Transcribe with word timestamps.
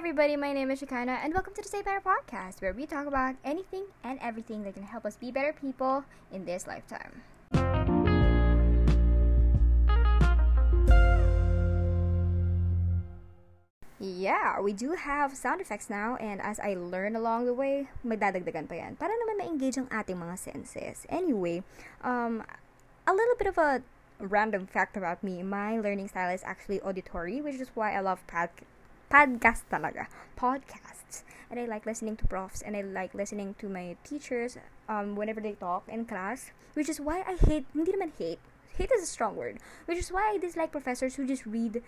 everybody, 0.00 0.34
my 0.34 0.50
name 0.54 0.70
is 0.70 0.80
Shikana, 0.80 1.20
and 1.22 1.34
welcome 1.34 1.52
to 1.52 1.60
the 1.60 1.68
Stay 1.68 1.82
Better 1.82 2.00
podcast, 2.00 2.62
where 2.62 2.72
we 2.72 2.86
talk 2.86 3.04
about 3.04 3.36
anything 3.44 3.84
and 4.02 4.18
everything 4.22 4.64
that 4.64 4.72
can 4.72 4.82
help 4.82 5.04
us 5.04 5.14
be 5.14 5.30
better 5.30 5.52
people 5.52 6.06
in 6.32 6.46
this 6.46 6.66
lifetime. 6.66 7.20
Yeah, 14.00 14.58
we 14.64 14.72
do 14.72 14.96
have 14.96 15.36
sound 15.36 15.60
effects 15.60 15.90
now, 15.90 16.16
and 16.16 16.40
as 16.40 16.58
I 16.58 16.72
learn 16.72 17.14
along 17.14 17.44
the 17.44 17.52
way, 17.52 17.92
magdadagdagan 18.00 18.72
pa 18.72 18.80
yan. 18.80 18.96
Para 18.96 19.12
naman 19.12 19.44
ma-engage 19.44 19.76
ang 19.76 19.92
ating 19.92 20.16
mga 20.16 20.38
senses. 20.40 21.04
Anyway, 21.12 21.60
um, 22.00 22.40
a 23.04 23.12
little 23.12 23.36
bit 23.36 23.52
of 23.52 23.60
a 23.60 23.84
random 24.16 24.64
fact 24.64 24.96
about 24.96 25.20
me, 25.20 25.44
my 25.44 25.76
learning 25.76 26.08
style 26.08 26.32
is 26.32 26.40
actually 26.48 26.80
auditory, 26.80 27.44
which 27.44 27.60
is 27.60 27.68
why 27.76 27.92
I 27.92 28.00
love 28.00 28.24
pod- 28.24 28.64
podcast 29.10 29.66
talaga. 29.68 30.06
Podcasts. 30.38 31.26
And 31.50 31.58
I 31.58 31.66
like 31.66 31.84
listening 31.84 32.14
to 32.22 32.24
profs, 32.30 32.62
and 32.62 32.78
I 32.78 32.82
like 32.86 33.12
listening 33.12 33.58
to 33.58 33.68
my 33.68 33.98
teachers 34.06 34.56
um, 34.88 35.18
whenever 35.18 35.42
they 35.42 35.58
talk 35.58 35.82
in 35.90 36.06
class, 36.06 36.54
which 36.74 36.88
is 36.88 37.02
why 37.02 37.26
I 37.26 37.34
hate, 37.34 37.66
hindi 37.74 37.90
naman 37.90 38.14
hate, 38.14 38.38
hate 38.78 38.94
is 38.94 39.02
a 39.02 39.10
strong 39.10 39.34
word, 39.34 39.58
which 39.90 39.98
is 39.98 40.14
why 40.14 40.30
I 40.30 40.38
dislike 40.38 40.70
professors 40.70 41.16
who 41.18 41.26
just 41.26 41.44
read 41.44 41.82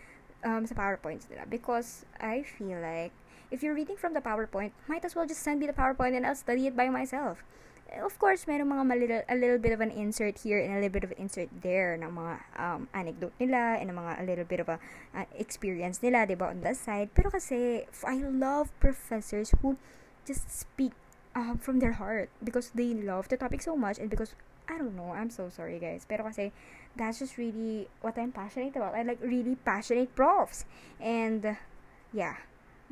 um, 0.45 0.67
sa 0.67 0.75
PowerPoints 0.75 1.31
nila 1.31 1.47
because 1.47 2.05
I 2.19 2.43
feel 2.43 2.83
like 2.83 3.15
if 3.51 3.63
you're 3.63 3.75
reading 3.75 3.97
from 3.97 4.15
the 4.15 4.21
PowerPoint, 4.21 4.73
might 4.89 5.05
as 5.05 5.15
well 5.15 5.27
just 5.27 5.43
send 5.43 5.61
me 5.61 5.67
the 5.67 5.73
PowerPoint 5.73 6.17
and 6.17 6.27
I'll 6.27 6.35
study 6.35 6.67
it 6.67 6.77
by 6.77 6.89
myself. 6.89 7.45
Of 7.93 8.17
course, 8.17 8.49
merong 8.49 8.73
mga 8.73 8.85
malil- 8.89 9.29
a 9.29 9.37
little 9.37 9.61
bit 9.61 9.77
of 9.77 9.85
an 9.85 9.93
insert 9.93 10.41
here 10.41 10.57
and 10.57 10.73
a 10.73 10.81
little 10.81 10.97
bit 10.97 11.05
of 11.05 11.13
an 11.13 11.21
insert 11.21 11.53
there 11.53 11.93
ng 12.01 12.09
mga 12.09 12.35
um, 12.57 12.89
anecdote 12.97 13.37
nila 13.37 13.77
and 13.77 13.93
mga 13.93 14.13
a 14.17 14.25
little 14.25 14.49
bit 14.49 14.61
of 14.65 14.69
a 14.73 14.81
uh, 15.13 15.29
experience 15.37 16.01
nila, 16.01 16.25
di 16.25 16.33
ba, 16.33 16.49
on 16.49 16.65
the 16.65 16.73
side. 16.73 17.13
Pero 17.13 17.29
kasi, 17.29 17.85
I 18.09 18.17
love 18.25 18.73
professors 18.81 19.53
who 19.61 19.77
just 20.25 20.49
speak 20.49 20.97
um, 21.37 21.61
from 21.61 21.85
their 21.85 22.01
heart 22.01 22.33
because 22.41 22.73
they 22.73 22.97
love 22.97 23.29
the 23.29 23.37
topic 23.37 23.61
so 23.61 23.77
much 23.77 24.01
and 24.01 24.09
because 24.09 24.33
I 24.73 24.81
don't 24.81 24.97
know. 24.97 25.13
I'm 25.13 25.29
so 25.29 25.53
sorry, 25.53 25.77
guys. 25.77 26.09
Pero 26.09 26.25
kasi, 26.25 26.49
that's 26.97 27.21
just 27.21 27.37
really 27.37 27.93
what 28.01 28.17
I'm 28.17 28.33
passionate 28.33 28.73
about. 28.73 28.97
I 28.97 29.05
like 29.05 29.21
really 29.21 29.61
passionate 29.61 30.17
profs. 30.17 30.65
And, 30.97 31.45
uh, 31.45 31.61
yeah. 32.09 32.41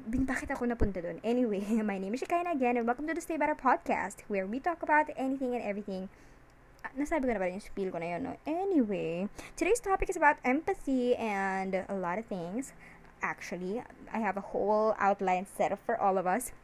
Bakit 0.01 0.49
ako 0.57 0.65
napunta 0.65 1.05
dun? 1.05 1.21
Anyway, 1.21 1.61
my 1.85 2.01
name 2.01 2.17
is 2.17 2.25
Shikaina 2.25 2.57
again, 2.57 2.81
and 2.81 2.89
welcome 2.89 3.05
to 3.05 3.13
the 3.13 3.21
Stay 3.21 3.37
Better 3.37 3.53
podcast, 3.53 4.25
where 4.33 4.49
we 4.49 4.57
talk 4.57 4.81
about 4.81 5.13
anything 5.13 5.53
and 5.53 5.61
everything. 5.61 6.09
Ah, 6.81 6.89
nasabi 6.97 7.29
ko 7.29 7.37
na 7.37 7.43
ba 7.45 7.53
yung 7.53 7.61
spiel 7.61 7.93
ko 7.93 8.01
na 8.01 8.17
yun, 8.17 8.25
no? 8.25 8.33
Anyway, 8.49 9.29
today's 9.61 9.77
topic 9.77 10.09
is 10.09 10.17
about 10.17 10.41
empathy 10.41 11.13
and 11.21 11.85
a 11.85 11.93
lot 11.93 12.17
of 12.17 12.25
things. 12.33 12.73
Actually, 13.21 13.85
I 14.09 14.25
have 14.25 14.41
a 14.41 14.57
whole 14.57 14.97
outline 14.97 15.45
set 15.45 15.69
up 15.69 15.85
for 15.85 16.01
all 16.01 16.17
of 16.17 16.25
us. 16.25 16.57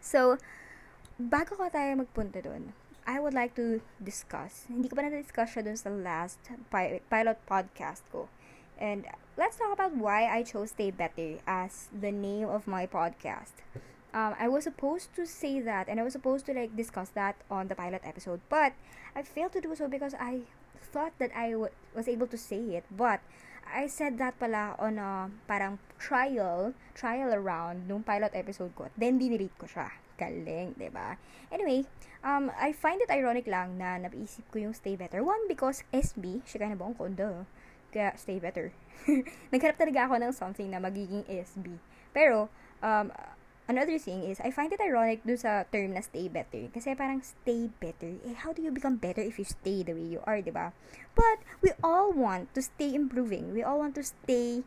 So, 0.00 0.40
bago 1.20 1.60
ko 1.60 1.68
tayo 1.68 1.92
magpunta 2.00 2.40
dun, 2.40 2.72
I 3.04 3.20
would 3.20 3.36
like 3.36 3.52
to 3.60 3.84
discuss, 4.00 4.64
hindi 4.72 4.88
ko 4.88 4.96
pa 4.96 5.04
na-discuss 5.04 5.52
siya 5.52 5.68
dun 5.68 5.76
sa 5.76 5.92
last 5.92 6.40
pi- 6.72 7.04
pilot 7.12 7.36
podcast 7.44 8.00
ko. 8.08 8.32
And 8.80 9.04
let's 9.36 9.56
talk 9.56 9.72
about 9.72 9.96
why 9.96 10.28
I 10.28 10.42
chose 10.42 10.70
Stay 10.70 10.90
Better 10.90 11.38
as 11.46 11.88
the 11.88 12.12
name 12.12 12.48
of 12.48 12.66
my 12.66 12.86
podcast. 12.86 13.64
Um, 14.12 14.36
I 14.38 14.48
was 14.48 14.64
supposed 14.64 15.16
to 15.16 15.24
say 15.24 15.60
that 15.60 15.88
and 15.88 15.98
I 15.98 16.02
was 16.02 16.12
supposed 16.12 16.44
to 16.46 16.52
like 16.52 16.76
discuss 16.76 17.08
that 17.16 17.36
on 17.50 17.68
the 17.68 17.74
pilot 17.74 18.02
episode, 18.04 18.40
but 18.50 18.72
I 19.16 19.22
failed 19.22 19.52
to 19.52 19.60
do 19.60 19.74
so 19.74 19.88
because 19.88 20.12
I 20.12 20.42
thought 20.76 21.16
that 21.18 21.32
I 21.34 21.52
w- 21.52 21.72
was 21.96 22.08
able 22.08 22.26
to 22.26 22.36
say 22.36 22.76
it, 22.76 22.84
but 22.92 23.20
I 23.64 23.86
said 23.86 24.18
that 24.18 24.36
pala 24.36 24.76
on 24.78 25.00
a 25.00 25.32
parang 25.48 25.80
trial, 25.98 26.74
trial 26.92 27.32
around 27.32 27.88
nung 27.88 28.04
pilot 28.04 28.36
episode 28.36 28.76
ko. 28.76 28.92
Then, 29.00 29.16
dinelete 29.16 29.56
ko 29.56 29.64
siya. 29.64 29.88
Galing, 30.20 30.76
'di 30.76 30.92
ba? 30.92 31.16
Anyway, 31.48 31.88
um, 32.20 32.52
I 32.52 32.76
find 32.76 33.00
it 33.00 33.08
ironic 33.08 33.48
lang 33.48 33.80
na 33.80 33.96
naisip 33.96 34.44
ko 34.52 34.60
yung 34.60 34.76
Stay 34.76 34.92
Better. 34.92 35.24
One, 35.24 35.48
because 35.48 35.88
SB, 35.88 36.44
siya 36.44 36.60
kaya 36.60 36.76
na 36.76 36.78
buong 36.78 37.00
kondo. 37.00 37.48
Kaya, 37.92 38.16
Stay 38.16 38.40
Better. 38.40 38.72
Naghanap 39.52 39.76
talaga 39.76 40.08
ako 40.08 40.14
ng 40.18 40.32
something 40.32 40.68
na 40.72 40.80
magiging 40.80 41.22
SB. 41.28 41.76
Pero, 42.16 42.48
um, 42.80 43.12
another 43.68 44.00
thing 44.00 44.24
is, 44.24 44.40
I 44.40 44.50
find 44.50 44.72
it 44.72 44.80
ironic 44.80 45.22
dun 45.22 45.36
sa 45.36 45.68
term 45.68 45.92
na 45.92 46.00
stay 46.00 46.26
better. 46.32 46.72
Kasi 46.72 46.96
parang 46.96 47.20
stay 47.20 47.68
better. 47.78 48.16
Eh, 48.24 48.34
how 48.34 48.56
do 48.56 48.64
you 48.64 48.72
become 48.72 48.96
better 48.96 49.20
if 49.20 49.36
you 49.36 49.44
stay 49.44 49.84
the 49.84 49.92
way 49.92 50.18
you 50.18 50.20
are, 50.24 50.40
di 50.40 50.50
ba? 50.50 50.72
But, 51.12 51.44
we 51.60 51.76
all 51.84 52.10
want 52.10 52.50
to 52.56 52.64
stay 52.64 52.96
improving. 52.96 53.52
We 53.52 53.60
all 53.60 53.78
want 53.78 53.94
to 54.00 54.04
stay 54.04 54.64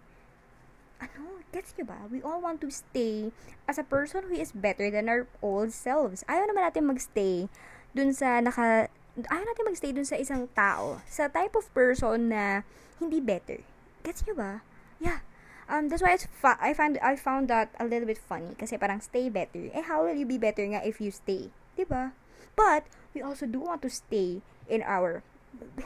ano, 1.02 1.44
gets 1.52 1.76
nyo 1.76 1.86
ba? 1.88 2.00
We 2.08 2.24
all 2.24 2.40
want 2.40 2.64
to 2.64 2.70
stay 2.72 3.32
as 3.68 3.76
a 3.76 3.86
person 3.86 4.32
who 4.32 4.36
is 4.36 4.56
better 4.56 4.88
than 4.88 5.12
our 5.12 5.28
old 5.44 5.76
selves. 5.76 6.24
Ayaw 6.28 6.48
naman 6.48 6.64
natin 6.64 6.88
magstay 6.88 7.52
dun 7.96 8.16
sa 8.16 8.40
naka, 8.40 8.88
ayaw 9.16 9.44
natin 9.48 9.66
magstay 9.68 9.92
dun 9.96 10.08
sa 10.08 10.20
isang 10.20 10.52
tao, 10.52 11.00
sa 11.08 11.32
type 11.32 11.56
of 11.56 11.68
person 11.72 12.30
na 12.32 12.68
hindi 13.00 13.24
better. 13.24 13.64
Gets 14.04 14.28
nyo 14.28 14.36
ba? 14.36 14.52
Yeah. 15.00 15.24
Um, 15.66 15.90
that's 15.90 16.06
why 16.06 16.14
it's 16.14 16.30
fa- 16.30 16.62
I 16.62 16.78
found 16.78 17.02
I 17.02 17.18
found 17.18 17.50
that 17.50 17.74
a 17.82 17.90
little 17.90 18.06
bit 18.06 18.22
funny 18.22 18.54
kasi 18.54 18.78
parang 18.78 19.02
stay 19.02 19.34
better. 19.34 19.74
Eh, 19.74 19.82
how 19.82 20.06
will 20.06 20.14
you 20.14 20.30
be 20.30 20.38
better 20.38 20.62
nga 20.62 20.86
if 20.86 21.02
you 21.02 21.10
stay? 21.10 21.50
'Di 21.74 21.90
ba? 21.90 22.14
But 22.54 22.86
we 23.18 23.26
also 23.26 23.50
do 23.50 23.66
want 23.66 23.82
to 23.82 23.90
stay 23.90 24.46
in 24.70 24.86
our 24.86 25.26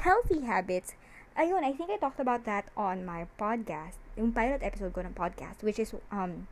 healthy 0.04 0.44
habits 0.44 1.00
ayun, 1.40 1.64
I 1.64 1.72
think 1.72 1.88
I 1.90 1.96
talked 1.96 2.20
about 2.20 2.44
that 2.44 2.68
on 2.76 3.08
my 3.08 3.24
podcast, 3.40 3.96
yung 4.20 4.36
pilot 4.36 4.60
episode 4.60 4.92
ko 4.92 5.00
ng 5.00 5.16
podcast, 5.16 5.64
which 5.64 5.80
is, 5.80 5.96
um, 6.12 6.52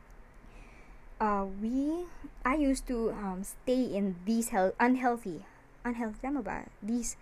uh, 1.20 1.44
we, 1.44 2.08
I 2.40 2.56
used 2.56 2.88
to, 2.88 3.12
um, 3.12 3.44
stay 3.44 3.84
in 3.84 4.16
these 4.24 4.48
health, 4.48 4.72
unhealthy, 4.80 5.44
unhealthy, 5.84 6.18
tama 6.22 6.42
ba? 6.42 6.66
These 6.82 7.16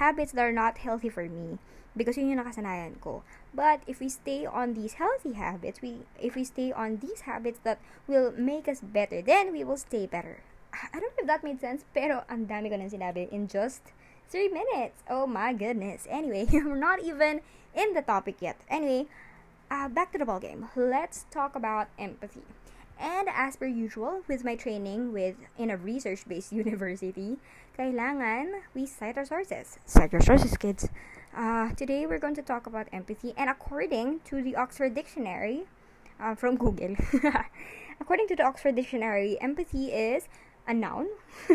habits 0.00 0.32
that 0.32 0.44
are 0.44 0.54
not 0.54 0.78
healthy 0.78 1.08
for 1.08 1.24
me, 1.28 1.58
because 1.96 2.16
yun 2.16 2.30
yung 2.30 2.40
nakasanayan 2.42 3.00
ko. 3.00 3.22
But 3.54 3.82
if 3.86 4.00
we 4.00 4.08
stay 4.08 4.46
on 4.46 4.74
these 4.74 4.98
healthy 4.98 5.34
habits, 5.34 5.82
we, 5.82 6.06
if 6.18 6.34
we 6.34 6.44
stay 6.44 6.72
on 6.72 6.98
these 6.98 7.22
habits 7.22 7.60
that 7.62 7.78
will 8.06 8.34
make 8.36 8.66
us 8.66 8.80
better, 8.82 9.22
then 9.22 9.52
we 9.52 9.62
will 9.62 9.78
stay 9.78 10.06
better. 10.06 10.42
I 10.74 10.98
don't 10.98 11.14
know 11.14 11.22
if 11.22 11.26
that 11.30 11.44
made 11.44 11.60
sense, 11.60 11.84
pero 11.94 12.26
ang 12.26 12.50
dami 12.50 12.66
ko 12.66 12.76
nang 12.76 12.90
sinabi 12.90 13.30
in 13.30 13.46
just 13.46 13.94
three 14.26 14.50
minutes. 14.50 15.06
Oh 15.06 15.26
my 15.26 15.54
goodness. 15.54 16.10
Anyway, 16.10 16.46
we're 16.52 16.74
not 16.74 16.98
even 16.98 17.46
in 17.74 17.94
the 17.94 18.02
topic 18.02 18.42
yet. 18.42 18.58
Anyway, 18.66 19.06
uh, 19.70 19.86
back 19.86 20.10
to 20.12 20.18
the 20.18 20.26
ball 20.26 20.40
game. 20.40 20.66
Let's 20.74 21.26
talk 21.30 21.54
about 21.54 21.88
empathy. 21.98 22.42
And 22.98 23.28
as 23.28 23.56
per 23.56 23.66
usual, 23.66 24.22
with 24.28 24.44
my 24.44 24.56
training 24.56 25.12
with 25.12 25.36
in 25.58 25.70
a 25.70 25.76
research-based 25.76 26.52
university, 26.64 27.38
kailangan 27.78 28.62
we 28.74 28.86
cite 28.86 29.18
our 29.18 29.24
sources. 29.24 29.78
Cite 29.86 30.12
your 30.12 30.22
sources, 30.22 30.56
kids. 30.56 30.88
Uh, 31.34 31.74
today 31.74 32.06
we're 32.06 32.22
going 32.22 32.34
to 32.36 32.42
talk 32.42 32.66
about 32.66 32.86
empathy, 32.92 33.34
and 33.36 33.50
according 33.50 34.20
to 34.24 34.42
the 34.42 34.54
Oxford 34.54 34.94
Dictionary, 34.94 35.66
uh, 36.20 36.34
from 36.34 36.56
Google, 36.56 36.94
according 38.00 38.28
to 38.28 38.36
the 38.36 38.44
Oxford 38.44 38.76
Dictionary, 38.76 39.36
empathy 39.40 39.90
is 39.90 40.28
a 40.66 40.72
noun, 40.72 41.08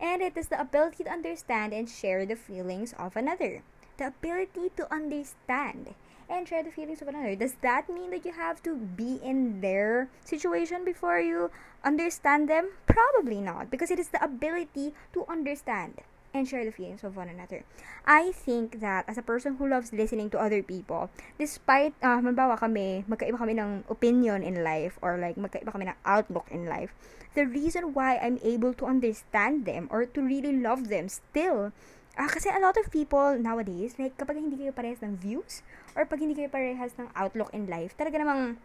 and 0.00 0.22
it 0.22 0.36
is 0.36 0.48
the 0.48 0.60
ability 0.60 1.04
to 1.04 1.10
understand 1.10 1.72
and 1.72 1.88
share 1.88 2.26
the 2.26 2.34
feelings 2.34 2.92
of 2.98 3.16
another. 3.16 3.62
The 3.98 4.08
ability 4.08 4.72
to 4.76 4.92
understand 4.92 5.94
and 6.30 6.46
share 6.46 6.62
the 6.62 6.70
feelings 6.70 7.02
of 7.02 7.10
another. 7.10 7.34
Does 7.34 7.58
that 7.60 7.90
mean 7.90 8.14
that 8.14 8.24
you 8.24 8.32
have 8.32 8.62
to 8.62 8.78
be 8.78 9.18
in 9.18 9.60
their 9.60 10.08
situation 10.24 10.86
before 10.86 11.18
you 11.18 11.50
understand 11.82 12.48
them? 12.48 12.70
Probably 12.86 13.42
not, 13.42 13.68
because 13.68 13.90
it 13.90 13.98
is 13.98 14.14
the 14.14 14.22
ability 14.22 14.94
to 15.12 15.26
understand 15.26 16.00
and 16.32 16.46
share 16.46 16.64
the 16.64 16.70
feelings 16.70 17.02
of 17.02 17.16
one 17.16 17.28
another. 17.28 17.66
I 18.06 18.30
think 18.30 18.78
that 18.80 19.04
as 19.10 19.18
a 19.18 19.26
person 19.26 19.56
who 19.56 19.66
loves 19.66 19.92
listening 19.92 20.30
to 20.30 20.38
other 20.38 20.62
people, 20.62 21.10
despite, 21.38 21.94
uh, 22.02 22.22
mabawa 22.22 22.58
kami, 22.58 23.04
magkaiba 23.10 23.38
kami 23.38 23.58
ng 23.58 23.82
opinion 23.90 24.42
in 24.46 24.62
life 24.62 24.94
or 25.02 25.18
like 25.18 25.34
magkaiba 25.34 25.74
kami 25.74 25.90
ng 25.90 25.98
outlook 26.06 26.46
in 26.50 26.70
life, 26.70 26.94
the 27.34 27.46
reason 27.46 27.94
why 27.94 28.18
I'm 28.18 28.38
able 28.42 28.74
to 28.78 28.86
understand 28.86 29.66
them 29.66 29.90
or 29.90 30.06
to 30.06 30.20
really 30.22 30.54
love 30.54 30.86
them 30.86 31.10
still, 31.10 31.74
ah, 32.14 32.30
kasi 32.30 32.50
a 32.50 32.62
lot 32.62 32.78
of 32.78 32.94
people 32.94 33.34
nowadays, 33.34 33.98
like 33.98 34.14
kapag 34.14 34.38
hindi 34.38 34.54
kayo 34.54 34.74
parehas 34.74 35.02
ng 35.02 35.18
views 35.18 35.66
or 35.94 36.06
pag 36.06 36.20
hindi 36.20 36.34
kayo 36.34 36.50
parehas 36.50 36.94
ng 36.98 37.10
outlook 37.14 37.50
in 37.52 37.66
life, 37.66 37.96
talaga 37.96 38.22
namang 38.22 38.58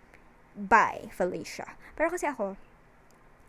bye, 0.56 1.12
Felicia. 1.12 1.75
Pero 1.95 2.10
kasi 2.10 2.25
ako, 2.30 2.56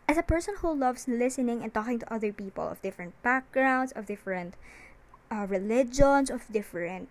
as 0.07 0.17
a 0.17 0.23
person 0.23 0.55
who 0.59 0.71
loves 0.71 1.07
listening 1.07 1.63
and 1.63 1.73
talking 1.73 1.99
to 1.99 2.13
other 2.13 2.31
people 2.31 2.67
of 2.67 2.81
different 2.81 3.13
backgrounds, 3.23 3.91
of 3.91 4.07
different 4.07 4.55
uh, 5.31 5.45
religions, 5.47 6.29
of 6.29 6.47
different 6.51 7.09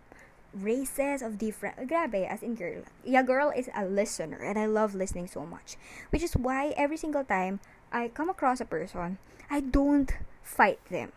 races, 0.54 1.20
of 1.20 1.38
different. 1.38 1.88
Grabe, 1.88 2.26
as 2.26 2.42
in 2.42 2.54
girl. 2.54 2.82
Yeah, 3.04 3.22
girl 3.22 3.52
is 3.54 3.68
a 3.76 3.84
listener, 3.84 4.40
and 4.40 4.58
I 4.58 4.66
love 4.66 4.94
listening 4.94 5.28
so 5.28 5.44
much. 5.44 5.76
Which 6.10 6.22
is 6.22 6.36
why 6.36 6.72
every 6.76 6.96
single 6.96 7.24
time 7.24 7.60
I 7.92 8.08
come 8.08 8.30
across 8.30 8.60
a 8.60 8.64
person, 8.64 9.18
I 9.50 9.60
don't 9.60 10.12
fight 10.42 10.80
them. 10.88 11.12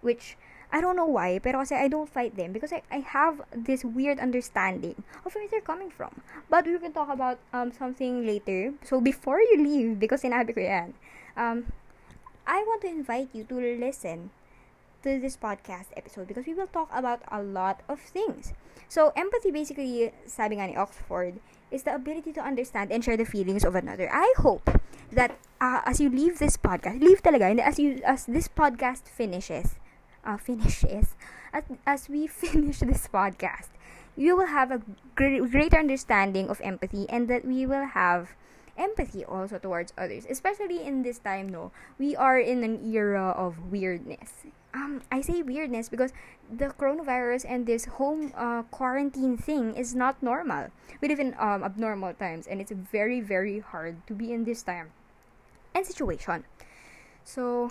Which 0.00 0.36
I 0.74 0.82
don't 0.82 0.98
know 0.98 1.06
why, 1.06 1.38
pero 1.38 1.62
kasi 1.62 1.78
I 1.78 1.86
don't 1.86 2.10
fight 2.10 2.34
them 2.34 2.50
because 2.50 2.74
I, 2.74 2.82
I 2.90 3.06
have 3.06 3.46
this 3.54 3.86
weird 3.86 4.18
understanding 4.18 4.98
of 5.22 5.30
where 5.30 5.46
they're 5.46 5.62
coming 5.62 5.86
from. 5.86 6.18
But 6.50 6.66
we 6.66 6.74
can 6.82 6.90
talk 6.90 7.06
about 7.06 7.38
um 7.54 7.70
something 7.70 8.26
later. 8.26 8.74
So 8.82 8.98
before 8.98 9.38
you 9.38 9.62
leave, 9.62 10.02
because 10.02 10.26
sinabi 10.26 10.50
ko 10.50 10.66
yan, 10.66 10.98
um, 11.38 11.70
I 12.42 12.66
want 12.66 12.82
to 12.82 12.90
invite 12.90 13.30
you 13.30 13.46
to 13.46 13.54
listen 13.54 14.34
to 15.06 15.22
this 15.22 15.38
podcast 15.38 15.94
episode 15.94 16.26
because 16.26 16.42
we 16.42 16.58
will 16.58 16.66
talk 16.66 16.90
about 16.90 17.22
a 17.30 17.38
lot 17.38 17.86
of 17.86 18.02
things. 18.02 18.50
So 18.90 19.14
empathy 19.14 19.54
basically, 19.54 20.10
sabi 20.26 20.58
nga 20.58 20.66
ni 20.66 20.74
Oxford, 20.74 21.38
is 21.70 21.86
the 21.86 21.94
ability 21.94 22.34
to 22.34 22.42
understand 22.42 22.90
and 22.90 23.06
share 23.06 23.14
the 23.14 23.28
feelings 23.28 23.62
of 23.62 23.78
another. 23.78 24.10
I 24.10 24.26
hope 24.42 24.74
that 25.14 25.38
uh, 25.62 25.86
as 25.86 26.02
you 26.02 26.10
leave 26.10 26.42
this 26.42 26.58
podcast, 26.58 26.98
leave 26.98 27.22
talaga, 27.22 27.46
and 27.46 27.62
as 27.62 27.78
you 27.78 28.02
as 28.02 28.26
this 28.26 28.50
podcast 28.50 29.06
finishes, 29.06 29.78
uh, 30.24 30.36
finishes, 30.36 31.14
as, 31.52 31.64
as 31.86 32.08
we 32.08 32.26
finish 32.42 32.80
this 32.80 33.08
podcast, 33.08 33.68
you 34.16 34.36
will 34.36 34.46
have 34.46 34.70
a 34.70 34.82
gr- 35.14 35.46
greater 35.46 35.78
understanding 35.78 36.48
of 36.48 36.60
empathy 36.62 37.06
and 37.08 37.28
that 37.28 37.44
we 37.44 37.66
will 37.66 37.86
have 37.86 38.30
empathy 38.76 39.24
also 39.24 39.58
towards 39.58 39.92
others. 39.96 40.26
Especially 40.28 40.82
in 40.84 41.02
this 41.02 41.18
time, 41.18 41.48
no, 41.48 41.70
we 41.98 42.16
are 42.16 42.38
in 42.38 42.64
an 42.64 42.84
era 42.84 43.30
of 43.36 43.70
weirdness. 43.70 44.46
Um, 44.72 45.02
I 45.10 45.20
say 45.20 45.42
weirdness 45.42 45.88
because 45.88 46.12
the 46.50 46.66
coronavirus 46.66 47.46
and 47.48 47.66
this 47.66 47.84
home 47.84 48.32
uh, 48.36 48.62
quarantine 48.70 49.36
thing 49.36 49.76
is 49.76 49.94
not 49.94 50.20
normal. 50.22 50.68
We 51.00 51.08
live 51.08 51.20
in 51.20 51.34
um, 51.38 51.62
abnormal 51.62 52.14
times, 52.14 52.46
and 52.48 52.60
it's 52.60 52.72
very, 52.72 53.20
very 53.20 53.60
hard 53.60 54.04
to 54.08 54.14
be 54.14 54.32
in 54.32 54.44
this 54.44 54.62
time 54.62 54.90
and 55.74 55.86
situation. 55.86 56.44
So, 57.24 57.70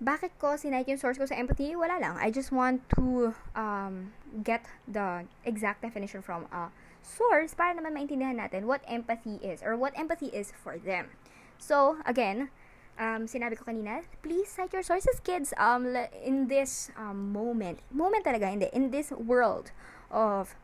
bakit 0.00 0.32
ko 0.40 0.56
sinite 0.56 0.88
yung 0.88 0.98
source 0.98 1.20
ko 1.20 1.28
sa 1.28 1.36
empathy? 1.36 1.76
Wala 1.76 2.00
lang. 2.00 2.16
I 2.16 2.32
just 2.32 2.50
want 2.50 2.80
to 2.96 3.36
um, 3.52 4.16
get 4.40 4.64
the 4.88 5.28
exact 5.44 5.84
definition 5.84 6.24
from 6.24 6.48
a 6.48 6.72
source 7.04 7.52
para 7.52 7.76
naman 7.76 7.92
maintindihan 7.92 8.40
natin 8.40 8.64
what 8.64 8.80
empathy 8.88 9.36
is 9.44 9.60
or 9.60 9.76
what 9.76 9.92
empathy 10.00 10.32
is 10.32 10.56
for 10.56 10.80
them. 10.80 11.12
So, 11.60 12.00
again, 12.08 12.48
um, 12.96 13.28
sinabi 13.28 13.60
ko 13.60 13.68
kanina, 13.68 14.08
please 14.24 14.48
cite 14.48 14.72
your 14.72 14.82
sources, 14.82 15.20
kids. 15.20 15.52
Um, 15.60 15.92
in 16.24 16.48
this 16.48 16.88
um, 16.96 17.32
moment, 17.36 17.84
moment 17.92 18.24
talaga, 18.24 18.48
hindi, 18.48 18.72
in 18.72 18.88
this 18.88 19.12
world 19.12 19.72
of 20.08 20.56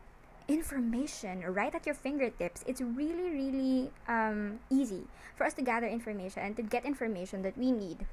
information 0.49 1.45
right 1.45 1.73
at 1.77 1.85
your 1.85 1.93
fingertips, 1.93 2.65
it's 2.65 2.81
really, 2.81 3.29
really 3.29 3.93
um, 4.09 4.57
easy 4.73 5.05
for 5.37 5.45
us 5.45 5.53
to 5.53 5.61
gather 5.61 5.85
information 5.85 6.41
and 6.41 6.57
to 6.57 6.65
get 6.65 6.85
information 6.85 7.45
that 7.45 7.53
we 7.53 7.69
need 7.69 8.09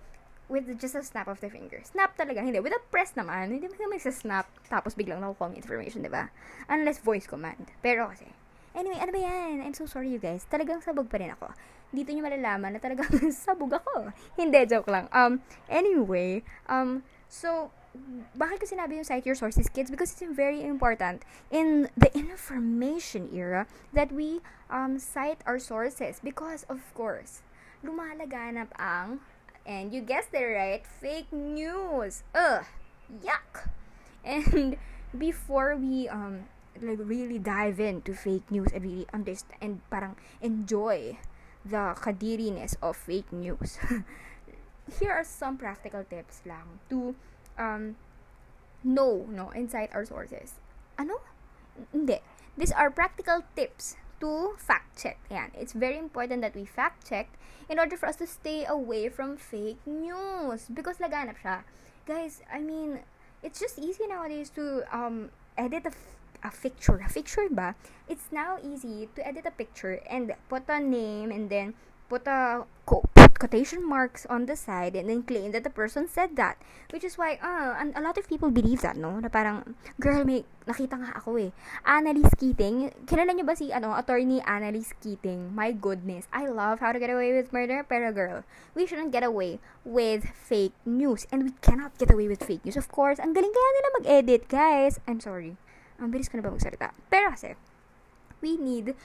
with 0.49 0.69
just 0.81 0.95
a 0.95 1.03
snap 1.03 1.29
of 1.29 1.41
the 1.41 1.49
finger. 1.49 1.81
Snap 1.85 2.17
talaga, 2.17 2.45
hindi. 2.45 2.61
With 2.61 2.77
a 2.77 2.83
press 2.93 3.17
naman, 3.17 3.53
hindi 3.53 3.69
mo 3.69 3.75
may 3.89 4.01
snap 4.01 4.47
tapos 4.69 4.93
biglang 4.93 5.25
nakukuha 5.25 5.53
mo 5.53 5.57
information, 5.57 6.05
di 6.05 6.13
ba? 6.13 6.29
Unless 6.69 7.01
voice 7.01 7.25
command. 7.25 7.73
Pero 7.81 8.09
kasi, 8.13 8.29
anyway, 8.77 9.01
ano 9.01 9.11
ba 9.15 9.21
yan? 9.21 9.65
I'm 9.65 9.77
so 9.77 9.89
sorry 9.89 10.13
you 10.13 10.21
guys. 10.21 10.45
Talagang 10.49 10.85
sabog 10.85 11.09
pa 11.09 11.17
rin 11.17 11.33
ako. 11.33 11.49
Dito 11.95 12.11
nyo 12.13 12.27
malalaman 12.27 12.77
na 12.77 12.81
talagang 12.83 13.09
sabog 13.47 13.73
ako. 13.73 14.13
Hindi, 14.37 14.61
joke 14.69 14.91
lang. 14.91 15.09
Um, 15.15 15.41
anyway, 15.71 16.45
um, 16.69 17.07
so, 17.31 17.71
bakit 18.35 18.59
ko 18.59 18.67
sinabi 18.67 18.99
yung 18.99 19.07
cite 19.07 19.25
your 19.25 19.39
sources, 19.39 19.71
kids? 19.71 19.89
Because 19.89 20.11
it's 20.11 20.27
very 20.35 20.61
important 20.61 21.23
in 21.55 21.87
the 21.95 22.11
information 22.13 23.31
era 23.31 23.71
that 23.95 24.11
we 24.11 24.43
um, 24.67 24.99
cite 24.99 25.41
our 25.47 25.63
sources. 25.63 26.19
Because, 26.19 26.67
of 26.67 26.83
course, 26.93 27.47
lumalaganap 27.87 28.75
ang 28.81 29.23
and 29.67 29.93
you 29.93 30.01
guessed 30.01 30.33
it 30.33 30.45
right, 30.45 30.85
fake 30.87 31.33
news. 31.33 32.23
Ugh, 32.35 32.65
yuck. 33.23 33.69
And 34.25 34.81
before 35.13 35.77
we 35.77 36.09
um 36.09 36.49
like 36.81 36.97
really 37.01 37.39
dive 37.39 37.79
into 37.79 38.15
fake 38.17 38.49
news 38.49 38.73
and 38.73 38.83
really 38.83 39.07
understand 39.13 39.61
and 39.61 39.73
parang 39.93 40.17
enjoy 40.41 41.21
the 41.65 41.93
kadiriness 42.01 42.77
of 42.81 42.97
fake 42.97 43.29
news. 43.33 43.77
Here 44.99 45.13
are 45.13 45.25
some 45.25 45.57
practical 45.57 46.05
tips 46.09 46.41
lang 46.49 46.81
to 46.89 47.13
um 47.61 48.01
know 48.81 49.29
no 49.29 49.53
inside 49.53 49.93
our 49.93 50.09
sources. 50.09 50.57
Ano? 50.97 51.21
Hindi. 51.93 52.25
These 52.57 52.73
are 52.73 52.89
practical 52.89 53.45
tips 53.53 54.01
to 54.21 54.55
fact 54.59 55.01
check. 55.01 55.19
Ayan. 55.31 55.51
It's 55.55 55.73
very 55.73 55.99
important 55.99 56.43
that 56.43 56.55
we 56.55 56.65
fact 56.65 57.09
check 57.09 57.29
in 57.69 57.79
order 57.79 57.97
for 57.97 58.07
us 58.07 58.17
to 58.23 58.27
stay 58.27 58.65
away 58.65 59.09
from 59.09 59.37
fake 59.37 59.81
news. 59.87 60.69
Because 60.69 60.99
laganap 60.99 61.41
siya. 61.41 61.65
Guys, 62.05 62.45
I 62.53 62.61
mean, 62.61 63.01
it's 63.43 63.61
just 63.61 63.79
easy 63.79 64.07
nowadays 64.07 64.51
to 64.59 64.85
um 64.93 65.31
edit 65.57 65.89
a, 65.89 65.95
f- 65.95 66.19
a 66.45 66.51
picture. 66.51 67.01
A 67.01 67.09
picture 67.09 67.49
ba? 67.49 67.75
It's 68.09 68.29
now 68.29 68.59
easy 68.61 69.09
to 69.17 69.21
edit 69.25 69.47
a 69.49 69.55
picture 69.55 70.03
and 70.11 70.35
put 70.51 70.69
a 70.69 70.81
name 70.81 71.31
and 71.33 71.49
then 71.49 71.73
put 72.09 72.29
a 72.29 72.69
quote 72.85 73.14
quotation 73.45 73.85
marks 73.85 74.25
on 74.33 74.49
the 74.49 74.57
side 74.57 74.97
and 74.97 75.13
then 75.13 75.21
claim 75.21 75.53
that 75.53 75.69
the 75.69 75.69
person 75.69 76.09
said 76.09 76.33
that. 76.41 76.57
Which 76.89 77.05
is 77.05 77.21
why, 77.21 77.37
uh, 77.45 77.77
and 77.77 77.93
a 77.93 78.01
lot 78.01 78.17
of 78.17 78.25
people 78.25 78.49
believe 78.49 78.81
that, 78.81 78.97
no? 78.97 79.21
Na 79.21 79.29
parang, 79.29 79.77
girl, 80.01 80.25
may, 80.25 80.49
nakita 80.65 80.97
nga 80.97 81.13
ako 81.13 81.37
eh. 81.37 81.51
Annalise 81.85 82.33
Keating, 82.41 82.89
kilala 83.05 83.37
niyo 83.37 83.45
ba 83.45 83.53
si, 83.53 83.69
ano, 83.69 83.93
attorney 83.93 84.41
Annalise 84.49 84.97
Keating? 84.97 85.53
My 85.53 85.77
goodness. 85.77 86.25
I 86.33 86.49
love 86.49 86.81
How 86.81 86.97
to 86.97 86.99
Get 86.99 87.13
Away 87.13 87.37
with 87.37 87.53
Murder, 87.53 87.85
pero 87.85 88.17
girl, 88.17 88.49
we 88.73 88.89
shouldn't 88.89 89.13
get 89.13 89.29
away 89.29 89.61
with 89.85 90.25
fake 90.33 90.73
news. 90.89 91.29
And 91.29 91.45
we 91.45 91.53
cannot 91.61 92.01
get 92.01 92.09
away 92.09 92.33
with 92.33 92.41
fake 92.41 92.65
news. 92.65 92.81
Of 92.81 92.89
course, 92.89 93.21
ang 93.21 93.37
galing 93.37 93.53
kaya 93.53 93.71
nila 93.77 93.89
mag-edit, 94.01 94.49
guys. 94.49 94.97
I'm 95.05 95.21
sorry. 95.21 95.61
Ang 96.01 96.09
bilis 96.17 96.33
ko 96.33 96.41
na 96.41 96.49
ba 96.49 96.57
magsalita? 96.57 96.97
Pero 97.13 97.29
kasi, 97.29 97.61
we 98.41 98.61
need 98.61 98.97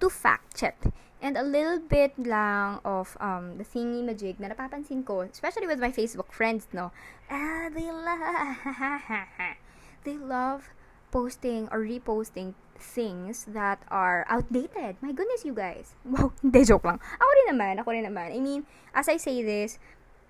to 0.00 0.08
fact 0.08 0.56
check. 0.56 0.76
And 1.20 1.36
a 1.36 1.42
little 1.42 1.82
bit 1.82 2.14
lang 2.14 2.78
of 2.84 3.18
um, 3.18 3.58
the 3.58 3.66
thingy 3.66 4.06
majig 4.06 4.38
na 4.38 4.54
napapansin 4.54 5.02
ko, 5.02 5.26
especially 5.26 5.66
with 5.66 5.82
my 5.82 5.90
Facebook 5.90 6.30
friends, 6.30 6.70
no? 6.72 6.94
Ah, 7.26 7.66
they 7.74 7.90
love, 7.90 8.54
they 10.06 10.14
love 10.14 10.70
posting 11.10 11.68
or 11.72 11.82
reposting 11.82 12.54
things 12.78 13.44
that 13.50 13.82
are 13.90 14.24
outdated. 14.28 14.96
My 15.02 15.10
goodness, 15.10 15.44
you 15.44 15.54
guys. 15.54 15.94
Wow, 16.06 16.32
hindi, 16.38 16.62
joke 16.64 16.86
lang. 16.86 17.02
Ako 17.02 17.30
rin 17.34 17.46
naman, 17.50 17.74
ako 17.82 17.90
rin 17.90 18.06
naman. 18.06 18.30
I 18.30 18.38
mean, 18.38 18.62
as 18.94 19.10
I 19.10 19.18
say 19.18 19.42
this, 19.42 19.82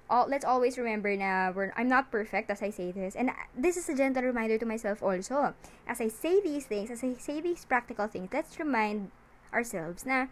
all, 0.08 0.26
let's 0.28 0.44
always 0.44 0.78
remember 0.78 1.14
na 1.16 1.52
we're, 1.52 1.72
I'm 1.76 1.88
not 1.88 2.10
perfect 2.10 2.50
as 2.50 2.62
I 2.62 2.70
say 2.70 2.90
this. 2.90 3.14
And 3.14 3.30
this 3.52 3.76
is 3.76 3.88
a 3.88 3.94
gentle 3.94 4.24
reminder 4.24 4.56
to 4.58 4.66
myself 4.66 5.02
also. 5.02 5.52
As 5.86 6.00
I 6.00 6.08
say 6.08 6.40
these 6.40 6.64
things, 6.64 6.90
as 6.90 7.04
I 7.04 7.14
say 7.20 7.40
these 7.40 7.64
practical 7.64 8.08
things, 8.08 8.32
let's 8.32 8.58
remind 8.58 9.12
ourselves 9.52 10.04
na 10.06 10.26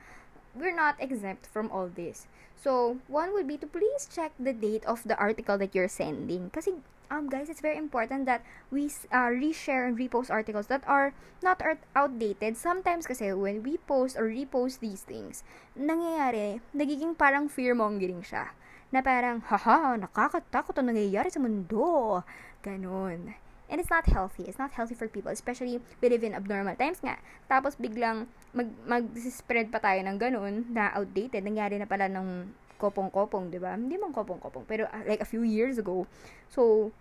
we're 0.57 0.75
not 0.75 0.97
exempt 0.99 1.47
from 1.47 1.71
all 1.71 1.89
this. 1.89 2.27
So, 2.57 2.99
one 3.07 3.37
would 3.37 3.47
be 3.47 3.61
to 3.61 3.69
please 3.69 4.09
check 4.09 4.33
the 4.41 4.57
date 4.57 4.85
of 4.89 5.05
the 5.05 5.17
article 5.21 5.59
that 5.59 5.75
you're 5.77 5.93
sending. 5.93 6.49
Kasi, 6.51 6.81
um, 7.11 7.29
guys, 7.29 7.49
it's 7.49 7.61
very 7.61 7.77
important 7.77 8.25
that 8.27 8.43
we 8.73 8.89
uh, 9.13 9.29
reshare 9.29 9.87
and 9.87 9.99
repost 9.99 10.31
articles 10.33 10.67
that 10.67 10.83
are 10.89 11.13
not 11.43 11.61
outdated. 11.95 12.57
Sometimes 12.57 13.07
kasi 13.07 13.33
when 13.37 13.63
we 13.63 13.77
post 13.85 14.17
or 14.17 14.25
repost 14.27 14.81
these 14.81 15.05
things, 15.05 15.45
nangyayari, 15.77 16.65
nagiging 16.75 17.13
parang 17.15 17.47
fear-mongering 17.53 18.25
siya. 18.25 18.57
Na 18.91 19.05
parang, 19.05 19.45
haha, 19.45 20.01
nakakatakot 20.01 20.79
ang 20.81 20.91
nangyayari 20.91 21.29
sa 21.29 21.43
mundo. 21.43 22.25
Ganon. 22.65 23.37
And 23.67 23.83
it's 23.83 23.91
not 23.91 24.07
healthy. 24.07 24.47
It's 24.47 24.63
not 24.63 24.79
healthy 24.79 24.95
for 24.95 25.11
people, 25.11 25.35
especially 25.35 25.83
we 26.01 26.07
live 26.09 26.23
in 26.23 26.39
abnormal 26.39 26.79
times 26.79 27.03
nga. 27.03 27.19
Tapos 27.51 27.75
biglang 27.75 28.31
mag 28.57 28.73
mag-spread 28.89 29.69
pa 29.69 29.79
tayo 29.85 30.01
ng 30.01 30.17
ganun 30.17 30.55
na 30.73 30.89
outdated. 30.97 31.45
Nangyari 31.45 31.77
na 31.77 31.85
pala 31.85 32.09
ng 32.09 32.49
kopong-kopong, 32.81 33.53
'di 33.53 33.61
ba? 33.61 33.77
Hindi 33.77 34.01
man 34.01 34.17
kopong-kopong, 34.17 34.65
pero 34.65 34.89
uh, 34.89 35.05
like 35.05 35.21
a 35.21 35.29
few 35.29 35.45
years 35.45 35.77
ago. 35.77 36.09
So 36.49 36.93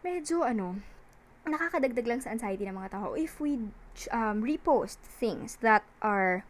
medyo 0.00 0.40
ano, 0.40 0.80
nakakadagdag 1.44 2.08
lang 2.08 2.20
sa 2.24 2.32
anxiety 2.32 2.64
ng 2.64 2.76
mga 2.80 2.96
tao 2.96 3.12
if 3.12 3.36
we 3.36 3.68
um, 4.08 4.40
repost 4.40 4.96
things 5.04 5.60
that 5.60 5.84
are 6.00 6.48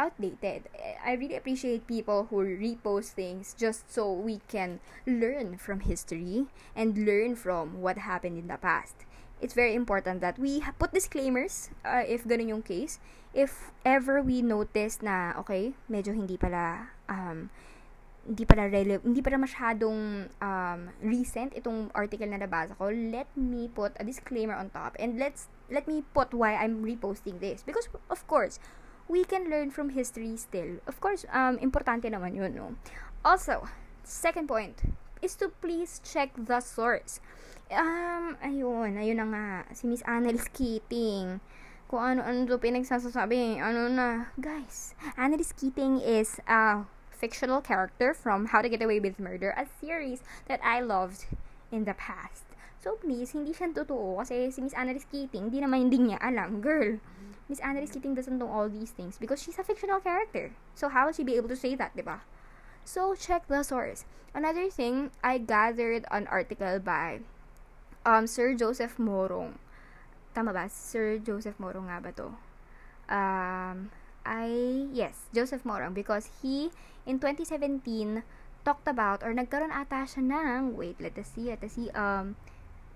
outdated. 0.00 0.72
I 1.04 1.12
really 1.20 1.36
appreciate 1.36 1.86
people 1.86 2.32
who 2.32 2.40
repost 2.42 3.12
things 3.12 3.52
just 3.52 3.92
so 3.92 4.08
we 4.08 4.40
can 4.48 4.80
learn 5.04 5.60
from 5.60 5.84
history 5.84 6.48
and 6.72 7.04
learn 7.04 7.36
from 7.36 7.84
what 7.84 7.98
happened 7.98 8.40
in 8.40 8.48
the 8.48 8.56
past. 8.56 9.04
It's 9.42 9.58
very 9.58 9.74
important 9.74 10.22
that 10.22 10.38
we 10.38 10.62
put 10.78 10.94
disclaimers 10.94 11.74
uh, 11.82 12.06
if 12.06 12.22
ganun 12.22 12.54
yung 12.54 12.62
case. 12.62 13.02
If 13.34 13.74
ever 13.82 14.22
we 14.22 14.38
notice 14.38 15.02
na, 15.02 15.34
okay, 15.42 15.74
medyo 15.90 16.14
hindi 16.14 16.38
pala, 16.38 16.94
um, 17.10 17.50
hindi 18.22 18.46
pala 18.46 18.70
rele- 18.70 19.02
hindi 19.02 19.18
pala 19.18 19.42
masyadong 19.42 20.30
um, 20.38 20.80
recent 21.02 21.58
itong 21.58 21.90
article 21.90 22.30
na 22.30 22.38
nabasa 22.38 22.78
ko, 22.78 22.94
let 22.94 23.26
me 23.34 23.66
put 23.66 23.98
a 23.98 24.06
disclaimer 24.06 24.54
on 24.54 24.70
top 24.70 24.94
and 25.02 25.18
let's 25.18 25.50
let 25.72 25.90
me 25.90 26.06
put 26.14 26.30
why 26.30 26.54
I'm 26.54 26.86
reposting 26.86 27.42
this. 27.42 27.66
Because, 27.66 27.88
of 28.12 28.22
course, 28.30 28.62
we 29.08 29.24
can 29.24 29.50
learn 29.50 29.74
from 29.74 29.90
history 29.90 30.36
still. 30.36 30.78
Of 30.86 31.00
course, 31.00 31.26
um, 31.32 31.58
importante 31.58 32.06
naman 32.06 32.36
yun, 32.38 32.54
no? 32.54 32.78
Also, 33.24 33.66
second 34.04 34.46
point, 34.46 34.94
is 35.22 35.34
to 35.38 35.48
please 35.62 36.02
check 36.04 36.34
the 36.36 36.60
source. 36.60 37.18
Um, 37.72 38.36
ayun, 38.44 39.00
ayun 39.00 39.16
na 39.16 39.26
nga, 39.32 39.48
si 39.72 39.88
Miss 39.88 40.04
Annalise 40.04 40.52
Keating. 40.52 41.40
Kung 41.88 42.04
ano-ano 42.04 42.44
to 42.44 42.60
pinagsasasabi, 42.60 43.64
ano 43.64 43.88
na. 43.88 44.28
Guys, 44.36 44.92
Annalise 45.16 45.56
Keating 45.56 45.96
is 45.96 46.36
a 46.44 46.84
fictional 47.08 47.64
character 47.64 48.12
from 48.12 48.52
How 48.52 48.60
to 48.60 48.68
Get 48.68 48.84
Away 48.84 49.00
with 49.00 49.16
Murder, 49.16 49.56
a 49.56 49.64
series 49.80 50.20
that 50.52 50.60
I 50.60 50.84
loved 50.84 51.32
in 51.72 51.88
the 51.88 51.96
past. 51.96 52.44
So 52.76 53.00
please, 53.00 53.32
hindi 53.32 53.56
siya 53.56 53.72
totoo 53.72 54.20
kasi 54.20 54.52
si 54.52 54.60
Miss 54.60 54.76
Annalise 54.76 55.08
Keating, 55.08 55.48
hindi 55.48 55.64
naman 55.64 55.88
hindi 55.88 56.12
niya 56.12 56.20
alam. 56.20 56.60
Girl, 56.60 57.00
Miss 57.48 57.64
Annalise 57.64 57.96
Keating 57.96 58.12
doesn't 58.12 58.36
know 58.36 58.52
all 58.52 58.68
these 58.68 58.92
things 58.92 59.16
because 59.16 59.40
she's 59.40 59.56
a 59.56 59.64
fictional 59.64 60.04
character. 60.04 60.52
So 60.76 60.92
how 60.92 61.08
will 61.08 61.16
she 61.16 61.24
be 61.24 61.40
able 61.40 61.48
to 61.48 61.56
say 61.56 61.72
that, 61.80 61.96
di 61.96 62.04
ba? 62.04 62.20
So 62.84 63.16
check 63.16 63.48
the 63.48 63.64
source. 63.64 64.04
Another 64.36 64.68
thing, 64.68 65.08
I 65.24 65.40
gathered 65.40 66.04
an 66.12 66.28
article 66.28 66.76
by 66.84 67.24
um, 68.04 68.26
Sir 68.26 68.54
Joseph 68.54 68.98
Morong. 68.98 69.58
Tama 70.34 70.52
ba? 70.52 70.66
Sir 70.68 71.18
Joseph 71.18 71.58
Morong 71.60 71.88
nga 71.90 72.00
ba 72.00 72.10
to? 72.16 72.28
Um, 73.12 73.92
I, 74.24 74.48
yes, 74.94 75.28
Joseph 75.34 75.64
Morong 75.64 75.94
because 75.94 76.30
he, 76.40 76.70
in 77.06 77.18
2017, 77.18 78.22
talked 78.64 78.86
about 78.86 79.22
or 79.22 79.34
nagkaroon 79.34 79.74
ata 79.74 80.06
siya 80.06 80.22
ng, 80.22 80.78
wait, 80.78 80.96
let 81.02 81.18
us 81.18 81.34
see, 81.34 81.50
let 81.50 81.62
us 81.62 81.74
see, 81.74 81.90
um, 81.92 82.38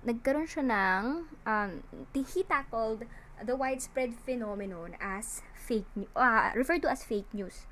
nagkaroon 0.07 0.47
siya 0.47 0.65
ng, 0.65 1.05
um, 1.45 1.71
he 2.15 2.43
tackled 2.47 3.05
the 3.43 3.57
widespread 3.57 4.15
phenomenon 4.15 4.97
as 5.03 5.43
fake 5.53 5.91
news, 5.95 6.09
uh, 6.17 6.55
referred 6.55 6.81
to 6.83 6.91
as 6.91 7.05
fake 7.05 7.29
news. 7.35 7.67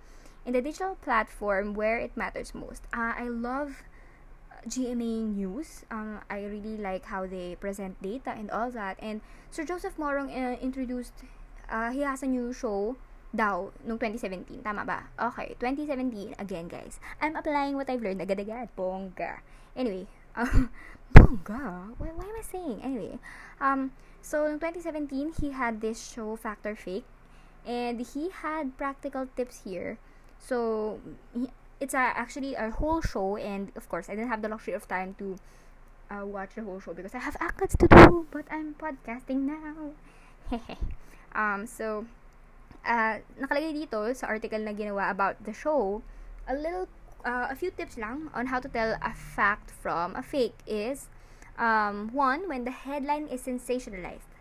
In 0.44 0.52
the 0.52 0.60
digital 0.60 0.98
platform 1.00 1.72
where 1.72 1.96
it 1.96 2.16
matters 2.16 2.52
most. 2.52 2.84
Uh, 2.92 3.16
I 3.16 3.28
love 3.28 3.80
GMA 4.68 5.36
News. 5.36 5.84
Um, 5.90 6.20
I 6.30 6.44
really 6.44 6.76
like 6.76 7.06
how 7.06 7.26
they 7.26 7.56
present 7.56 8.00
data 8.02 8.32
and 8.32 8.50
all 8.50 8.70
that. 8.72 8.96
And 9.00 9.20
Sir 9.50 9.64
Joseph 9.64 9.96
Morong 9.96 10.32
uh, 10.32 10.56
introduced, 10.60 11.12
uh, 11.68 11.90
he 11.90 12.00
has 12.00 12.22
a 12.22 12.26
new 12.26 12.52
show 12.52 12.96
daw 13.34 13.74
nung 13.82 13.98
2017. 13.98 14.62
Tama 14.62 14.86
ba? 14.86 15.10
Okay, 15.18 15.58
2017. 15.58 16.38
Again, 16.38 16.70
guys. 16.70 17.02
I'm 17.18 17.34
applying 17.34 17.74
what 17.74 17.90
I've 17.90 18.00
learned 18.00 18.22
agad-agad. 18.22 18.70
Bongga. 18.78 19.42
Anyway, 19.74 20.06
um, 20.38 20.70
Bongga? 21.12 21.98
What, 21.98 22.14
what 22.14 22.26
am 22.30 22.38
I 22.38 22.46
saying? 22.46 22.80
Anyway, 22.80 23.18
um, 23.60 23.90
so 24.22 24.46
in 24.46 24.62
2017, 24.62 25.34
he 25.42 25.50
had 25.50 25.82
this 25.82 25.98
show, 25.98 26.36
Factor 26.38 26.78
Fake, 26.78 27.04
and 27.66 28.00
he 28.00 28.30
had 28.30 28.78
practical 28.78 29.26
tips 29.36 29.66
here. 29.66 29.98
So, 30.38 31.00
he, 31.34 31.50
it's 31.84 31.92
a, 31.92 32.16
actually 32.16 32.56
a 32.56 32.70
whole 32.70 33.04
show, 33.04 33.36
and 33.36 33.68
of 33.76 33.84
course, 33.92 34.08
I 34.08 34.16
didn't 34.16 34.32
have 34.32 34.40
the 34.40 34.48
luxury 34.48 34.72
of 34.72 34.88
time 34.88 35.14
to 35.20 35.36
uh, 36.08 36.24
watch 36.24 36.56
the 36.56 36.64
whole 36.64 36.80
show 36.80 36.94
because 36.96 37.14
I 37.14 37.20
have 37.20 37.36
acts 37.40 37.76
to 37.76 37.86
do, 37.86 38.26
but 38.32 38.48
I'm 38.50 38.72
podcasting 38.80 39.44
now. 39.52 39.92
um, 41.36 41.68
so, 41.68 42.08
uh, 42.88 43.20
nakalagay 43.36 43.76
dito 43.84 44.00
sa 44.16 44.32
article 44.32 44.64
na 44.64 44.72
ginawa 44.72 45.12
about 45.12 45.36
the 45.44 45.52
show, 45.52 46.00
a 46.48 46.56
little 46.56 46.88
uh, 47.28 47.52
a 47.52 47.54
few 47.54 47.68
tips 47.68 48.00
lang 48.00 48.32
on 48.32 48.48
how 48.48 48.56
to 48.64 48.68
tell 48.72 48.96
a 49.04 49.12
fact 49.12 49.68
from 49.68 50.16
a 50.16 50.24
fake 50.24 50.56
is 50.64 51.12
um, 51.60 52.08
one, 52.16 52.48
when 52.48 52.64
the 52.64 52.72
headline 52.72 53.28
is 53.28 53.44
sensationalized. 53.44 54.32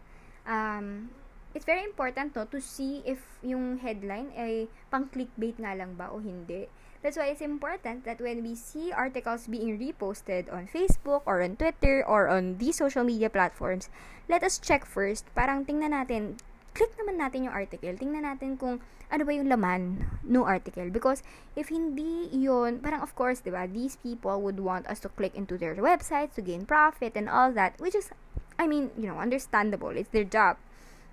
Um, 0.47 1.11
it's 1.51 1.67
very 1.67 1.83
important 1.83 2.39
no, 2.39 2.47
to 2.47 2.63
see 2.63 3.03
if 3.03 3.19
yung 3.43 3.83
headline 3.83 4.31
ay 4.31 4.71
pang 4.87 5.11
clickbait 5.11 5.59
nga 5.59 5.75
lang 5.75 5.99
ba 5.99 6.07
o 6.07 6.23
hindi. 6.23 6.71
That's 7.03 7.19
why 7.19 7.35
it's 7.35 7.43
important 7.43 8.07
that 8.07 8.23
when 8.23 8.47
we 8.47 8.55
see 8.55 8.95
articles 8.95 9.51
being 9.51 9.75
reposted 9.75 10.47
on 10.47 10.71
Facebook 10.71 11.27
or 11.27 11.43
on 11.43 11.59
Twitter 11.59 11.99
or 12.07 12.31
on 12.31 12.57
these 12.63 12.79
social 12.79 13.03
media 13.03 13.27
platforms, 13.29 13.91
let 14.31 14.39
us 14.39 14.55
check 14.55 14.87
first. 14.87 15.27
Parang 15.35 15.67
tingnan 15.67 15.91
natin, 15.91 16.39
click 16.71 16.95
naman 16.95 17.19
natin 17.19 17.51
yung 17.51 17.53
article. 17.53 17.91
Tingnan 17.91 18.23
natin 18.23 18.55
kung 18.55 18.79
ano 19.11 19.21
ba 19.27 19.31
yung 19.35 19.51
laman 19.51 20.07
no 20.23 20.47
article. 20.47 20.87
Because 20.87 21.27
if 21.59 21.67
hindi 21.67 22.31
yon 22.31 22.79
parang 22.79 23.03
of 23.03 23.11
course, 23.19 23.43
di 23.43 23.51
ba, 23.51 23.67
these 23.67 23.99
people 23.99 24.39
would 24.39 24.63
want 24.63 24.87
us 24.87 25.03
to 25.03 25.11
click 25.11 25.35
into 25.35 25.59
their 25.59 25.75
websites 25.75 26.39
to 26.39 26.41
gain 26.41 26.63
profit 26.63 27.19
and 27.19 27.27
all 27.27 27.51
that, 27.51 27.75
which 27.83 27.99
is, 27.99 28.15
I 28.55 28.63
mean, 28.63 28.95
you 28.95 29.11
know, 29.11 29.19
understandable. 29.19 29.91
It's 29.91 30.09
their 30.15 30.23
job. 30.23 30.55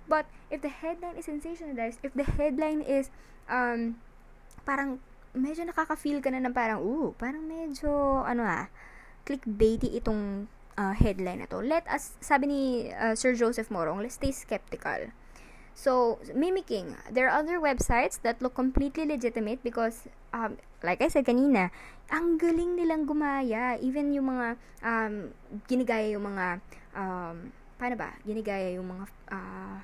But 0.07 0.23
if 0.47 0.63
the 0.63 0.71
headline 0.71 1.19
is 1.19 1.27
sensationalized, 1.27 1.99
if 1.99 2.15
the 2.15 2.25
headline 2.25 2.79
is, 2.79 3.11
um, 3.51 3.99
parang, 4.63 5.03
medyo 5.33 5.63
nakaka-feel 5.67 6.19
ka 6.19 6.29
na 6.31 6.43
ng 6.43 6.55
parang, 6.55 6.79
ooh, 6.83 7.15
parang 7.15 7.43
medyo, 7.45 8.21
ano 8.23 8.43
ah, 8.43 8.67
clickbaity 9.23 9.95
itong 9.99 10.47
uh, 10.75 10.93
headline 10.95 11.43
na 11.43 11.47
to. 11.47 11.61
Let 11.61 11.87
us, 11.87 12.17
sabi 12.19 12.45
ni 12.47 12.61
uh, 12.91 13.13
Sir 13.13 13.37
Joseph 13.37 13.69
Morong, 13.69 14.01
let's 14.01 14.17
stay 14.17 14.33
skeptical 14.33 15.11
So, 15.73 16.19
mimicking. 16.35 16.99
There 17.09 17.29
are 17.29 17.39
other 17.39 17.59
websites 17.59 18.19
that 18.21 18.41
look 18.41 18.55
completely 18.55 19.05
legitimate 19.07 19.63
because, 19.63 20.07
um, 20.33 20.59
like 20.83 21.01
I 21.01 21.07
said 21.07 21.25
kanina, 21.25 21.71
ang 22.11 22.35
galing 22.35 22.75
nilang 22.75 23.07
gumaya. 23.07 23.79
Even 23.79 24.11
yung 24.11 24.29
mga, 24.35 24.59
um, 24.83 25.31
ginigaya 25.71 26.11
yung 26.11 26.27
mga, 26.27 26.59
um, 26.91 27.55
paano 27.79 27.95
ba? 27.95 28.11
Ginigaya 28.27 28.75
yung 28.75 28.91
mga, 28.91 29.05
uh, 29.31 29.79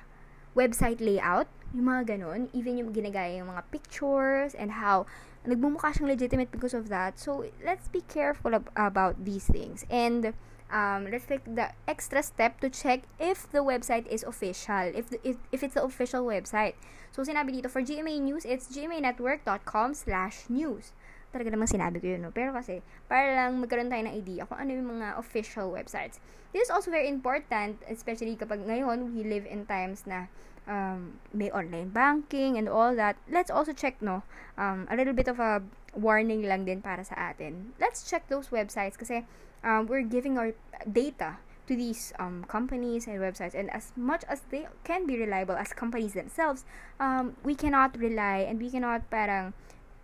website 0.52 1.00
layout, 1.00 1.48
yung 1.72 1.88
mga 1.88 2.18
ganun. 2.18 2.52
Even 2.52 2.78
yung 2.78 2.92
ginagaya 2.92 3.40
yung 3.40 3.48
mga 3.48 3.64
pictures 3.72 4.52
and 4.52 4.76
how 4.78 5.08
nagmumukha 5.46 5.94
siyang 5.94 6.10
legitimate 6.10 6.50
because 6.50 6.74
of 6.74 6.88
that. 6.88 7.18
So, 7.18 7.46
let's 7.62 7.86
be 7.88 8.02
careful 8.06 8.54
ab- 8.54 8.72
about 8.74 9.22
these 9.22 9.46
things. 9.46 9.84
And, 9.90 10.34
um, 10.70 11.08
let's 11.10 11.24
take 11.24 11.44
the 11.44 11.72
extra 11.86 12.22
step 12.22 12.60
to 12.60 12.68
check 12.68 13.04
if 13.18 13.50
the 13.50 13.64
website 13.64 14.06
is 14.08 14.22
official, 14.24 14.92
if, 14.94 15.10
the, 15.10 15.18
if, 15.22 15.36
if 15.52 15.62
it's 15.62 15.74
the 15.74 15.84
official 15.84 16.24
website. 16.24 16.74
So, 17.10 17.22
sinabi 17.22 17.60
dito, 17.60 17.70
for 17.70 17.82
GMA 17.82 18.20
News, 18.20 18.44
it's 18.44 18.68
gmanetwork.com 18.68 19.94
slash 19.94 20.46
news. 20.48 20.92
Talaga 21.28 21.52
namang 21.52 21.68
sinabi 21.68 22.00
ko 22.00 22.16
yun, 22.16 22.24
no? 22.24 22.32
Pero 22.32 22.56
kasi, 22.56 22.80
para 23.04 23.36
lang 23.36 23.60
magkaroon 23.60 23.92
tayo 23.92 24.00
ng 24.08 24.16
idea 24.16 24.48
kung 24.48 24.56
ano 24.60 24.70
yung 24.72 24.88
mga 24.96 25.20
official 25.20 25.68
websites. 25.72 26.20
This 26.52 26.68
is 26.68 26.72
also 26.72 26.88
very 26.88 27.12
important, 27.12 27.84
especially 27.84 28.32
kapag 28.40 28.64
ngayon, 28.64 29.12
we 29.12 29.20
live 29.20 29.44
in 29.44 29.68
times 29.68 30.08
na 30.08 30.32
um, 30.68 31.18
may 31.32 31.50
online 31.50 31.88
banking 31.88 32.56
and 32.60 32.68
all 32.68 32.94
that. 32.94 33.16
Let's 33.26 33.50
also 33.50 33.72
check, 33.72 34.00
no? 34.00 34.22
Um, 34.60 34.86
a 34.90 34.96
little 34.96 35.16
bit 35.16 35.26
of 35.26 35.40
a 35.40 35.64
warning 35.96 36.44
lang 36.44 36.68
din 36.68 36.84
para 36.84 37.02
sa 37.02 37.16
atin. 37.16 37.72
Let's 37.80 38.04
check 38.04 38.28
those 38.28 38.52
websites 38.52 38.94
kasi 39.00 39.24
um, 39.64 39.88
we're 39.88 40.06
giving 40.06 40.38
our 40.38 40.52
data 40.84 41.40
to 41.68 41.76
these 41.76 42.12
um, 42.18 42.44
companies 42.48 43.06
and 43.06 43.20
websites 43.20 43.52
and 43.52 43.68
as 43.72 43.92
much 43.96 44.24
as 44.28 44.40
they 44.48 44.64
can 44.84 45.04
be 45.04 45.20
reliable 45.20 45.56
as 45.56 45.76
companies 45.76 46.16
themselves 46.16 46.64
um, 46.96 47.36
we 47.44 47.54
cannot 47.54 47.92
rely 48.00 48.40
and 48.40 48.56
we 48.56 48.72
cannot 48.72 49.04
parang 49.10 49.52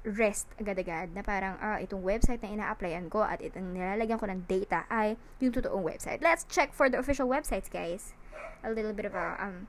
rest 0.04 0.44
agad-agad 0.60 1.16
na 1.16 1.24
parang 1.24 1.56
ah, 1.64 1.80
itong 1.80 2.04
website 2.04 2.44
na 2.44 2.52
ina-applyan 2.52 3.08
ko 3.08 3.24
at 3.24 3.40
itong 3.40 3.72
nilalagyan 3.72 4.20
ko 4.20 4.28
ng 4.28 4.44
data 4.44 4.84
ay 4.92 5.16
yung 5.40 5.56
totoong 5.56 5.80
website. 5.80 6.20
Let's 6.20 6.44
check 6.44 6.76
for 6.76 6.92
the 6.92 7.00
official 7.00 7.24
websites, 7.24 7.72
guys. 7.72 8.12
A 8.60 8.68
little 8.68 8.92
bit 8.92 9.08
of 9.08 9.16
a, 9.16 9.40
um, 9.40 9.64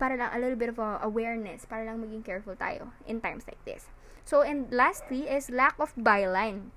para 0.00 0.16
lang, 0.16 0.32
a 0.32 0.40
little 0.40 0.56
bit 0.56 0.72
of 0.72 0.80
a 0.80 1.04
awareness, 1.04 1.68
para 1.68 1.84
lang 1.84 2.00
maging 2.00 2.24
careful 2.24 2.56
tayo 2.56 2.88
in 3.04 3.20
times 3.20 3.44
like 3.44 3.60
this. 3.68 3.92
So, 4.24 4.40
and 4.40 4.72
lastly 4.72 5.28
is 5.28 5.52
lack 5.52 5.76
of 5.76 5.92
byline. 5.92 6.72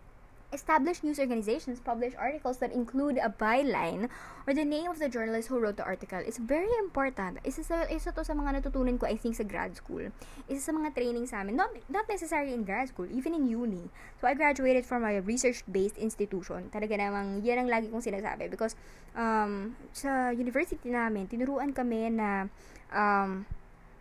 Established 0.53 1.01
news 1.01 1.17
organizations 1.17 1.81
publish 1.81 2.13
articles 2.13 2.61
that 2.61 2.69
include 2.69 3.17
a 3.17 3.25
byline 3.25 4.05
or 4.45 4.53
the 4.53 4.61
name 4.61 4.85
of 4.85 5.01
the 5.01 5.09
journalist 5.09 5.49
who 5.49 5.57
wrote 5.57 5.81
the 5.81 5.83
article. 5.83 6.21
It's 6.21 6.37
very 6.37 6.69
important. 6.77 7.41
Isa, 7.41 7.65
sa, 7.65 7.89
isa 7.89 8.13
to 8.13 8.21
sa 8.21 8.37
mga 8.37 8.61
natutunan 8.61 9.01
ko, 9.01 9.09
I 9.09 9.17
think, 9.17 9.33
sa 9.33 9.41
grad 9.41 9.73
school. 9.73 10.13
Isa 10.45 10.69
sa 10.69 10.71
mga 10.77 10.93
training 10.93 11.25
sa 11.25 11.41
amin. 11.41 11.57
Not, 11.57 11.73
not 11.89 12.05
necessarily 12.05 12.53
in 12.53 12.69
grad 12.69 12.85
school, 12.93 13.09
even 13.09 13.33
in 13.33 13.49
uni. 13.49 13.89
So, 14.21 14.29
I 14.29 14.37
graduated 14.37 14.85
from 14.85 15.01
a 15.01 15.25
research-based 15.25 15.97
institution. 15.97 16.69
Talaga 16.69 17.01
namang, 17.01 17.41
yan 17.41 17.65
ang 17.65 17.69
lagi 17.73 17.89
kong 17.89 18.05
sinasabi. 18.05 18.45
Because, 18.45 18.77
um, 19.17 19.73
sa 19.89 20.29
university 20.29 20.93
namin, 20.93 21.25
tinuruan 21.25 21.73
kami 21.73 22.13
na, 22.13 22.45
um, 22.93 23.43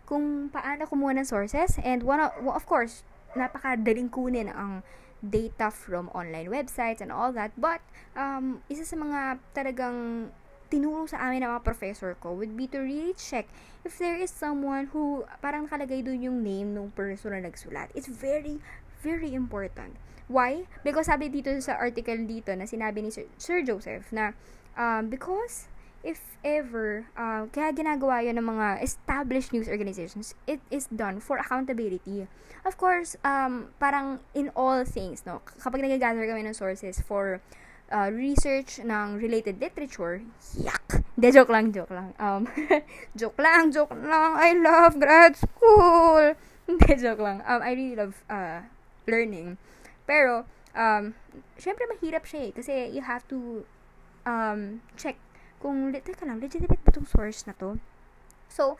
kung 0.05 0.47
paano 0.53 0.85
kumuha 0.85 1.17
ng 1.17 1.27
sources. 1.27 1.81
And 1.81 2.05
one 2.05 2.21
of, 2.21 2.31
of 2.45 2.63
course, 2.69 3.03
napakadaling 3.33 4.13
kunin 4.13 4.53
ang 4.53 4.85
data 5.23 5.71
from 5.71 6.11
online 6.13 6.51
websites 6.51 7.01
and 7.01 7.09
all 7.09 7.33
that. 7.33 7.51
But, 7.57 7.81
um, 8.13 8.61
isa 8.69 8.85
sa 8.85 8.95
mga 8.95 9.41
talagang 9.57 10.29
tinuro 10.73 11.05
sa 11.05 11.21
amin 11.21 11.45
ng 11.45 11.53
mga 11.53 11.61
professor 11.61 12.17
ko 12.17 12.33
would 12.33 12.57
be 12.57 12.65
to 12.65 12.81
really 12.81 13.13
check 13.13 13.45
if 13.85 14.01
there 14.01 14.17
is 14.17 14.33
someone 14.33 14.89
who 14.89 15.21
parang 15.37 15.69
nakalagay 15.69 16.01
doon 16.01 16.25
yung 16.25 16.37
name 16.41 16.73
ng 16.73 16.89
person 16.97 17.29
na 17.29 17.45
nagsulat. 17.45 17.93
It's 17.93 18.09
very, 18.09 18.57
very 19.05 19.37
important. 19.37 20.01
Why? 20.25 20.65
Because 20.81 21.13
sabi 21.13 21.29
dito 21.29 21.53
sa 21.61 21.77
article 21.77 22.25
dito 22.25 22.49
na 22.57 22.65
sinabi 22.65 23.05
ni 23.05 23.13
Sir, 23.13 23.29
Sir 23.37 23.61
Joseph 23.61 24.09
na 24.09 24.33
um, 24.73 25.13
because 25.13 25.69
if 26.03 26.35
ever, 26.43 27.07
uh, 27.15 27.47
kaya 27.49 27.71
ginagawa 27.71 28.19
yun 28.19 28.35
ng 28.35 28.47
mga 28.51 28.83
established 28.83 29.55
news 29.55 29.71
organizations, 29.71 30.35
it 30.45 30.59
is 30.67 30.91
done 30.91 31.23
for 31.23 31.39
accountability. 31.39 32.27
Of 32.67 32.75
course, 32.75 33.15
um, 33.23 33.71
parang 33.79 34.19
in 34.35 34.51
all 34.55 34.83
things, 34.83 35.23
no, 35.23 35.39
kapag 35.63 35.79
nag-gather 35.79 36.27
kami 36.27 36.43
ng 36.43 36.55
sources 36.55 36.99
for 36.99 37.39
uh, 37.87 38.11
research 38.11 38.83
ng 38.83 39.19
related 39.19 39.63
literature, 39.63 40.21
yak! 40.59 41.03
Hindi, 41.15 41.27
joke 41.31 41.51
lang, 41.51 41.71
joke 41.71 41.91
lang. 41.95 42.11
Um, 42.19 42.47
joke 43.19 43.39
lang, 43.39 43.71
joke 43.71 43.95
lang. 43.95 44.31
I 44.35 44.51
love 44.59 44.99
grad 44.99 45.39
school! 45.39 46.35
Hindi, 46.67 46.91
joke 46.99 47.23
lang. 47.23 47.43
Um, 47.47 47.59
I 47.63 47.71
really 47.75 47.95
love 47.95 48.23
uh, 48.27 48.67
learning. 49.07 49.55
Pero, 50.03 50.43
um, 50.75 51.15
syempre 51.55 51.87
mahirap 51.87 52.27
siya 52.27 52.49
eh. 52.49 52.51
Kasi 52.51 52.73
you 52.91 53.03
have 53.03 53.23
to 53.27 53.63
um, 54.27 54.83
check 54.95 55.15
kung, 55.63 55.95
teka 55.95 56.27
lang, 56.27 56.43
legitimate 56.43 56.83
ba 56.83 56.91
itong 56.91 57.07
source 57.07 57.47
na 57.47 57.55
to? 57.55 57.79
So, 58.51 58.75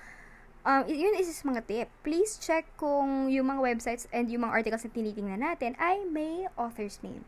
um, 0.68 0.84
yun 0.92 1.16
is 1.16 1.32
mga 1.48 1.64
tip. 1.64 1.88
Please 2.04 2.36
check 2.36 2.68
kung 2.76 3.32
yung 3.32 3.48
mga 3.48 3.64
websites 3.64 4.12
and 4.12 4.28
yung 4.28 4.44
mga 4.44 4.60
articles 4.60 4.84
na 4.84 4.92
tinitingnan 4.92 5.40
natin 5.40 5.80
ay 5.80 6.04
may 6.04 6.52
author's 6.60 7.00
name. 7.00 7.24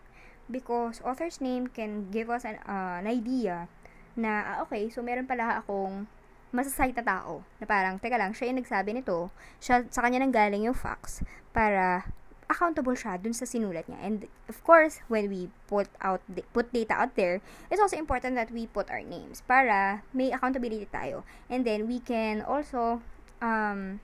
Because 0.51 0.99
author's 1.01 1.39
name 1.39 1.71
can 1.71 2.11
give 2.11 2.27
us 2.27 2.43
an, 2.43 2.59
uh, 2.67 2.99
an 2.99 3.07
idea 3.07 3.71
na, 4.19 4.43
ah, 4.43 4.57
okay, 4.67 4.91
so 4.91 4.99
meron 4.99 5.25
pala 5.25 5.63
akong 5.63 6.03
masasite 6.51 6.95
na 6.99 7.03
tao. 7.07 7.47
Na 7.57 7.65
parang, 7.65 7.95
teka 7.97 8.19
lang, 8.19 8.35
siya 8.35 8.51
yung 8.51 8.59
nagsabi 8.59 8.91
nito, 8.91 9.31
siya, 9.63 9.87
sa 9.87 10.03
kanya 10.03 10.19
nang 10.19 10.35
galing 10.35 10.67
yung 10.67 10.77
facts 10.77 11.23
para 11.55 12.03
accountable 12.49 12.93
siya 12.93 13.17
dun 13.17 13.33
sa 13.33 13.45
sinulat 13.47 13.85
niya. 13.89 13.99
And 14.01 14.17
of 14.47 14.61
course, 14.61 15.01
when 15.09 15.29
we 15.29 15.49
put 15.65 15.89
out 16.01 16.21
put 16.53 16.69
data 16.69 16.93
out 16.93 17.13
there, 17.17 17.41
it's 17.69 17.81
also 17.81 17.97
important 17.97 18.37
that 18.37 18.53
we 18.53 18.69
put 18.69 18.89
our 18.93 19.01
names 19.01 19.41
para 19.45 20.05
may 20.13 20.29
accountability 20.33 20.89
tayo. 20.89 21.25
And 21.49 21.65
then 21.65 21.89
we 21.89 22.01
can 22.01 22.45
also 22.45 23.01
um 23.41 24.01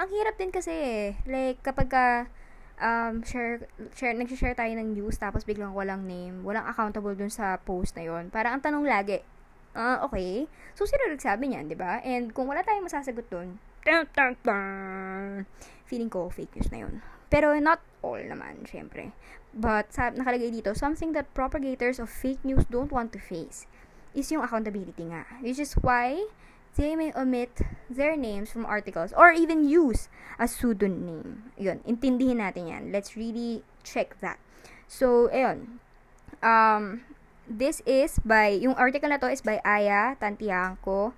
ang 0.00 0.08
hirap 0.08 0.40
din 0.40 0.52
kasi 0.52 1.12
like 1.28 1.60
kapag 1.60 1.88
ka 1.92 2.06
um, 2.80 3.22
share, 3.22 3.68
share, 3.92 4.16
nag-share 4.16 4.56
tayo 4.56 4.72
ng 4.72 4.96
news 4.96 5.20
tapos 5.20 5.44
biglang 5.44 5.76
walang 5.76 6.08
name, 6.08 6.42
walang 6.42 6.64
accountable 6.64 7.12
dun 7.12 7.30
sa 7.30 7.60
post 7.60 7.94
na 7.94 8.08
yon. 8.08 8.32
Para 8.32 8.50
ang 8.50 8.64
tanong 8.64 8.88
lagi, 8.88 9.20
uh, 9.76 10.02
okay, 10.08 10.48
so 10.74 10.88
sino 10.88 11.12
nagsabi 11.12 11.52
niyan, 11.52 11.68
di 11.68 11.76
ba? 11.76 12.00
And 12.02 12.32
kung 12.32 12.48
wala 12.48 12.64
tayong 12.64 12.88
masasagot 12.88 13.28
dun, 13.28 13.60
feeling 15.84 16.10
ko 16.10 16.32
fake 16.32 16.56
news 16.56 16.72
na 16.72 16.88
yun. 16.88 16.94
Pero 17.30 17.54
not 17.62 17.78
all 18.02 18.18
naman, 18.18 18.66
syempre. 18.66 19.14
But 19.54 19.94
sa, 19.94 20.10
nakalagay 20.10 20.50
dito, 20.50 20.74
something 20.74 21.14
that 21.14 21.30
propagators 21.34 22.02
of 22.02 22.10
fake 22.10 22.42
news 22.42 22.66
don't 22.66 22.90
want 22.90 23.14
to 23.14 23.20
face 23.22 23.70
is 24.14 24.30
yung 24.34 24.42
accountability 24.42 25.06
nga. 25.06 25.26
Which 25.38 25.62
is 25.62 25.74
why 25.78 26.26
they 26.74 26.94
may 26.94 27.14
omit 27.14 27.62
their 27.90 28.14
names 28.14 28.50
from 28.50 28.66
articles 28.66 29.14
or 29.14 29.30
even 29.30 29.66
use 29.66 30.10
a 30.38 30.46
pseudonym. 30.46 31.50
Yun, 31.58 31.82
intindihin 31.86 32.42
natin 32.42 32.70
yan. 32.70 32.82
Let's 32.90 33.14
really 33.14 33.62
check 33.82 34.18
that. 34.22 34.38
So, 34.86 35.30
ayun. 35.30 35.82
Um, 36.42 37.06
this 37.46 37.82
is 37.86 38.18
by, 38.22 38.54
yung 38.58 38.74
article 38.74 39.10
na 39.10 39.18
to 39.18 39.30
is 39.30 39.42
by 39.42 39.58
Aya 39.66 40.14
Tantiangco 40.18 41.14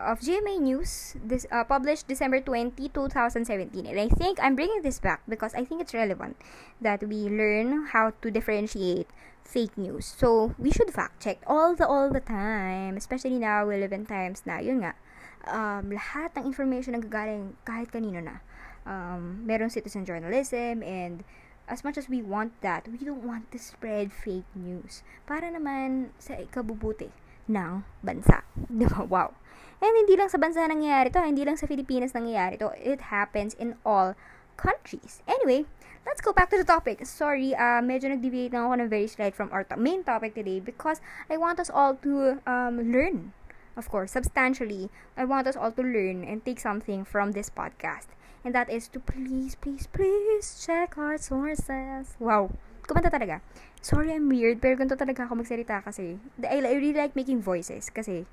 of 0.00 0.20
GMA 0.20 0.58
News, 0.60 1.14
this 1.20 1.46
uh, 1.52 1.64
published 1.64 2.08
December 2.08 2.40
20, 2.40 2.88
2017. 2.88 3.86
And 3.86 4.00
I 4.00 4.08
think 4.08 4.40
I'm 4.42 4.56
bringing 4.56 4.82
this 4.82 4.98
back 4.98 5.22
because 5.28 5.54
I 5.54 5.64
think 5.64 5.80
it's 5.80 5.94
relevant 5.94 6.36
that 6.80 7.04
we 7.04 7.28
learn 7.28 7.86
how 7.92 8.12
to 8.22 8.30
differentiate 8.30 9.06
fake 9.44 9.76
news. 9.76 10.06
So, 10.06 10.54
we 10.58 10.70
should 10.70 10.90
fact 10.90 11.22
check 11.22 11.38
all 11.46 11.74
the 11.74 11.86
all 11.86 12.10
the 12.10 12.20
time, 12.20 12.96
especially 12.96 13.38
now 13.38 13.66
we 13.66 13.76
live 13.76 13.92
in 13.92 14.06
times 14.06 14.42
na 14.46 14.58
yun 14.58 14.80
nga. 14.80 14.96
Um, 15.44 15.92
lahat 15.92 16.36
ng 16.36 16.44
information 16.48 16.96
ang 16.96 17.04
gagaling 17.04 17.56
kahit 17.68 17.92
kanino 17.92 18.20
na. 18.24 18.40
Um, 18.88 19.44
meron 19.44 19.68
citizen 19.68 20.08
journalism 20.08 20.80
and 20.80 21.20
as 21.68 21.84
much 21.84 22.00
as 22.00 22.08
we 22.08 22.24
want 22.24 22.56
that, 22.64 22.88
we 22.88 22.98
don't 22.98 23.22
want 23.22 23.52
to 23.52 23.58
spread 23.60 24.10
fake 24.10 24.48
news 24.56 25.06
para 25.28 25.46
naman 25.46 26.10
sa 26.18 26.34
ikabubuti 26.34 27.12
ng 27.46 27.86
bansa. 28.02 28.42
Di? 28.70 28.86
Wow. 28.86 29.38
And 29.80 29.96
hindi 29.96 30.12
lang 30.16 30.28
sa 30.28 30.36
bansa 30.36 30.60
nangyayari 30.68 31.08
to, 31.08 31.24
hindi 31.24 31.40
lang 31.40 31.56
sa 31.56 31.64
Pilipinas 31.64 32.12
nangyayari 32.12 32.60
to. 32.60 32.76
It 32.76 33.08
happens 33.08 33.56
in 33.56 33.80
all 33.80 34.12
countries. 34.60 35.24
Anyway, 35.24 35.64
let's 36.04 36.20
go 36.20 36.36
back 36.36 36.52
to 36.52 36.60
the 36.60 36.68
topic. 36.68 37.00
Sorry, 37.08 37.56
uh, 37.56 37.80
medyo 37.80 38.12
nag-deviate 38.12 38.52
lang 38.52 38.68
ako 38.68 38.74
ng 38.76 38.90
very 38.92 39.08
slight 39.08 39.32
from 39.32 39.48
our 39.48 39.64
to- 39.64 39.80
main 39.80 40.04
topic 40.04 40.36
today 40.36 40.60
because 40.60 41.00
I 41.32 41.40
want 41.40 41.56
us 41.56 41.72
all 41.72 41.96
to 42.04 42.44
um, 42.44 42.92
learn, 42.92 43.32
of 43.72 43.88
course, 43.88 44.12
substantially. 44.12 44.92
I 45.16 45.24
want 45.24 45.48
us 45.48 45.56
all 45.56 45.72
to 45.72 45.82
learn 45.82 46.28
and 46.28 46.44
take 46.44 46.60
something 46.60 47.08
from 47.08 47.32
this 47.32 47.48
podcast. 47.48 48.12
And 48.44 48.52
that 48.52 48.68
is 48.68 48.88
to 48.92 49.00
please, 49.00 49.56
please, 49.56 49.88
please 49.88 50.60
check 50.60 50.96
our 51.00 51.16
sources. 51.16 52.16
Wow. 52.20 52.52
Kumanta 52.84 53.12
talaga. 53.12 53.40
Sorry, 53.80 54.12
I'm 54.12 54.28
weird, 54.28 54.60
pero 54.60 54.76
ganito 54.76 54.96
talaga 54.96 55.24
ako 55.24 55.40
magsalita 55.40 55.80
kasi 55.80 56.20
I, 56.44 56.60
I 56.60 56.76
really 56.76 57.00
like 57.00 57.16
making 57.16 57.40
voices 57.40 57.88
kasi 57.88 58.28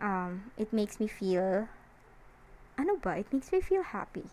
um, 0.00 0.50
it 0.56 0.72
makes 0.72 1.00
me 1.00 1.06
feel, 1.06 1.68
ano 2.78 2.96
ba? 2.96 3.18
It 3.18 3.32
makes 3.32 3.52
me 3.52 3.60
feel 3.60 3.82
happy 3.82 4.24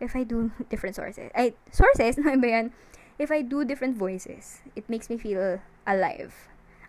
if 0.00 0.16
I 0.16 0.24
do 0.24 0.50
different 0.70 0.96
sources. 0.96 1.30
Ay, 1.34 1.54
sources, 1.70 2.16
ba 2.22 2.48
yan? 2.48 2.72
If 3.18 3.30
I 3.30 3.42
do 3.42 3.64
different 3.64 3.96
voices, 3.96 4.60
it 4.74 4.88
makes 4.88 5.10
me 5.10 5.16
feel 5.16 5.60
alive. 5.86 6.34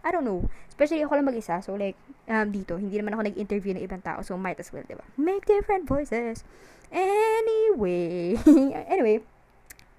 I 0.04 0.12
don't 0.12 0.26
know. 0.26 0.50
Especially 0.68 1.04
ako 1.06 1.16
lang 1.16 1.30
mag-isa. 1.30 1.64
So, 1.64 1.80
like, 1.80 1.96
um, 2.28 2.52
dito, 2.52 2.76
hindi 2.76 3.00
naman 3.00 3.16
ako 3.16 3.24
nag-interview 3.30 3.78
ng 3.78 3.84
ibang 3.88 4.04
tao. 4.04 4.20
So, 4.26 4.36
might 4.36 4.60
as 4.60 4.74
well, 4.74 4.84
diba? 4.84 5.06
Make 5.16 5.48
different 5.48 5.88
voices. 5.88 6.44
Anyway. 6.92 8.36
anyway. 8.92 9.24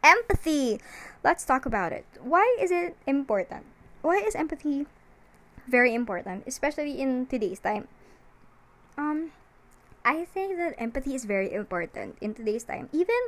Empathy. 0.05 0.77
Let's 1.25 1.49
talk 1.49 1.65
about 1.65 1.97
it. 1.97 2.05
Why 2.21 2.45
is 2.61 2.69
it 2.69 3.01
important? 3.09 3.65
Why 4.05 4.21
is 4.21 4.37
empathy 4.37 4.85
very 5.65 5.97
important? 5.97 6.45
Especially 6.45 7.01
in 7.01 7.25
today's 7.25 7.65
time. 7.65 7.89
Um, 8.97 9.33
I 10.05 10.25
think 10.25 10.57
that 10.59 10.75
empathy 10.79 11.15
is 11.15 11.25
very 11.25 11.53
important 11.53 12.19
in 12.21 12.35
today's 12.35 12.65
time. 12.65 12.89
Even, 12.93 13.19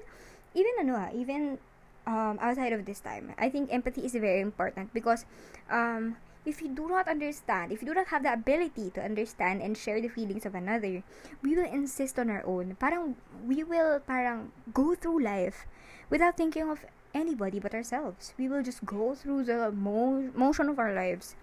even 0.55 0.73
ano 0.81 0.95
ah, 0.97 1.11
even 1.15 1.59
um, 2.07 2.39
outside 2.41 2.73
of 2.73 2.85
this 2.85 3.01
time. 3.01 3.35
I 3.39 3.49
think 3.49 3.73
empathy 3.73 4.05
is 4.07 4.13
very 4.13 4.41
important 4.41 4.95
because 4.95 5.27
um, 5.71 6.17
if 6.45 6.63
you 6.63 6.69
do 6.69 6.89
not 6.89 7.09
understand, 7.09 7.73
if 7.73 7.83
you 7.83 7.89
do 7.89 7.95
not 7.95 8.09
have 8.09 8.23
the 8.23 8.33
ability 8.33 8.91
to 8.95 9.03
understand 9.03 9.61
and 9.61 9.77
share 9.77 10.01
the 10.01 10.09
feelings 10.09 10.47
of 10.47 10.55
another, 10.55 11.03
we 11.43 11.57
will 11.57 11.67
insist 11.67 12.19
on 12.19 12.31
our 12.31 12.45
own. 12.47 12.77
Parang 12.79 13.17
we 13.45 13.65
will 13.65 13.99
parang 14.01 14.53
go 14.73 14.95
through 14.95 15.21
life 15.23 15.67
without 16.09 16.37
thinking 16.37 16.71
of 16.71 16.87
anybody 17.15 17.59
but 17.59 17.75
ourselves. 17.75 18.33
We 18.39 18.49
will 18.49 18.63
just 18.63 18.87
go 18.87 19.15
through 19.15 19.45
the 19.45 19.73
mo- 19.73 20.31
motion 20.35 20.69
of 20.69 20.79
our 20.79 20.95
lives 20.95 21.35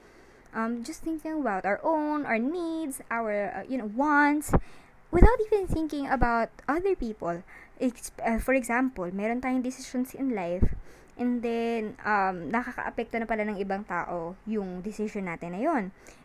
um, 0.53 0.83
just 0.83 1.01
thinking 1.01 1.41
about 1.41 1.65
our 1.65 1.79
own, 1.83 2.25
our 2.25 2.39
needs, 2.39 3.01
our 3.11 3.51
uh, 3.51 3.63
you 3.67 3.77
know 3.77 3.91
wants, 3.95 4.53
without 5.11 5.39
even 5.51 5.67
thinking 5.67 6.07
about 6.07 6.49
other 6.67 6.95
people. 6.95 7.43
It's, 7.79 8.11
uh, 8.23 8.39
for 8.39 8.53
example, 8.53 9.09
meron 9.13 9.41
tayong 9.41 9.63
decisions 9.63 10.13
in 10.13 10.35
life, 10.35 10.75
and 11.13 11.45
then 11.45 11.93
um, 12.02 12.49
nakaka-apekto 12.49 13.21
na 13.21 13.30
pala 13.30 13.45
ng 13.45 13.62
ibang 13.62 13.86
tao 13.86 14.34
yung 14.49 14.82
decision 14.82 15.30
natin 15.30 15.54
na 15.54 15.62
yon. 15.62 15.84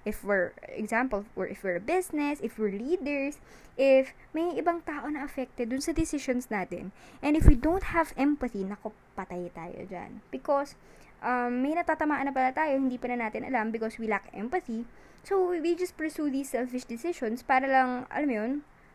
If 0.08 0.24
we're, 0.24 0.56
example, 0.72 1.28
or 1.36 1.44
if 1.44 1.60
we're 1.60 1.76
a 1.76 1.84
business, 1.84 2.40
if 2.40 2.56
we're 2.56 2.72
leaders, 2.72 3.36
if 3.76 4.16
may 4.32 4.56
ibang 4.56 4.84
tao 4.88 5.06
na 5.12 5.28
affected 5.28 5.68
dun 5.68 5.84
sa 5.84 5.92
decisions 5.92 6.48
natin, 6.48 6.96
and 7.20 7.36
if 7.36 7.44
we 7.44 7.54
don't 7.54 7.92
have 7.92 8.16
empathy, 8.16 8.64
nako, 8.64 8.96
patay 9.12 9.52
tayo 9.52 9.84
dyan. 9.84 10.24
Because, 10.32 10.72
um, 11.20 11.60
may 11.60 11.76
natatamaan 11.76 12.24
na 12.24 12.32
pala 12.32 12.56
tayo, 12.56 12.80
hindi 12.80 12.96
pa 12.96 13.12
na 13.12 13.28
natin 13.28 13.44
alam 13.44 13.68
because 13.68 14.00
we 14.00 14.08
lack 14.08 14.32
empathy. 14.32 14.88
So, 15.28 15.52
we 15.52 15.76
just 15.76 16.00
pursue 16.00 16.32
these 16.32 16.48
selfish 16.56 16.88
decisions 16.88 17.44
para 17.44 17.68
lang, 17.68 18.08
alam 18.08 18.28
mo 18.28 18.34
yun, 18.34 18.52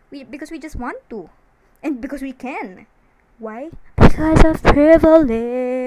we, 0.10 0.26
because 0.26 0.50
we 0.50 0.58
just 0.58 0.76
want 0.76 0.98
to. 1.14 1.30
And 1.84 2.02
because 2.02 2.24
we 2.26 2.34
can. 2.34 2.88
Why? 3.44 3.76
Because 4.00 4.42
of 4.46 4.64
privilege. 4.64 5.83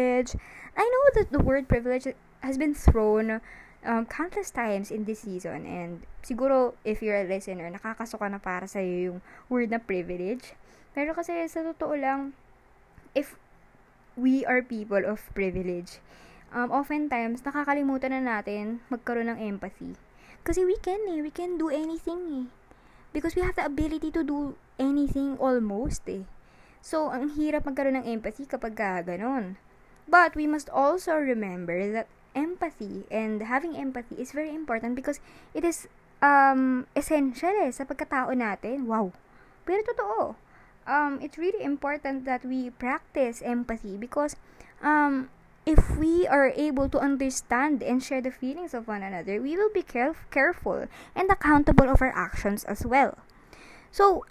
I 0.76 0.84
know 0.84 1.04
that 1.20 1.32
the 1.32 1.42
word 1.42 1.68
privilege 1.68 2.08
has 2.40 2.56
been 2.56 2.72
thrown 2.72 3.40
um, 3.84 4.04
countless 4.06 4.50
times 4.50 4.90
in 4.90 5.04
this 5.04 5.20
season. 5.22 5.64
And 5.64 6.02
siguro, 6.22 6.74
if 6.84 7.00
you're 7.00 7.20
a 7.20 7.28
listener, 7.28 7.70
nakakasuka 7.70 8.30
na 8.30 8.38
para 8.38 8.66
sa'yo 8.66 9.12
yung 9.12 9.18
word 9.48 9.70
na 9.70 9.78
privilege. 9.78 10.56
Pero 10.96 11.12
kasi 11.14 11.46
sa 11.48 11.62
totoo 11.62 11.94
lang, 11.96 12.32
if 13.14 13.38
we 14.16 14.44
are 14.44 14.60
people 14.60 15.04
of 15.04 15.22
privilege, 15.32 16.00
um, 16.52 16.72
oftentimes, 16.72 17.44
nakakalimutan 17.44 18.16
na 18.16 18.40
natin 18.40 18.80
magkaroon 18.88 19.28
ng 19.32 19.40
empathy. 19.40 19.94
Kasi 20.46 20.62
we 20.62 20.78
can 20.78 21.02
eh. 21.10 21.20
We 21.22 21.34
can 21.34 21.58
do 21.58 21.68
anything 21.70 22.22
eh. 22.30 22.46
Because 23.10 23.34
we 23.34 23.42
have 23.42 23.56
the 23.56 23.64
ability 23.64 24.12
to 24.12 24.22
do 24.22 24.54
anything 24.78 25.36
almost 25.42 26.06
eh. 26.06 26.28
So, 26.84 27.10
ang 27.10 27.34
hirap 27.34 27.66
magkaroon 27.66 27.98
ng 27.98 28.06
empathy 28.06 28.46
kapag 28.46 28.78
ka. 28.78 29.02
But 30.06 30.34
we 30.38 30.46
must 30.46 30.70
also 30.70 31.18
remember 31.18 31.90
that 31.92 32.06
empathy 32.34 33.04
and 33.10 33.42
having 33.42 33.74
empathy 33.74 34.16
is 34.16 34.30
very 34.30 34.54
important 34.54 34.94
because 34.94 35.18
it 35.54 35.64
is 35.64 35.88
um, 36.22 36.86
essential 36.94 37.52
eh, 37.64 37.72
sa 37.74 37.84
pagkatao 37.84 38.30
natin. 38.36 38.86
Wow. 38.86 39.10
Pero 39.66 39.82
totoo. 39.82 40.38
Um, 40.86 41.18
it's 41.18 41.34
really 41.34 41.66
important 41.66 42.22
that 42.24 42.46
we 42.46 42.70
practice 42.70 43.42
empathy 43.42 43.98
because 43.98 44.38
um, 44.78 45.28
if 45.66 45.98
we 45.98 46.30
are 46.30 46.54
able 46.54 46.86
to 46.88 46.98
understand 47.02 47.82
and 47.82 47.98
share 47.98 48.22
the 48.22 48.30
feelings 48.30 48.72
of 48.72 48.86
one 48.86 49.02
another, 49.02 49.42
we 49.42 49.58
will 49.58 49.72
be 49.74 49.82
caref- 49.82 50.30
careful 50.30 50.86
and 51.18 51.26
accountable 51.26 51.90
of 51.90 51.98
our 51.98 52.14
actions 52.14 52.62
as 52.70 52.86
well. 52.86 53.18
So, 53.90 54.22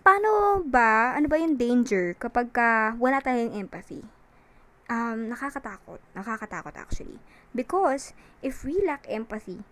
paano 0.00 0.64
ba, 0.64 1.12
ano 1.12 1.28
ba 1.28 1.36
yung 1.36 1.60
danger 1.60 2.16
kapag 2.16 2.56
ka 2.56 2.96
wala 2.96 3.20
tayong 3.20 3.52
empathy? 3.52 4.08
Um, 4.90 5.30
nakakatakot. 5.30 6.02
Nakakatakot 6.18 6.74
actually. 6.74 7.22
Because, 7.54 8.12
if 8.42 8.66
we 8.66 8.82
lack 8.82 9.06
empathy, 9.06 9.62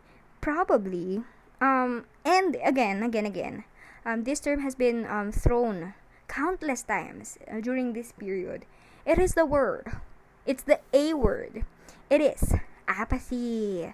probably, 0.40 1.26
um, 1.60 2.06
and 2.24 2.54
again, 2.62 3.02
again, 3.02 3.26
again, 3.26 3.64
um, 4.06 4.22
this 4.22 4.38
term 4.38 4.62
has 4.62 4.78
been 4.78 5.04
um, 5.10 5.34
thrown 5.34 5.94
countless 6.28 6.86
times 6.86 7.36
uh, 7.50 7.58
during 7.58 7.92
this 7.92 8.12
period. 8.12 8.64
It 9.04 9.18
is 9.18 9.34
the 9.34 9.44
word. 9.44 9.98
It's 10.46 10.62
the 10.62 10.78
A 10.92 11.14
word. 11.14 11.66
It 12.08 12.20
is 12.20 12.54
apathy. 12.86 13.92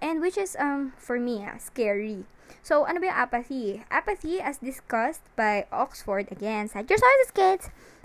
And 0.00 0.20
which 0.20 0.38
is, 0.38 0.56
um, 0.58 0.92
for 0.96 1.20
me, 1.20 1.44
uh, 1.44 1.58
scary. 1.58 2.24
So, 2.62 2.84
ano 2.88 3.00
ba 3.00 3.12
yung 3.12 3.20
apathy? 3.20 3.84
Apathy, 3.90 4.40
as 4.40 4.58
discussed 4.58 5.24
by 5.36 5.66
Oxford, 5.72 6.32
again, 6.32 6.68
cite 6.68 6.88
your 6.88 6.98
sources, 6.98 7.30
kids. 7.32 7.64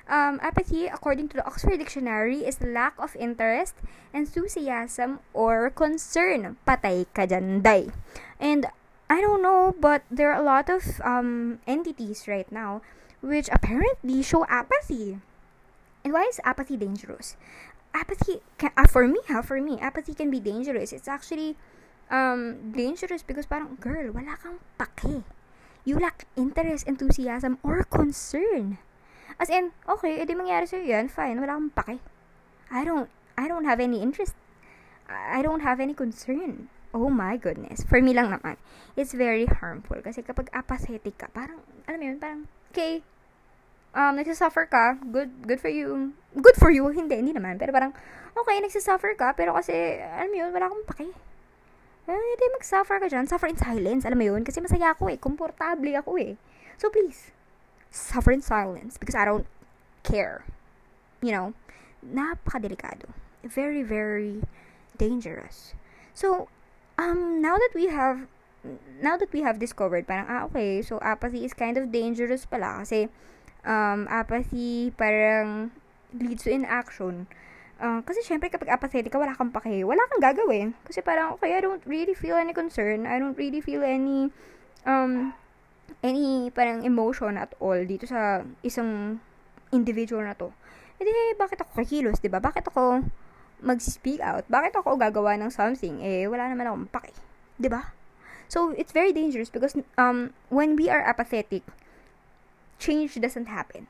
Um, 0.10 0.42
apathy, 0.42 0.90
according 0.90 1.30
to 1.30 1.38
the 1.38 1.46
Oxford 1.46 1.78
Dictionary, 1.78 2.42
is 2.42 2.58
lack 2.66 2.98
of 2.98 3.16
interest, 3.16 3.78
enthusiasm, 4.10 5.22
or 5.38 5.70
concern. 5.70 6.58
Patay 6.66 7.06
ka 7.14 7.30
dyan, 7.30 7.62
day. 7.62 7.94
And 8.42 8.66
I 9.06 9.22
don't 9.22 9.46
know, 9.46 9.78
but 9.78 10.02
there 10.10 10.34
are 10.34 10.42
a 10.42 10.46
lot 10.46 10.66
of 10.66 11.00
um, 11.06 11.62
entities 11.70 12.26
right 12.26 12.50
now 12.52 12.82
which 13.22 13.50
apparently 13.52 14.24
show 14.24 14.46
apathy. 14.48 15.20
And 16.04 16.14
why 16.14 16.24
is 16.24 16.40
apathy 16.44 16.78
dangerous? 16.78 17.36
Apathy, 17.94 18.42
can, 18.58 18.72
uh, 18.78 18.88
for 18.88 19.08
me, 19.08 19.20
ha, 19.28 19.42
for 19.42 19.60
me, 19.62 19.78
apathy 19.80 20.14
can 20.14 20.32
be 20.32 20.40
dangerous. 20.40 20.94
It's 20.94 21.08
actually 21.08 21.58
um, 22.10 22.72
dangerous 22.72 23.24
because 23.24 23.46
parang, 23.46 23.78
girl, 23.80 24.12
wala 24.12 24.38
kang 24.42 24.60
pake. 24.78 25.24
You 25.84 26.00
lack 26.00 26.26
interest, 26.38 26.88
enthusiasm, 26.88 27.58
or 27.64 27.84
concern. 27.84 28.78
As 29.40 29.48
in, 29.48 29.72
okay, 29.88 30.20
edi 30.20 30.36
mangyari 30.36 30.68
sa'yo 30.68 30.84
yan, 30.84 31.08
fine, 31.08 31.40
wala 31.40 31.56
kang 31.56 31.72
pake. 31.72 32.04
I 32.70 32.84
don't, 32.84 33.08
I 33.40 33.48
don't 33.48 33.64
have 33.64 33.80
any 33.80 34.04
interest. 34.04 34.36
I 35.08 35.40
don't 35.42 35.64
have 35.64 35.80
any 35.80 35.96
concern. 35.96 36.68
Oh 36.92 37.08
my 37.08 37.40
goodness. 37.40 37.88
For 37.88 38.04
me 38.04 38.12
lang 38.12 38.36
naman, 38.36 38.60
it's 39.00 39.16
very 39.16 39.48
harmful. 39.48 39.98
Kasi 40.04 40.22
kapag 40.22 40.52
apathetic 40.52 41.16
ka, 41.18 41.32
parang, 41.32 41.64
alam 41.88 41.98
mo 41.98 42.06
yun, 42.12 42.20
parang, 42.20 42.52
okay, 42.76 43.02
um, 43.96 44.20
nagsasuffer 44.20 44.68
ka, 44.68 45.00
good, 45.08 45.32
good 45.48 45.64
for 45.64 45.72
you. 45.72 46.14
Good 46.36 46.60
for 46.60 46.70
you, 46.70 46.92
hindi, 46.92 47.16
hindi 47.16 47.32
naman. 47.32 47.56
Pero 47.58 47.72
parang, 47.72 47.96
okay, 48.36 48.60
nagsasuffer 48.60 49.16
ka, 49.16 49.34
pero 49.40 49.56
kasi, 49.56 50.04
alam 50.04 50.30
mo 50.30 50.38
yun, 50.38 50.52
wala 50.52 50.68
akong 50.68 50.84
pake. 50.84 51.10
Eh, 52.10 52.18
hindi 52.18 52.46
mag-suffer 52.58 52.98
ka 52.98 53.08
dyan. 53.08 53.30
Suffer 53.30 53.48
in 53.48 53.58
silence, 53.62 54.04
alam 54.04 54.18
mo 54.18 54.26
yun? 54.26 54.42
Kasi 54.42 54.60
masaya 54.60 54.98
ako 54.98 55.14
eh, 55.14 55.22
komportable 55.22 55.94
ako 55.94 56.18
eh. 56.18 56.36
So 56.82 56.90
please, 56.90 57.30
suffer 57.92 58.32
in 58.32 58.42
silence 58.42 58.98
because 58.98 59.16
I 59.16 59.26
don't 59.26 59.46
care. 60.04 60.46
You 61.22 61.32
know, 61.32 61.48
napakadelikado. 62.06 63.12
Very, 63.44 63.84
very 63.84 64.44
dangerous. 64.98 65.74
So, 66.14 66.48
um, 66.98 67.42
now 67.42 67.56
that 67.56 67.72
we 67.74 67.88
have, 67.88 68.28
now 69.02 69.16
that 69.18 69.32
we 69.32 69.42
have 69.42 69.60
discovered, 69.60 70.08
parang, 70.08 70.28
ah, 70.28 70.44
okay, 70.52 70.82
so 70.82 71.00
apathy 71.02 71.46
is 71.46 71.54
kind 71.54 71.78
of 71.78 71.92
dangerous 71.92 72.46
pala 72.46 72.84
kasi, 72.84 73.08
um, 73.64 74.08
apathy 74.12 74.92
parang 74.92 75.72
leads 76.14 76.44
to 76.44 76.52
inaction. 76.52 77.28
Uh, 77.80 78.04
kasi 78.04 78.20
syempre 78.28 78.52
kapag 78.52 78.68
apathetic 78.68 79.08
ka, 79.08 79.16
wala 79.16 79.32
kang 79.32 79.56
pake, 79.56 79.88
wala 79.88 80.04
kang 80.12 80.20
gagawin. 80.20 80.76
Kasi 80.84 81.00
parang, 81.00 81.40
okay, 81.40 81.56
I 81.56 81.64
don't 81.64 81.84
really 81.88 82.12
feel 82.12 82.36
any 82.36 82.52
concern. 82.52 83.08
I 83.08 83.20
don't 83.24 83.40
really 83.40 83.64
feel 83.64 83.88
any, 83.88 84.36
um, 84.84 85.32
any 86.02 86.50
parang 86.54 86.86
emotion 86.86 87.36
at 87.38 87.54
all 87.60 87.78
dito 87.84 88.06
sa 88.06 88.44
isang 88.66 89.22
individual 89.70 90.26
na 90.26 90.36
to. 90.36 90.50
E 91.00 91.06
di, 91.08 91.14
bakit 91.40 91.64
ako 91.64 91.72
kikilos, 91.80 92.20
di 92.20 92.28
ba? 92.28 92.44
Bakit 92.44 92.70
ako 92.74 93.08
mag-speak 93.64 94.20
out? 94.20 94.44
Bakit 94.52 94.76
ako 94.80 95.00
gagawa 95.00 95.40
ng 95.40 95.52
something? 95.52 96.04
Eh, 96.04 96.28
wala 96.28 96.52
naman 96.52 96.68
akong 96.68 96.88
pake. 96.92 97.16
Di 97.56 97.72
ba? 97.72 97.96
So, 98.50 98.74
it's 98.74 98.92
very 98.92 99.14
dangerous 99.14 99.54
because 99.54 99.78
um, 99.96 100.34
when 100.50 100.76
we 100.76 100.90
are 100.90 101.06
apathetic, 101.06 101.62
change 102.82 103.16
doesn't 103.16 103.48
happen. 103.48 103.86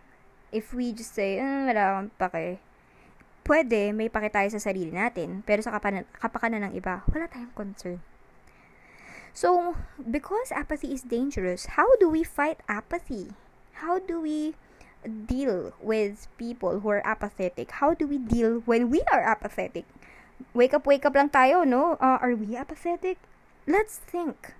If 0.51 0.73
we 0.73 0.91
just 0.91 1.15
say, 1.15 1.39
eh, 1.39 1.65
wala 1.69 1.81
akong 1.97 2.11
pake, 2.19 2.59
pwede 3.49 3.95
may 3.95 4.09
pake 4.13 4.29
tayo 4.29 4.49
sa 4.53 4.61
sarili 4.61 4.93
natin, 4.93 5.41
pero 5.41 5.65
sa 5.65 5.73
kapakanan 5.73 6.69
ng 6.69 6.73
iba, 6.77 7.01
wala 7.09 7.25
tayong 7.25 7.55
concern. 7.57 7.97
So, 9.33 9.77
because 9.99 10.51
apathy 10.51 10.93
is 10.93 11.01
dangerous, 11.01 11.77
how 11.77 11.95
do 11.97 12.09
we 12.09 12.23
fight 12.23 12.59
apathy? 12.67 13.33
How 13.79 13.99
do 13.99 14.19
we 14.19 14.55
deal 15.03 15.73
with 15.79 16.27
people 16.37 16.81
who 16.81 16.89
are 16.89 17.05
apathetic? 17.05 17.71
How 17.79 17.93
do 17.93 18.07
we 18.07 18.17
deal 18.17 18.61
when 18.65 18.89
we 18.89 19.01
are 19.11 19.21
apathetic? 19.21 19.85
Wake 20.53 20.73
up, 20.73 20.85
wake 20.85 21.05
up 21.05 21.15
lang 21.15 21.29
tayo, 21.29 21.63
no? 21.67 21.95
Uh, 21.99 22.19
are 22.19 22.35
we 22.35 22.55
apathetic? 22.55 23.17
Let's 23.67 23.97
think. 23.97 24.53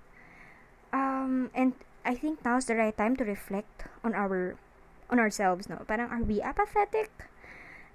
Um, 0.92 1.50
and 1.54 1.74
I 2.04 2.14
think 2.14 2.44
now's 2.44 2.66
the 2.66 2.76
right 2.76 2.96
time 2.96 3.16
to 3.16 3.24
reflect 3.24 3.84
on 4.04 4.14
our 4.14 4.56
on 5.10 5.18
ourselves, 5.18 5.68
no? 5.68 5.82
Parang, 5.88 6.08
are 6.08 6.22
we 6.22 6.40
apathetic? 6.40 7.10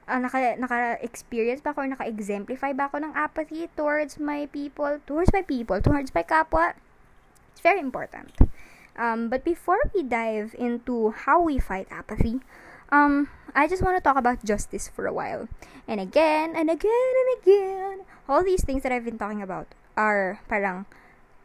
Uh, 0.08 0.20
naka, 0.20 0.56
naka-experience 0.58 1.62
ba 1.62 1.74
ako 1.74 1.86
or 1.86 1.90
naka-exemplify 1.90 2.74
ba 2.74 2.90
ako 2.90 3.02
ng 3.02 3.14
apathy 3.14 3.70
towards 3.76 4.18
my 4.22 4.46
people, 4.50 5.02
towards 5.06 5.32
my 5.34 5.42
people, 5.42 5.82
towards 5.82 6.14
my 6.14 6.24
kapwa? 6.24 6.74
It's 7.54 7.62
very 7.62 7.80
important. 7.80 8.34
Um, 8.96 9.28
but 9.28 9.44
before 9.44 9.80
we 9.94 10.04
dive 10.04 10.56
into 10.58 11.12
how 11.12 11.42
we 11.42 11.60
fight 11.60 11.88
apathy, 11.92 12.40
um, 12.92 13.28
I 13.54 13.68
just 13.68 13.84
want 13.84 13.98
to 13.98 14.04
talk 14.04 14.16
about 14.16 14.44
justice 14.44 14.88
for 14.88 15.06
a 15.06 15.14
while. 15.14 15.48
And 15.88 16.00
again, 16.00 16.56
and 16.56 16.70
again, 16.70 17.14
and 17.20 17.30
again, 17.42 17.98
all 18.28 18.44
these 18.44 18.64
things 18.64 18.84
that 18.84 18.92
I've 18.92 19.06
been 19.06 19.20
talking 19.20 19.42
about 19.42 19.68
are 19.98 20.40
parang 20.48 20.86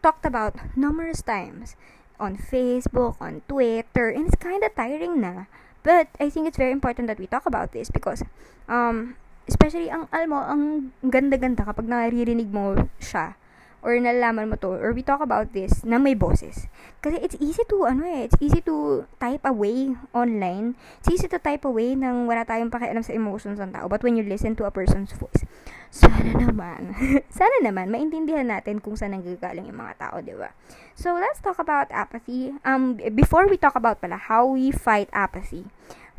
talked 0.02 0.24
about 0.24 0.56
numerous 0.76 1.22
times 1.22 1.76
on 2.18 2.36
Facebook, 2.36 3.16
on 3.20 3.42
Twitter, 3.48 4.10
and 4.10 4.26
it's 4.26 4.36
kind 4.36 4.62
of 4.62 4.74
tiring 4.74 5.20
na. 5.20 5.44
But 5.80 6.12
I 6.20 6.28
think 6.28 6.46
it's 6.46 6.60
very 6.60 6.72
important 6.72 7.08
that 7.08 7.16
we 7.16 7.26
talk 7.26 7.48
about 7.48 7.72
this 7.72 7.88
because 7.88 8.20
um 8.68 9.16
especially 9.48 9.88
ang 9.88 10.06
alam 10.12 10.28
mo 10.30 10.38
ang 10.38 10.62
ganda-ganda 11.02 11.64
kapag 11.64 11.88
naririnig 11.88 12.52
mo 12.52 12.76
siya 13.00 13.39
or 13.80 13.96
nalalaman 13.96 14.52
mo 14.52 14.56
to 14.60 14.76
or 14.76 14.92
we 14.92 15.00
talk 15.00 15.20
about 15.20 15.52
this 15.56 15.84
na 15.84 15.96
may 15.96 16.12
boses. 16.12 16.68
Kasi 17.00 17.16
it's 17.24 17.36
easy 17.40 17.64
to 17.68 17.88
ano 17.88 18.04
eh, 18.04 18.28
it's 18.28 18.36
easy 18.40 18.60
to 18.60 19.08
type 19.16 19.44
away 19.48 19.96
online. 20.12 20.76
It's 21.00 21.08
easy 21.08 21.28
to 21.32 21.40
type 21.40 21.64
away 21.64 21.96
nang 21.96 22.28
wala 22.28 22.44
tayong 22.44 22.68
pakialam 22.68 23.00
sa 23.00 23.16
emotions 23.16 23.56
ng 23.56 23.72
tao. 23.72 23.88
But 23.88 24.04
when 24.04 24.20
you 24.20 24.24
listen 24.24 24.52
to 24.60 24.68
a 24.68 24.72
person's 24.72 25.16
voice, 25.16 25.48
sana 25.88 26.36
naman, 26.36 26.94
sana 27.40 27.56
naman 27.64 27.88
maintindihan 27.88 28.46
natin 28.46 28.84
kung 28.84 28.94
saan 28.94 29.16
nanggagaling 29.16 29.66
yung 29.66 29.80
mga 29.80 29.96
tao, 29.96 30.20
'di 30.20 30.36
ba? 30.36 30.52
So 30.94 31.16
let's 31.16 31.40
talk 31.40 31.56
about 31.56 31.88
apathy. 31.90 32.54
Um 32.68 33.00
before 33.16 33.48
we 33.48 33.56
talk 33.56 33.74
about 33.74 34.04
pala 34.04 34.20
how 34.20 34.44
we 34.54 34.70
fight 34.70 35.08
apathy, 35.16 35.66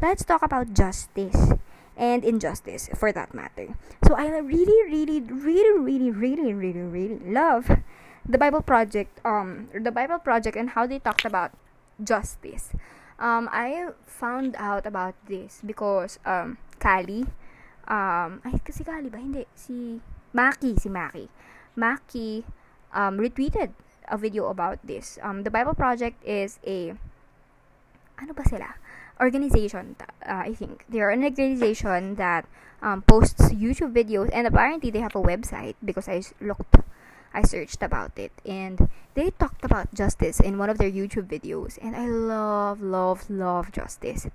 let's 0.01 0.25
talk 0.25 0.41
about 0.41 0.73
justice 0.73 1.55
and 1.97 2.23
injustice 2.23 2.89
for 2.95 3.11
that 3.11 3.33
matter. 3.33 3.75
So 4.07 4.15
I 4.15 4.27
really, 4.39 4.79
really, 4.89 5.21
really, 5.21 5.79
really, 5.79 6.11
really, 6.11 6.53
really, 6.53 6.81
really 6.81 7.19
love 7.25 7.69
the 8.27 8.37
Bible 8.37 8.61
Project, 8.61 9.19
um, 9.25 9.69
the 9.73 9.91
Bible 9.91 10.19
Project 10.19 10.55
and 10.55 10.71
how 10.71 10.85
they 10.85 10.99
talked 10.99 11.25
about 11.25 11.51
justice. 12.03 12.71
Um, 13.19 13.49
I 13.51 13.93
found 14.05 14.55
out 14.57 14.85
about 14.85 15.15
this 15.27 15.61
because 15.65 16.17
um, 16.25 16.57
Kali, 16.79 17.25
um, 17.87 18.41
ay 18.41 18.57
kasi 18.65 18.83
Kali 18.83 19.09
ba? 19.09 19.21
Hindi, 19.21 19.45
si 19.53 20.01
Maki, 20.33 20.79
si 20.79 20.89
Maki. 20.89 21.29
Maki 21.77 22.43
um, 22.93 23.17
retweeted 23.21 23.71
a 24.09 24.17
video 24.17 24.47
about 24.49 24.79
this. 24.83 25.19
Um, 25.21 25.43
the 25.43 25.51
Bible 25.53 25.73
Project 25.73 26.17
is 26.25 26.57
a 26.65 26.97
ano 28.17 28.33
ba 28.33 28.45
sila? 28.45 28.77
Organization, 29.21 29.95
uh, 30.25 30.49
I 30.49 30.53
think. 30.53 30.85
They 30.89 30.99
are 30.99 31.09
an 31.09 31.23
organization 31.23 32.15
that 32.15 32.45
um, 32.81 33.03
posts 33.03 33.53
YouTube 33.53 33.93
videos, 33.93 34.29
and 34.33 34.47
apparently 34.47 34.89
they 34.89 34.99
have 34.99 35.15
a 35.15 35.21
website 35.21 35.75
because 35.85 36.09
I 36.09 36.23
looked, 36.41 36.77
I 37.33 37.43
searched 37.43 37.83
about 37.83 38.17
it, 38.17 38.31
and 38.45 38.89
they 39.13 39.29
talked 39.31 39.63
about 39.63 39.93
justice 39.93 40.39
in 40.39 40.57
one 40.57 40.69
of 40.69 40.77
their 40.77 40.91
YouTube 40.91 41.29
videos, 41.29 41.77
and 41.81 41.95
I 41.95 42.07
love, 42.07 42.81
love, 42.81 43.29
love 43.29 43.71
justice. 43.71 44.27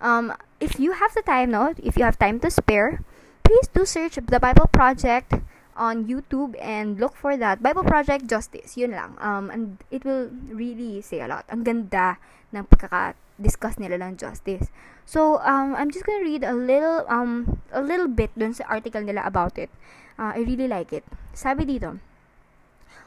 Um, 0.00 0.36
if 0.60 0.78
you 0.78 0.92
have 0.92 1.14
the 1.14 1.22
time, 1.22 1.50
no, 1.50 1.74
if 1.82 1.96
you 1.96 2.04
have 2.04 2.18
time 2.18 2.38
to 2.40 2.50
spare, 2.50 3.00
please 3.42 3.68
do 3.72 3.86
search 3.86 4.16
the 4.16 4.38
Bible 4.38 4.68
Project 4.68 5.32
on 5.76 6.06
YouTube 6.06 6.54
and 6.60 7.00
look 7.00 7.16
for 7.16 7.36
that 7.36 7.62
Bible 7.62 7.82
Project 7.82 8.28
Justice. 8.28 8.76
Yun 8.76 8.92
lang. 8.92 9.16
Um, 9.18 9.50
and 9.50 9.78
it 9.90 10.04
will 10.04 10.30
really 10.50 11.00
say 11.00 11.20
a 11.20 11.28
lot. 11.28 11.44
Ang 11.50 11.64
ganda 11.64 12.18
ng 12.54 12.64
pagkaka 12.70 13.14
discuss 13.40 13.78
nila 13.78 13.98
lang 13.98 14.16
justice. 14.16 14.70
So, 15.04 15.38
um, 15.44 15.74
I'm 15.74 15.90
just 15.90 16.06
gonna 16.06 16.24
read 16.24 16.44
a 16.44 16.54
little, 16.54 17.04
um, 17.08 17.60
a 17.72 17.82
little 17.82 18.08
bit 18.08 18.32
dun 18.38 18.54
sa 18.54 18.64
article 18.70 19.02
nila 19.02 19.22
about 19.26 19.58
it. 19.58 19.68
Uh, 20.18 20.38
I 20.38 20.46
really 20.46 20.70
like 20.70 20.94
it. 20.94 21.04
Sabi 21.34 21.66
dito, 21.66 21.98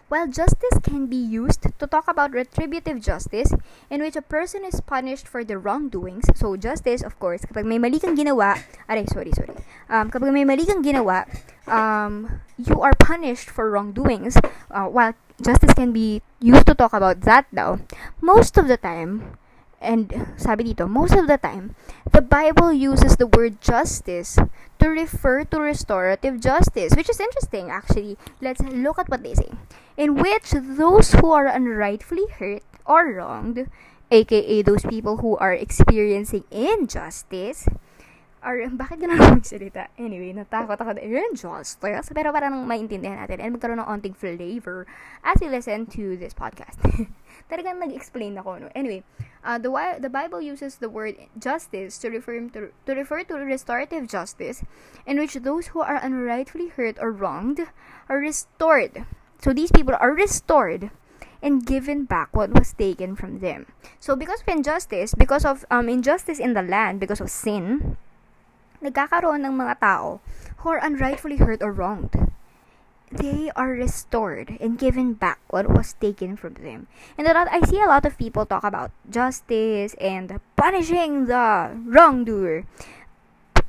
While 0.07 0.31
justice 0.31 0.79
can 0.83 1.07
be 1.07 1.19
used 1.19 1.67
to 1.67 1.85
talk 1.87 2.07
about 2.07 2.31
retributive 2.31 3.03
justice, 3.03 3.51
in 3.91 3.99
which 3.99 4.15
a 4.15 4.23
person 4.23 4.63
is 4.63 4.79
punished 4.79 5.27
for 5.27 5.43
the 5.43 5.59
wrongdoings, 5.59 6.31
so 6.31 6.55
justice, 6.55 7.03
of 7.03 7.19
course, 7.19 7.43
kapag 7.43 7.67
may 7.67 7.75
mali 7.75 7.99
kang 7.99 8.15
ginawa, 8.15 8.55
aray, 8.87 9.03
sorry, 9.11 9.35
sorry, 9.35 9.51
um, 9.91 10.07
kapag 10.07 10.31
may 10.31 10.47
mali 10.47 10.63
kang 10.63 10.79
ginawa, 10.79 11.27
um, 11.67 12.39
you 12.55 12.79
are 12.79 12.95
punished 12.95 13.51
for 13.51 13.67
wrongdoings, 13.67 14.39
uh, 14.71 14.87
while 14.87 15.11
justice 15.43 15.75
can 15.75 15.91
be 15.91 16.23
used 16.39 16.63
to 16.63 16.75
talk 16.75 16.95
about 16.95 17.27
that 17.27 17.43
daw, 17.51 17.75
most 18.23 18.55
of 18.55 18.71
the 18.71 18.79
time, 18.79 19.35
and 19.81 20.09
sabi 20.37 20.73
dito, 20.73 20.89
most 20.89 21.13
of 21.13 21.27
the 21.27 21.37
time, 21.37 21.75
the 22.11 22.21
Bible 22.21 22.73
uses 22.73 23.17
the 23.17 23.27
word 23.27 23.61
justice 23.61 24.37
to 24.79 24.85
refer 24.89 25.43
to 25.45 25.59
restorative 25.59 26.41
justice, 26.41 26.93
which 26.95 27.09
is 27.09 27.19
interesting 27.19 27.69
actually. 27.69 28.17
Let's 28.41 28.61
look 28.61 28.97
at 28.99 29.09
what 29.09 29.23
they 29.23 29.33
say 29.33 29.51
in 29.97 30.15
which 30.15 30.53
those 30.53 31.13
who 31.13 31.31
are 31.31 31.47
unrightfully 31.47 32.29
hurt 32.37 32.63
or 32.85 33.13
wronged, 33.13 33.69
aka 34.11 34.61
those 34.61 34.85
people 34.85 35.17
who 35.17 35.35
are 35.37 35.53
experiencing 35.53 36.45
injustice, 36.51 37.67
are, 38.43 38.57
bakit 38.81 39.01
ganun 39.01 39.21
ako 39.21 39.41
magsalita? 39.41 39.87
Anyway, 39.97 40.33
natakot 40.33 40.77
ako 40.77 40.97
na 40.97 41.03
injustice, 41.03 42.09
pero 42.13 42.33
para 42.33 42.49
nang 42.49 42.65
maintindihan 42.65 43.23
natin 43.23 43.41
and 43.41 43.57
magkaroon 43.57 43.81
ng 43.81 43.89
onting 43.89 44.15
flavor 44.15 44.85
as 45.23 45.41
you 45.41 45.49
listen 45.49 45.85
to 45.85 46.17
this 46.17 46.33
podcast. 46.33 46.77
Talagang 47.51 47.79
nag-explain 47.79 48.35
ako, 48.37 48.65
no? 48.65 48.67
Anyway, 48.75 49.01
uh, 49.45 49.57
the, 49.57 49.69
the 50.01 50.11
Bible 50.11 50.41
uses 50.43 50.83
the 50.83 50.89
word 50.91 51.15
justice 51.39 51.97
to 51.99 52.11
refer 52.11 52.43
to, 52.51 52.73
to 52.73 52.91
refer 52.91 53.23
to 53.23 53.39
restorative 53.39 54.09
justice, 54.09 54.65
in 55.07 55.17
which 55.17 55.39
those 55.41 55.71
who 55.71 55.79
are 55.79 56.01
unrightfully 56.01 56.69
hurt 56.75 56.99
or 56.99 57.11
wronged 57.11 57.63
are 58.09 58.19
restored 58.19 59.07
so 59.39 59.53
these 59.53 59.71
people 59.71 59.95
are 59.99 60.13
restored 60.13 60.89
and 61.41 61.65
given 61.65 62.05
back 62.05 62.35
what 62.35 62.49
was 62.49 62.73
taken 62.73 63.15
from 63.15 63.39
them. 63.39 63.67
So 63.99 64.15
because 64.15 64.41
of 64.41 64.47
injustice, 64.47 65.13
because 65.13 65.45
of 65.45 65.65
um, 65.69 65.89
injustice 65.89 66.39
in 66.39 66.53
the 66.53 66.63
land, 66.63 66.99
because 66.99 67.21
of 67.21 67.29
sin, 67.29 67.97
nagkakaroon 68.81 69.45
ng 69.45 69.55
mga 69.57 69.79
tao 69.79 70.19
who 70.61 70.69
are 70.69 70.81
unrightfully 70.81 71.37
hurt 71.37 71.61
or 71.61 71.71
wronged. 71.71 72.13
They 73.07 73.51
are 73.55 73.71
restored 73.71 74.59
and 74.59 74.75
given 74.75 75.15
back 75.15 75.39
what 75.47 75.71
was 75.71 75.95
taken 75.95 76.35
from 76.35 76.59
them. 76.59 76.87
And 77.17 77.27
a 77.27 77.33
lot, 77.33 77.47
I 77.47 77.63
see 77.63 77.79
a 77.79 77.87
lot 77.87 78.03
of 78.05 78.17
people 78.17 78.45
talk 78.45 78.67
about 78.67 78.91
justice 79.07 79.95
and 79.95 80.41
punishing 80.59 81.31
the 81.31 81.71
wrongdoer. 81.87 82.67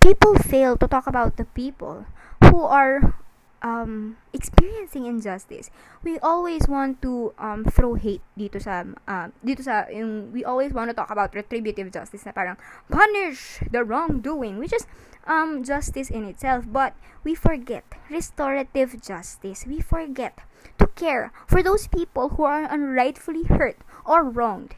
People 0.01 0.35
fail 0.35 0.77
to 0.79 0.89
talk 0.89 1.07
about 1.07 1.37
the 1.37 1.47
people 1.55 2.07
who 2.43 2.63
are 2.67 3.15
um, 3.63 4.17
experiencing 4.33 5.07
injustice, 5.07 5.71
we 6.03 6.19
always 6.19 6.69
want 6.69 7.03
to 7.03 7.35
um, 7.39 7.65
throw 7.65 7.95
hate 7.95 8.23
dito 8.39 8.63
sa 8.63 8.85
uh, 9.07 9.29
dito 9.43 9.63
sa 9.63 9.87
yung 9.91 10.31
we 10.31 10.45
always 10.45 10.73
want 10.73 10.91
to 10.91 10.95
talk 10.95 11.11
about 11.11 11.35
retributive 11.35 11.91
justice 11.91 12.23
na 12.27 12.33
parang 12.33 12.57
punish 12.87 13.59
the 13.71 13.83
wrongdoing 13.83 14.59
which 14.59 14.73
is 14.73 14.87
um, 15.27 15.63
justice 15.63 16.11
in 16.11 16.25
itself. 16.25 16.65
But 16.71 16.95
we 17.25 17.35
forget 17.35 17.85
restorative 18.11 19.03
justice. 19.03 19.67
We 19.67 19.81
forget 19.81 20.39
to 20.79 20.87
care 20.95 21.33
for 21.47 21.63
those 21.63 21.87
people 21.87 22.39
who 22.39 22.45
are 22.45 22.67
unrightfully 22.67 23.45
hurt 23.51 23.79
or 24.07 24.23
wronged. 24.25 24.75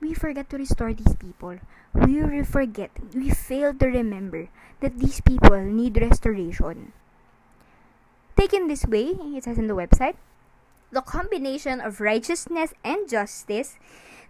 We 0.00 0.16
forget 0.16 0.48
to 0.50 0.56
restore 0.56 0.96
these 0.96 1.14
people. 1.20 1.60
We 1.92 2.24
forget 2.44 2.90
we 3.12 3.28
fail 3.28 3.74
to 3.74 3.86
remember 3.86 4.48
that 4.80 4.96
these 4.96 5.20
people 5.20 5.60
need 5.60 6.00
restoration 6.00 6.96
Taken 8.40 8.72
this 8.72 8.88
way, 8.88 9.12
it 9.36 9.44
says 9.44 9.60
in 9.60 9.68
the 9.68 9.76
website, 9.76 10.16
the 10.88 11.04
combination 11.04 11.76
of 11.76 12.00
righteousness 12.00 12.72
and 12.80 13.04
justice 13.04 13.76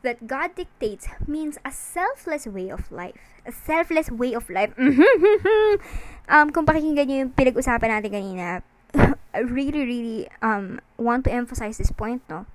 that 0.02 0.26
God 0.26 0.58
dictates 0.58 1.06
means 1.30 1.62
a 1.62 1.70
selfless 1.70 2.42
way 2.42 2.74
of 2.74 2.90
life. 2.90 3.38
A 3.46 3.54
selfless 3.54 4.10
way 4.10 4.34
of 4.34 4.50
life. 4.50 4.74
um, 6.28 6.50
kung 6.50 6.66
pakikinggan 6.66 7.06
nyo 7.06 7.16
yung 7.22 7.30
pinag-usapan 7.38 8.02
natin 8.02 8.10
kanina, 8.10 8.46
I 9.30 9.46
really, 9.46 9.86
really 9.86 10.20
um, 10.42 10.82
want 10.98 11.22
to 11.24 11.30
emphasize 11.30 11.78
this 11.78 11.94
point, 11.94 12.26
no? 12.26 12.50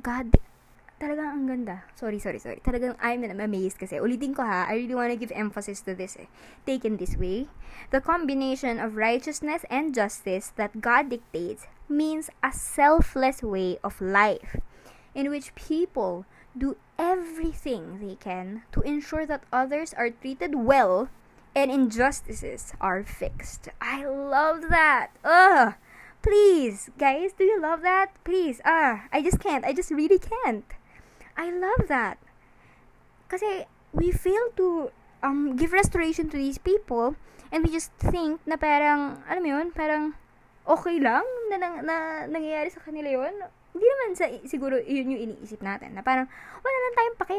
God 0.00 0.32
talagang 1.00 1.28
ang 1.30 1.44
ganda. 1.46 1.76
Sorry, 1.94 2.18
sorry, 2.18 2.38
sorry. 2.38 2.60
Talagang 2.64 2.96
I'm 3.02 3.24
amazed 3.24 3.78
kasi. 3.78 3.98
Ulitin 3.98 4.34
ko 4.34 4.42
ha, 4.42 4.66
I 4.68 4.80
really 4.80 4.94
want 4.94 5.10
to 5.10 5.18
give 5.18 5.32
emphasis 5.34 5.80
to 5.84 5.94
this 5.94 6.16
eh. 6.16 6.30
Taken 6.66 6.96
this 6.96 7.16
way, 7.16 7.48
the 7.90 8.00
combination 8.00 8.78
of 8.78 8.96
righteousness 8.96 9.66
and 9.70 9.94
justice 9.94 10.52
that 10.56 10.80
God 10.80 11.10
dictates 11.10 11.66
means 11.88 12.30
a 12.42 12.52
selfless 12.52 13.42
way 13.42 13.78
of 13.84 14.00
life 14.00 14.58
in 15.14 15.30
which 15.30 15.54
people 15.54 16.26
do 16.56 16.76
everything 16.98 17.98
they 18.00 18.14
can 18.14 18.62
to 18.72 18.80
ensure 18.82 19.26
that 19.26 19.42
others 19.52 19.92
are 19.94 20.10
treated 20.10 20.54
well 20.54 21.10
and 21.54 21.70
injustices 21.70 22.72
are 22.80 23.02
fixed. 23.04 23.68
I 23.80 24.04
love 24.06 24.70
that. 24.70 25.10
Ugh. 25.24 25.74
Please, 26.22 26.88
guys, 26.98 27.32
do 27.36 27.44
you 27.44 27.60
love 27.60 27.82
that? 27.82 28.08
Please. 28.24 28.60
Ah, 28.64 29.04
I 29.12 29.22
just 29.22 29.40
can't. 29.40 29.64
I 29.64 29.72
just 29.72 29.90
really 29.90 30.18
can't. 30.18 30.64
I 31.34 31.50
love 31.50 31.90
that. 31.90 32.18
Kasi 33.28 33.66
we 33.94 34.10
fail 34.10 34.50
to 34.58 34.90
um, 35.22 35.56
give 35.56 35.72
restoration 35.72 36.30
to 36.30 36.36
these 36.36 36.58
people 36.58 37.16
and 37.50 37.62
we 37.62 37.70
just 37.70 37.94
think 37.98 38.42
na 38.46 38.58
parang, 38.58 39.22
alam 39.26 39.42
mo 39.42 39.48
yun, 39.48 39.70
parang 39.70 40.14
okay 40.66 40.96
lang 40.98 41.22
na, 41.50 41.56
na, 41.58 41.68
na 41.82 41.96
nangyayari 42.26 42.70
sa 42.70 42.82
kanila 42.82 43.08
yun. 43.10 43.34
Hindi 43.74 43.86
naman 43.86 44.10
sa, 44.14 44.26
siguro 44.46 44.78
yun 44.78 45.14
yung 45.14 45.22
iniisip 45.30 45.60
natin 45.62 45.98
na 45.98 46.02
parang 46.02 46.30
wala 46.62 46.76
lang 46.78 46.94
tayong 46.94 47.18
pake. 47.18 47.38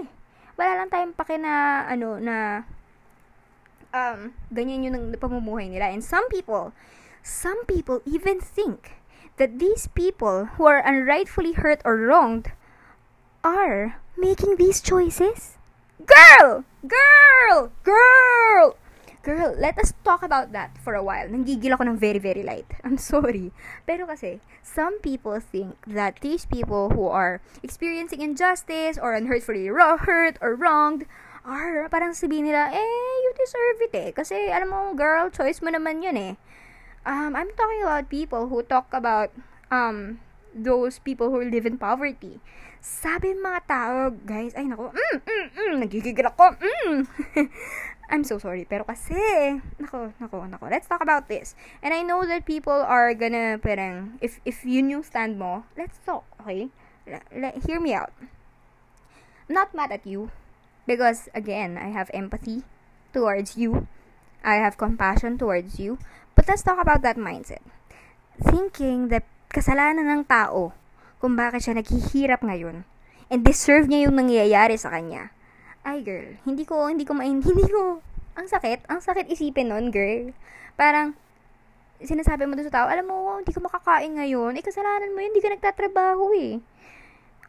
Wala 0.56 0.72
lang 0.80 0.90
tayong 0.92 1.16
pake 1.16 1.36
na 1.40 1.84
ano 1.88 2.20
na 2.20 2.36
um, 3.96 4.36
ganyan 4.52 4.88
yung 4.92 5.16
pamumuhay 5.16 5.72
nila. 5.72 5.92
And 5.92 6.04
some 6.04 6.28
people, 6.28 6.76
some 7.24 7.64
people 7.66 8.04
even 8.04 8.44
think 8.44 9.00
that 9.40 9.60
these 9.60 9.88
people 9.92 10.56
who 10.56 10.68
are 10.68 10.84
unrightfully 10.84 11.56
hurt 11.60 11.80
or 11.84 11.96
wronged 11.96 12.52
are 13.46 14.02
making 14.18 14.58
these 14.58 14.82
choices? 14.82 15.62
Girl! 16.02 16.66
Girl! 16.82 17.70
Girl! 17.86 18.74
Girl, 19.22 19.54
let 19.58 19.78
us 19.78 19.94
talk 20.04 20.22
about 20.22 20.52
that 20.54 20.78
for 20.82 20.94
a 20.94 21.02
while. 21.02 21.30
Nanggigil 21.30 21.74
ako 21.74 21.86
ng 21.86 21.98
very, 21.98 22.18
very 22.18 22.42
light. 22.42 22.66
I'm 22.86 22.98
sorry. 22.98 23.54
Pero 23.86 24.10
kasi, 24.10 24.42
some 24.66 24.98
people 25.02 25.38
think 25.38 25.78
that 25.86 26.22
these 26.26 26.46
people 26.46 26.90
who 26.94 27.06
are 27.06 27.42
experiencing 27.62 28.22
injustice 28.22 28.98
or 28.98 29.14
unhurtfully 29.14 29.70
hurt 29.70 30.38
or 30.42 30.58
wronged 30.58 31.06
are 31.46 31.86
parang 31.90 32.18
sabihin 32.18 32.50
nila, 32.50 32.74
eh, 32.74 33.14
you 33.26 33.32
deserve 33.38 33.78
it 33.86 33.94
eh. 33.94 34.10
Kasi, 34.14 34.50
alam 34.50 34.74
mo, 34.74 34.94
girl, 34.98 35.30
choice 35.30 35.62
mo 35.62 35.70
naman 35.70 36.02
yun 36.02 36.18
eh. 36.18 36.34
Um, 37.06 37.38
I'm 37.38 37.54
talking 37.54 37.86
about 37.86 38.10
people 38.10 38.50
who 38.50 38.66
talk 38.66 38.90
about 38.94 39.30
um, 39.70 40.22
those 40.54 40.98
people 40.98 41.30
who 41.30 41.42
live 41.42 41.66
in 41.66 41.78
poverty. 41.78 42.42
Sabi 42.86 43.34
ng 43.34 43.42
mga 43.42 43.62
tao, 43.66 44.14
guys, 44.30 44.54
ay 44.54 44.70
nako, 44.70 44.94
mm, 44.94 45.18
mm, 45.26 45.46
mm, 45.58 45.74
nagigigil 45.82 46.30
ako, 46.30 46.54
mm. 46.54 47.10
I'm 48.14 48.22
so 48.22 48.38
sorry, 48.38 48.62
pero 48.70 48.86
kasi, 48.86 49.18
nako, 49.82 50.14
nako, 50.22 50.46
nako, 50.46 50.70
let's 50.70 50.86
talk 50.86 51.02
about 51.02 51.26
this. 51.26 51.58
And 51.82 51.98
I 51.98 52.06
know 52.06 52.22
that 52.30 52.46
people 52.46 52.78
are 52.78 53.18
gonna, 53.18 53.58
parang, 53.58 54.22
if, 54.22 54.38
if 54.46 54.62
yun 54.62 54.94
yung 54.94 55.02
stand 55.02 55.42
mo, 55.42 55.66
let's 55.74 55.98
talk, 56.06 56.30
okay? 56.46 56.70
L- 57.10 57.26
l- 57.34 57.58
hear 57.66 57.82
me 57.82 57.98
out. 57.98 58.14
I'm 59.50 59.58
not 59.58 59.74
mad 59.74 59.90
at 59.90 60.06
you, 60.06 60.30
because, 60.86 61.26
again, 61.34 61.82
I 61.82 61.90
have 61.90 62.14
empathy 62.14 62.70
towards 63.18 63.58
you. 63.58 63.90
I 64.46 64.62
have 64.62 64.78
compassion 64.78 65.42
towards 65.42 65.82
you. 65.82 65.98
But 66.38 66.46
let's 66.46 66.62
talk 66.62 66.78
about 66.78 67.02
that 67.02 67.18
mindset. 67.18 67.66
Thinking 68.38 69.10
that 69.10 69.26
kasalanan 69.50 70.06
ng 70.06 70.30
tao 70.30 70.78
kung 71.20 71.34
bakit 71.40 71.66
siya 71.66 71.80
naghihirap 71.80 72.44
ngayon 72.44 72.84
and 73.30 73.42
deserve 73.42 73.90
niya 73.90 74.10
yung 74.10 74.16
nangyayari 74.18 74.78
sa 74.78 74.94
kanya. 74.94 75.34
Ay, 75.86 76.02
girl, 76.02 76.38
hindi 76.46 76.66
ko, 76.66 76.90
hindi 76.90 77.06
ko 77.06 77.14
main, 77.14 77.42
hindi 77.46 77.66
ko, 77.70 78.02
ang 78.36 78.48
sakit, 78.50 78.90
ang 78.90 79.02
sakit 79.02 79.30
isipin 79.30 79.70
nun, 79.70 79.94
girl. 79.94 80.34
Parang, 80.76 81.14
sinasabi 82.02 82.50
mo 82.50 82.58
doon 82.58 82.68
sa 82.68 82.84
tao, 82.84 82.88
alam 82.90 83.06
mo, 83.08 83.40
hindi 83.40 83.54
ka 83.54 83.62
makakain 83.62 84.18
ngayon, 84.18 84.60
eh, 84.60 84.64
kasalanan 84.66 85.14
mo 85.14 85.20
yun, 85.24 85.32
hindi 85.32 85.44
ka 85.46 85.54
nagtatrabaho 85.54 86.26
eh. 86.36 86.60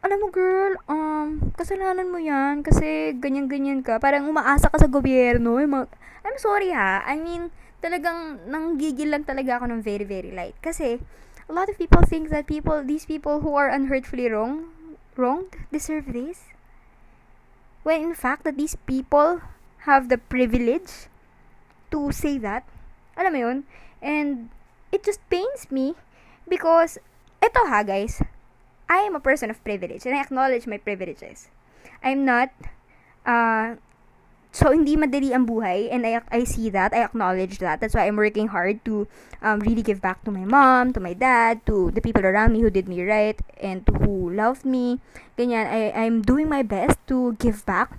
Alam 0.05 0.17
mo, 0.21 0.27
girl, 0.29 0.77
um, 0.87 1.51
kasalanan 1.57 2.07
mo 2.07 2.21
yan, 2.21 2.61
kasi 2.61 3.17
ganyan-ganyan 3.17 3.81
ka, 3.81 3.97
parang 3.97 4.29
umaasa 4.29 4.69
ka 4.69 4.77
sa 4.77 4.87
gobyerno, 4.87 5.57
eh, 5.57 5.67
mag- 5.67 5.91
I'm 6.23 6.37
sorry 6.37 6.71
ha, 6.71 7.03
I 7.03 7.17
mean, 7.19 7.49
talagang 7.81 8.47
nanggigil 8.47 9.11
lang 9.11 9.25
talaga 9.25 9.59
ako 9.59 9.69
ng 9.69 9.81
very, 9.81 10.05
very 10.05 10.31
light. 10.31 10.55
Kasi, 10.61 11.01
a 11.49 11.53
lot 11.53 11.69
of 11.69 11.77
people 11.77 12.01
think 12.03 12.29
that 12.29 12.47
people 12.47 12.83
these 12.83 13.05
people 13.05 13.41
who 13.41 13.55
are 13.55 13.69
unhurtfully 13.69 14.29
wrong 14.29 14.73
wronged 15.15 15.55
deserve 15.71 16.11
this 16.13 16.51
when 17.83 18.01
in 18.01 18.13
fact 18.13 18.43
that 18.43 18.57
these 18.57 18.75
people 18.85 19.41
have 19.87 20.09
the 20.09 20.17
privilege 20.17 21.07
to 21.91 22.11
say 22.11 22.37
that. 22.37 22.67
Alam 23.15 23.33
mo 23.33 23.39
yun? 23.39 23.57
And 24.03 24.51
it 24.91 25.07
just 25.07 25.23
pains 25.31 25.71
me 25.71 25.95
because, 26.47 26.99
ito 27.39 27.63
ha 27.63 27.83
guys, 27.87 28.21
I 28.91 29.07
am 29.07 29.15
a 29.15 29.23
person 29.23 29.49
of 29.49 29.63
privilege 29.63 30.05
and 30.05 30.15
I 30.15 30.21
acknowledge 30.21 30.67
my 30.67 30.77
privileges. 30.77 31.47
I'm 32.03 32.27
not, 32.27 32.51
uh, 33.25 33.79
so 34.57 34.73
hindi 34.73 34.97
madali 34.97 35.29
ang 35.37 35.45
buhay 35.45 35.93
and 35.93 36.01
I, 36.01 36.25
I 36.33 36.41
see 36.49 36.73
that, 36.73 36.89
I 36.97 37.05
acknowledge 37.05 37.61
that. 37.61 37.77
That's 37.77 37.93
why 37.93 38.09
I'm 38.09 38.17
working 38.17 38.49
hard 38.49 38.81
to 38.89 39.05
um, 39.45 39.61
really 39.61 39.85
give 39.85 40.01
back 40.01 40.25
to 40.25 40.33
my 40.33 40.49
mom, 40.49 40.97
to 40.97 40.99
my 40.99 41.13
dad, 41.13 41.61
to 41.69 41.93
the 41.93 42.01
people 42.01 42.25
around 42.25 42.57
me 42.57 42.65
who 42.65 42.73
did 42.73 42.89
me 42.89 43.05
right 43.05 43.37
and 43.61 43.85
to 43.85 43.93
who 44.01 44.33
loved 44.33 44.65
me. 44.65 44.97
Ganyan, 45.37 45.69
I, 45.69 45.93
I'm 45.93 46.25
doing 46.25 46.49
my 46.49 46.65
best 46.65 46.97
to 47.13 47.37
give 47.37 47.61
back 47.69 47.93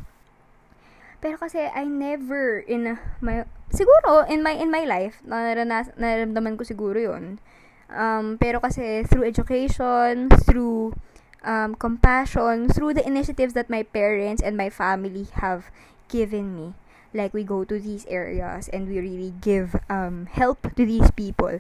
pero 1.19 1.35
kasi 1.35 1.59
I 1.59 1.83
never 1.87 2.63
in 2.63 2.95
my 3.19 3.43
siguro 3.75 4.23
in 4.31 4.43
my 4.43 4.55
in 4.55 4.71
my 4.71 4.87
life 4.87 5.19
naranas 5.27 5.91
nararamdaman 5.99 6.55
ko 6.55 6.63
siguro 6.63 6.99
'yon. 6.99 7.43
Um, 7.89 8.37
pero 8.37 8.61
kasi 8.61 9.03
through 9.09 9.25
education, 9.25 10.29
through 10.45 10.93
um, 11.41 11.73
compassion, 11.75 12.69
through 12.69 12.93
the 12.93 13.03
initiatives 13.03 13.57
that 13.57 13.73
my 13.73 13.81
parents 13.83 14.45
and 14.45 14.61
my 14.61 14.69
family 14.69 15.27
have 15.41 15.73
given 16.09 16.57
me. 16.57 16.75
Like 17.15 17.33
we 17.33 17.45
go 17.45 17.65
to 17.65 17.81
these 17.81 18.05
areas 18.09 18.69
and 18.69 18.89
we 18.89 19.01
really 19.01 19.33
give 19.41 19.77
um, 19.89 20.29
help 20.29 20.75
to 20.77 20.85
these 20.85 21.11
people. 21.13 21.57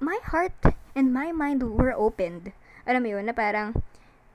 My 0.00 0.20
heart 0.28 0.56
and 0.96 1.12
my 1.12 1.32
mind 1.32 1.64
were 1.64 1.92
opened. 1.96 2.52
Alam 2.84 3.04
mo 3.04 3.08
yun, 3.16 3.28
na 3.28 3.36
parang, 3.36 3.76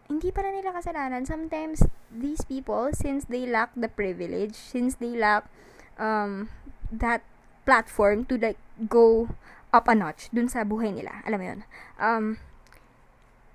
hindi 0.09 0.29
para 0.29 0.53
nila 0.53 0.73
kasalanan. 0.73 1.25
Sometimes, 1.25 1.85
these 2.13 2.45
people, 2.45 2.93
since 2.93 3.25
they 3.25 3.45
lack 3.45 3.73
the 3.73 3.89
privilege, 3.89 4.53
since 4.53 4.97
they 5.01 5.17
lack 5.17 5.49
um, 5.97 6.49
that 6.93 7.25
platform 7.65 8.25
to 8.29 8.37
like 8.37 8.61
go 8.87 9.29
up 9.73 9.89
a 9.89 9.95
notch 9.97 10.29
dun 10.31 10.47
sa 10.47 10.63
buhay 10.63 10.93
nila. 10.93 11.25
Alam 11.25 11.39
mo 11.41 11.45
yun? 11.45 11.59
Um, 11.97 12.23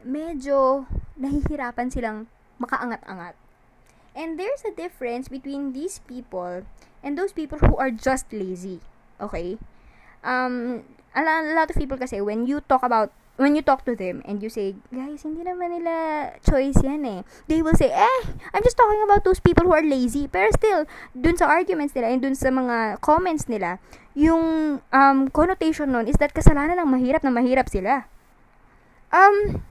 medyo 0.05 0.85
nahihirapan 1.17 1.89
silang 1.89 2.27
makaangat-angat. 2.61 3.39
And 4.15 4.39
there's 4.39 4.63
a 4.67 4.75
difference 4.75 5.29
between 5.29 5.73
these 5.73 6.01
people 6.07 6.67
and 7.03 7.17
those 7.17 7.33
people 7.33 7.59
who 7.59 7.77
are 7.77 7.91
just 7.91 8.33
lazy. 8.33 8.81
Okay? 9.21 9.59
Um, 10.25 10.85
a 11.15 11.23
lot 11.55 11.71
of 11.71 11.77
people 11.77 11.97
kasi, 11.97 12.21
when 12.21 12.47
you 12.47 12.61
talk 12.61 12.83
about 12.83 13.13
when 13.41 13.57
you 13.57 13.65
talk 13.65 13.89
to 13.89 13.97
them 13.97 14.21
and 14.29 14.45
you 14.45 14.53
say, 14.53 14.77
guys, 14.93 15.25
hindi 15.25 15.41
naman 15.41 15.73
nila 15.73 16.37
choice 16.45 16.77
yan 16.85 17.09
eh. 17.09 17.21
They 17.49 17.65
will 17.65 17.73
say, 17.73 17.89
eh, 17.89 18.23
I'm 18.53 18.61
just 18.61 18.77
talking 18.77 19.01
about 19.01 19.25
those 19.25 19.41
people 19.41 19.65
who 19.65 19.73
are 19.73 19.81
lazy. 19.81 20.29
Pero 20.29 20.53
still, 20.53 20.85
dun 21.17 21.41
sa 21.41 21.49
arguments 21.49 21.97
nila 21.97 22.13
and 22.13 22.21
dun 22.21 22.37
sa 22.37 22.53
mga 22.53 23.01
comments 23.01 23.49
nila, 23.49 23.81
yung 24.13 24.85
um, 24.93 25.19
connotation 25.33 25.89
nun 25.89 26.05
is 26.05 26.21
that 26.21 26.37
kasalanan 26.37 26.77
ng 26.77 26.93
mahirap 26.93 27.25
na 27.25 27.33
mahirap 27.33 27.73
sila. 27.73 28.05
Um, 29.09 29.65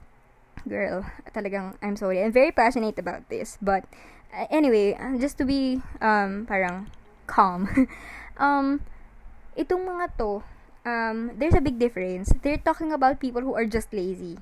girl, 0.66 1.06
talagang, 1.30 1.78
I'm 1.78 1.94
sorry. 1.94 2.18
I'm 2.18 2.34
very 2.34 2.50
passionate 2.50 2.98
about 2.98 3.30
this. 3.30 3.54
But, 3.62 3.86
anyway, 4.50 4.94
uh, 4.94 5.18
just 5.18 5.38
to 5.38 5.44
be, 5.44 5.82
um, 6.00 6.46
parang 6.46 6.90
calm. 7.26 7.68
um, 8.40 8.80
itong 9.56 9.86
mga 9.86 10.06
to, 10.18 10.42
um, 10.86 11.34
there's 11.36 11.54
a 11.54 11.62
big 11.62 11.78
difference. 11.78 12.32
They're 12.42 12.60
talking 12.60 12.92
about 12.92 13.20
people 13.20 13.42
who 13.42 13.54
are 13.54 13.66
just 13.66 13.92
lazy. 13.92 14.38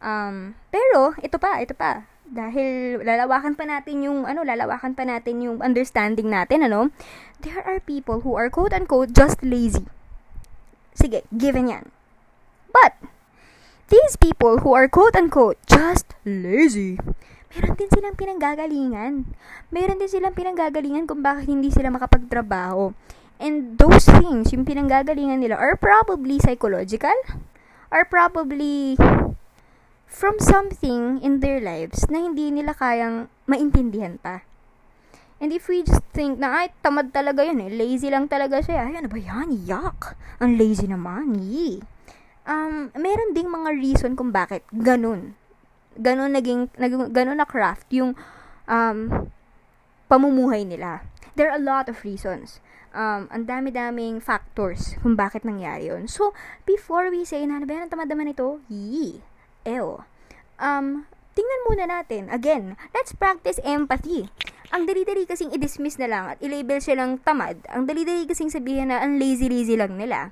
Um, 0.00 0.56
pero, 0.72 1.14
ito 1.20 1.36
pa, 1.36 1.60
ito 1.60 1.76
pa. 1.76 2.08
Dahil 2.30 3.02
lalawakan 3.02 3.58
pa 3.58 3.66
natin 3.66 4.06
yung, 4.06 4.24
ano, 4.24 4.46
lalawakan 4.46 4.94
pa 4.94 5.02
natin 5.02 5.42
yung 5.42 5.58
understanding 5.60 6.30
natin, 6.30 6.64
ano, 6.64 6.94
there 7.42 7.60
are 7.66 7.82
people 7.82 8.22
who 8.22 8.38
are 8.38 8.48
quote-unquote 8.48 9.12
just 9.12 9.42
lazy. 9.42 9.84
Sige, 10.94 11.26
given 11.34 11.68
yan. 11.68 11.84
But, 12.70 12.94
these 13.90 14.14
people 14.14 14.62
who 14.62 14.72
are 14.72 14.86
quote-unquote 14.86 15.58
just 15.66 16.14
lazy, 16.22 16.96
meron 17.50 17.74
din 17.74 17.90
silang 17.90 18.16
pinanggagalingan. 18.16 19.26
Meron 19.74 19.98
din 19.98 20.10
silang 20.10 20.34
pinanggagalingan 20.34 21.10
kung 21.10 21.22
bakit 21.22 21.50
hindi 21.50 21.74
sila 21.74 21.90
makapagtrabaho. 21.90 22.94
And 23.40 23.80
those 23.80 24.04
things, 24.06 24.52
yung 24.52 24.68
pinanggagalingan 24.68 25.40
nila, 25.40 25.56
are 25.56 25.74
probably 25.74 26.38
psychological, 26.38 27.14
are 27.88 28.04
probably 28.04 28.94
from 30.10 30.36
something 30.38 31.18
in 31.24 31.40
their 31.40 31.58
lives 31.58 32.04
na 32.12 32.20
hindi 32.20 32.52
nila 32.52 32.76
kayang 32.76 33.32
maintindihan 33.48 34.20
pa. 34.20 34.44
And 35.40 35.56
if 35.56 35.72
we 35.72 35.80
just 35.80 36.04
think 36.12 36.36
na, 36.36 36.52
ay, 36.52 36.68
tamad 36.84 37.16
talaga 37.16 37.40
yun 37.40 37.64
eh, 37.64 37.72
lazy 37.72 38.12
lang 38.12 38.28
talaga 38.28 38.60
siya, 38.60 38.84
ay, 38.84 39.00
ano 39.00 39.08
ba 39.08 39.16
yan, 39.16 39.56
yuck, 39.64 40.12
ang 40.36 40.60
lazy 40.60 40.84
naman, 40.84 41.40
yee. 41.40 41.80
Um, 42.44 42.92
meron 42.92 43.32
ding 43.32 43.48
mga 43.48 43.72
reason 43.72 44.12
kung 44.20 44.36
bakit 44.36 44.68
ganun. 44.68 45.39
Ganun 46.00 46.32
naging, 46.32 46.72
naging 46.80 47.12
ganun 47.12 47.36
na 47.36 47.46
craft 47.46 47.86
yung 47.92 48.16
um, 48.64 49.28
pamumuhay 50.08 50.64
nila. 50.64 51.04
There 51.36 51.52
are 51.52 51.60
a 51.60 51.62
lot 51.62 51.92
of 51.92 52.02
reasons 52.02 52.64
um, 52.94 53.30
ang 53.30 53.46
dami-daming 53.46 54.18
factors 54.22 54.98
kung 55.02 55.14
bakit 55.14 55.46
nangyari 55.46 55.90
yun. 55.90 56.10
So, 56.10 56.34
before 56.66 57.10
we 57.10 57.22
say 57.26 57.46
na, 57.46 57.62
ano 57.62 57.66
ba 57.66 57.86
ang 57.86 57.90
tamad 57.90 58.10
naman 58.10 58.30
ito? 58.30 58.62
Yee. 58.70 59.22
Ew. 59.66 60.02
Um, 60.60 61.06
tingnan 61.34 61.66
muna 61.68 61.84
natin. 61.88 62.28
Again, 62.30 62.76
let's 62.92 63.14
practice 63.14 63.62
empathy. 63.62 64.28
Ang 64.70 64.86
dali-dali 64.86 65.26
kasing 65.26 65.50
i-dismiss 65.50 65.98
na 65.98 66.06
lang 66.06 66.24
at 66.30 66.38
i-label 66.38 66.78
silang 66.78 67.18
tamad. 67.18 67.58
Ang 67.66 67.90
dali-dali 67.90 68.26
kasing 68.26 68.54
sabihin 68.54 68.94
na 68.94 69.02
ang 69.02 69.18
lazy-lazy 69.18 69.74
lang 69.74 69.98
nila. 69.98 70.30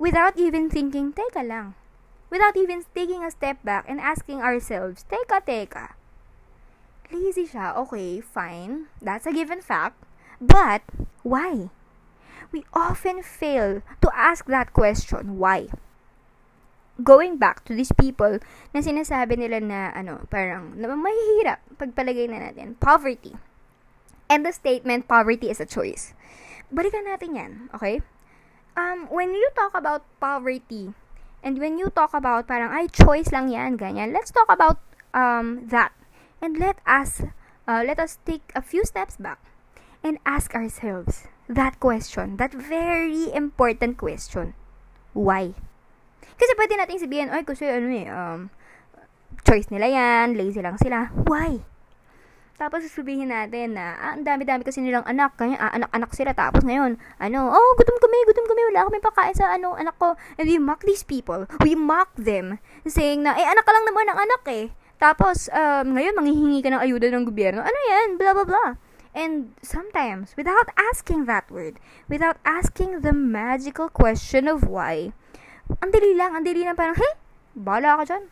Without 0.00 0.36
even 0.40 0.68
thinking, 0.72 1.12
teka 1.12 1.44
lang. 1.44 1.76
Without 2.30 2.56
even 2.56 2.82
taking 2.94 3.22
a 3.22 3.30
step 3.30 3.62
back 3.62 3.86
and 3.86 4.00
asking 4.00 4.42
ourselves, 4.42 5.06
teka, 5.06 5.42
teka. 5.46 5.94
Lazy 7.14 7.46
siya, 7.46 7.76
okay, 7.86 8.18
fine. 8.18 8.90
That's 8.98 9.26
a 9.26 9.32
given 9.32 9.62
fact. 9.62 10.02
But, 10.42 10.82
why? 11.22 11.70
we 12.52 12.64
often 12.72 13.22
fail 13.22 13.82
to 14.02 14.08
ask 14.14 14.46
that 14.46 14.72
question, 14.72 15.38
why? 15.38 15.68
Going 17.02 17.36
back 17.36 17.64
to 17.68 17.76
these 17.76 17.92
people 17.92 18.40
na 18.72 18.80
sinasabi 18.80 19.36
nila 19.36 19.60
na 19.60 19.92
ano, 19.92 20.24
parang 20.32 20.72
na 20.80 20.88
mahihirap 20.96 21.60
pagpalagay 21.76 22.30
na 22.32 22.48
natin, 22.48 22.78
poverty. 22.80 23.36
And 24.26 24.42
the 24.42 24.50
statement, 24.50 25.06
poverty 25.06 25.52
is 25.52 25.60
a 25.60 25.68
choice. 25.68 26.16
Balikan 26.72 27.06
natin 27.06 27.36
yan, 27.36 27.52
okay? 27.76 28.02
Um, 28.74 29.06
when 29.12 29.36
you 29.36 29.46
talk 29.54 29.76
about 29.76 30.02
poverty, 30.18 30.96
and 31.42 31.58
when 31.58 31.78
you 31.78 31.90
talk 31.90 32.14
about 32.14 32.46
parang, 32.46 32.72
ay, 32.72 32.88
choice 32.88 33.32
lang 33.32 33.48
yan, 33.48 33.76
ganyan, 33.76 34.12
let's 34.12 34.30
talk 34.30 34.48
about 34.48 34.78
um, 35.12 35.66
that. 35.68 35.92
And 36.40 36.60
let 36.60 36.78
us, 36.84 37.24
uh, 37.66 37.82
let 37.84 37.98
us 37.98 38.18
take 38.24 38.52
a 38.54 38.60
few 38.60 38.84
steps 38.84 39.16
back 39.16 39.40
and 40.04 40.18
ask 40.24 40.54
ourselves, 40.54 41.26
that 41.48 41.78
question, 41.80 42.36
that 42.36 42.52
very 42.52 43.32
important 43.32 43.98
question. 43.98 44.54
Why? 45.14 45.54
Kasi 46.36 46.52
pwede 46.58 46.76
nating 46.76 47.00
sabihin, 47.00 47.28
ay, 47.32 47.46
kasi 47.46 47.64
ano 47.64 47.88
eh, 47.88 48.06
um, 48.10 48.50
choice 49.46 49.70
nila 49.72 49.88
yan, 49.88 50.36
lazy 50.36 50.60
lang 50.60 50.76
sila. 50.76 51.08
Why? 51.24 51.62
Tapos 52.56 52.88
sasabihin 52.88 53.28
natin 53.28 53.76
na, 53.76 53.92
ah, 54.00 54.16
ang 54.16 54.24
dami-dami 54.24 54.64
kasi 54.64 54.80
nilang 54.80 55.04
anak, 55.04 55.36
kaya 55.36 55.60
ah, 55.60 55.76
anak-anak 55.76 56.10
sila. 56.16 56.32
Tapos 56.32 56.64
ngayon, 56.64 56.96
ano, 57.20 57.52
oh, 57.52 57.70
gutom 57.76 58.00
kami, 58.00 58.18
gutom 58.24 58.48
kami, 58.48 58.60
wala 58.72 58.88
kami 58.88 58.98
pakain 59.04 59.36
sa 59.36 59.52
ano, 59.52 59.76
anak 59.76 59.92
ko. 60.00 60.16
And 60.40 60.48
we 60.48 60.56
mock 60.56 60.80
these 60.88 61.04
people. 61.04 61.44
We 61.60 61.76
mock 61.76 62.16
them, 62.16 62.56
saying 62.88 63.28
na, 63.28 63.36
eh, 63.36 63.44
anak 63.44 63.68
ka 63.68 63.72
lang 63.76 63.84
naman 63.84 64.08
ng 64.08 64.18
anak 64.18 64.42
eh. 64.48 64.64
Tapos, 64.96 65.52
um, 65.52 65.92
ngayon, 65.92 66.16
manghihingi 66.16 66.64
ka 66.64 66.72
ng 66.72 66.80
ayuda 66.80 67.12
ng 67.12 67.28
gobyerno. 67.28 67.60
Ano 67.60 67.78
yan? 67.92 68.16
Blah, 68.16 68.32
blah, 68.32 68.48
blah. 68.48 68.70
And 69.12 69.52
sometimes, 69.60 70.32
without 70.36 70.72
asking 70.76 71.28
that 71.28 71.48
word, 71.52 71.76
without 72.08 72.40
asking 72.44 73.04
the 73.04 73.12
magical 73.12 73.92
question 73.92 74.48
of 74.48 74.64
why, 74.64 75.12
ang 75.84 75.92
dali 75.92 76.16
lang, 76.16 76.32
ang 76.32 76.44
dali 76.44 76.64
lang 76.64 76.76
parang, 76.76 76.96
hey, 76.96 77.14
bala 77.52 78.00
ka 78.00 78.16
dyan. 78.16 78.24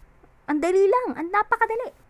Ang 0.49 0.59
dali 0.65 0.85
lang, 0.89 1.07
ang 1.21 1.29
napakadali. 1.29 2.04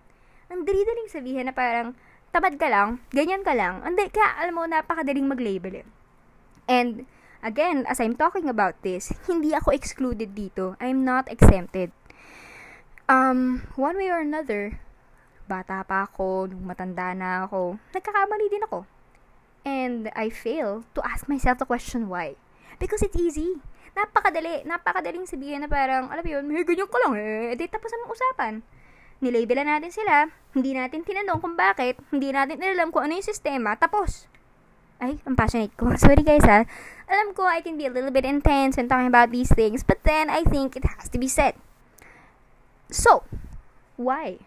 Dali-daling 0.64 1.12
sabihin 1.12 1.46
na 1.46 1.54
parang, 1.54 1.92
tamad 2.32 2.56
ka 2.56 2.66
lang, 2.72 3.04
ganyan 3.12 3.44
ka 3.44 3.52
lang. 3.52 3.84
Ang 3.84 3.94
dali, 3.94 4.08
kaya 4.08 4.32
alam 4.40 4.56
mo, 4.56 4.64
napakadaling 4.64 5.28
mag-label 5.28 5.84
eh. 5.84 5.86
And, 6.64 7.04
again, 7.44 7.84
as 7.84 8.00
I'm 8.00 8.16
talking 8.16 8.48
about 8.48 8.80
this, 8.80 9.12
hindi 9.28 9.52
ako 9.52 9.76
excluded 9.76 10.32
dito. 10.32 10.80
I'm 10.80 11.04
not 11.04 11.28
exempted. 11.28 11.92
Um, 13.04 13.68
one 13.76 14.00
way 14.00 14.08
or 14.08 14.24
another, 14.24 14.80
bata 15.44 15.84
pa 15.84 16.08
ako, 16.08 16.48
nung 16.48 16.64
matanda 16.64 17.12
na 17.12 17.44
ako, 17.44 17.76
nagkakamali 17.92 18.48
din 18.48 18.64
ako. 18.64 18.88
And 19.64 20.08
I 20.16 20.28
fail 20.32 20.88
to 20.96 21.00
ask 21.04 21.28
myself 21.28 21.60
the 21.60 21.68
question 21.68 22.08
why. 22.08 22.36
Because 22.80 23.04
it's 23.04 23.16
easy. 23.16 23.60
Napakadali. 23.96 24.64
Napakadaling 24.66 25.28
sabihin 25.28 25.64
na 25.64 25.68
parang, 25.68 26.10
alam 26.12 26.24
mo 26.24 26.30
yun, 26.32 26.44
may 26.44 26.64
ganyan 26.64 26.88
ka 26.88 26.98
lang 27.00 27.12
eh. 27.16 27.56
Di 27.56 27.68
tapos 27.68 27.92
ang 27.92 28.08
usapan. 28.08 28.54
Nilabelan 29.24 29.64
natin 29.64 29.88
sila, 29.88 30.28
hindi 30.52 30.76
natin 30.76 31.00
tinanong 31.00 31.40
kung 31.40 31.56
bakit, 31.56 31.96
hindi 32.12 32.28
natin 32.28 32.60
alam 32.60 32.92
kung 32.92 33.08
ano 33.08 33.16
yung 33.16 33.24
sistema, 33.24 33.72
tapos. 33.80 34.28
Ay, 35.00 35.18
ang 35.24 35.34
passionate 35.34 35.72
ko. 35.74 35.90
Sorry 36.00 36.20
guys 36.20 36.44
ha. 36.44 36.68
Alam 37.08 37.32
ko 37.32 37.48
I 37.48 37.64
can 37.64 37.80
be 37.80 37.88
a 37.88 37.92
little 37.92 38.12
bit 38.12 38.28
intense 38.28 38.76
when 38.76 38.86
talking 38.86 39.08
about 39.08 39.32
these 39.32 39.50
things, 39.50 39.82
but 39.82 39.98
then 40.04 40.28
I 40.28 40.44
think 40.44 40.76
it 40.76 40.84
has 40.84 41.08
to 41.08 41.18
be 41.18 41.26
said. 41.26 41.56
So, 42.92 43.24
why? 43.96 44.44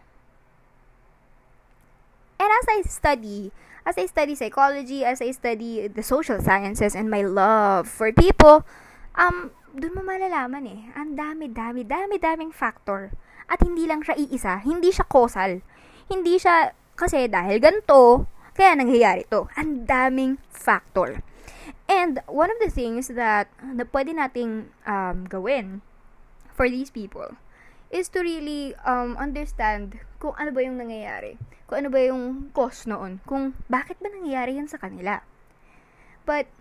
And 2.38 2.50
as 2.54 2.66
I 2.70 2.86
study, 2.86 3.52
as 3.84 3.98
I 3.98 4.06
study 4.06 4.38
psychology, 4.38 5.04
as 5.04 5.20
I 5.20 5.34
study 5.34 5.90
the 5.90 6.06
social 6.06 6.40
sciences 6.40 6.94
and 6.94 7.10
my 7.10 7.26
love 7.26 7.90
for 7.90 8.14
people, 8.14 8.64
um, 9.18 9.52
dun 9.74 9.98
mo 9.98 10.06
malalaman 10.06 10.64
eh. 10.70 10.82
Ang 10.96 11.18
dami, 11.18 11.52
dami, 11.52 11.84
dami, 11.84 12.16
daming 12.22 12.54
factor 12.54 13.12
at 13.48 13.60
hindi 13.64 13.88
lang 13.88 14.04
siya 14.04 14.20
iisa, 14.20 14.60
hindi 14.64 14.92
siya 14.92 15.08
causal. 15.08 15.64
Hindi 16.12 16.36
siya 16.40 16.72
kasi 17.00 17.32
dahil 17.32 17.64
ganito, 17.64 18.28
kaya 18.58 18.76
nangyayari 18.76 19.24
to. 19.32 19.48
Ang 19.56 19.88
daming 19.88 20.42
factor. 20.52 21.24
And 21.88 22.20
one 22.28 22.52
of 22.52 22.60
the 22.60 22.68
things 22.68 23.08
that 23.08 23.48
na 23.64 23.88
pwede 23.88 24.12
nating 24.12 24.76
um, 24.84 25.24
gawin 25.32 25.80
for 26.52 26.68
these 26.68 26.92
people 26.92 27.40
is 27.88 28.12
to 28.12 28.20
really 28.20 28.76
um, 28.84 29.16
understand 29.16 30.04
kung 30.20 30.36
ano 30.36 30.52
ba 30.52 30.60
yung 30.60 30.76
nangyayari. 30.76 31.40
Kung 31.72 31.86
ano 31.86 31.90
ba 31.94 32.00
yung 32.04 32.52
cause 32.52 32.84
noon. 32.84 33.24
Kung 33.24 33.56
bakit 33.72 33.96
ba 34.04 34.12
nangyayari 34.12 34.60
yan 34.60 34.68
sa 34.68 34.82
kanila. 34.82 35.24
But 36.28 36.52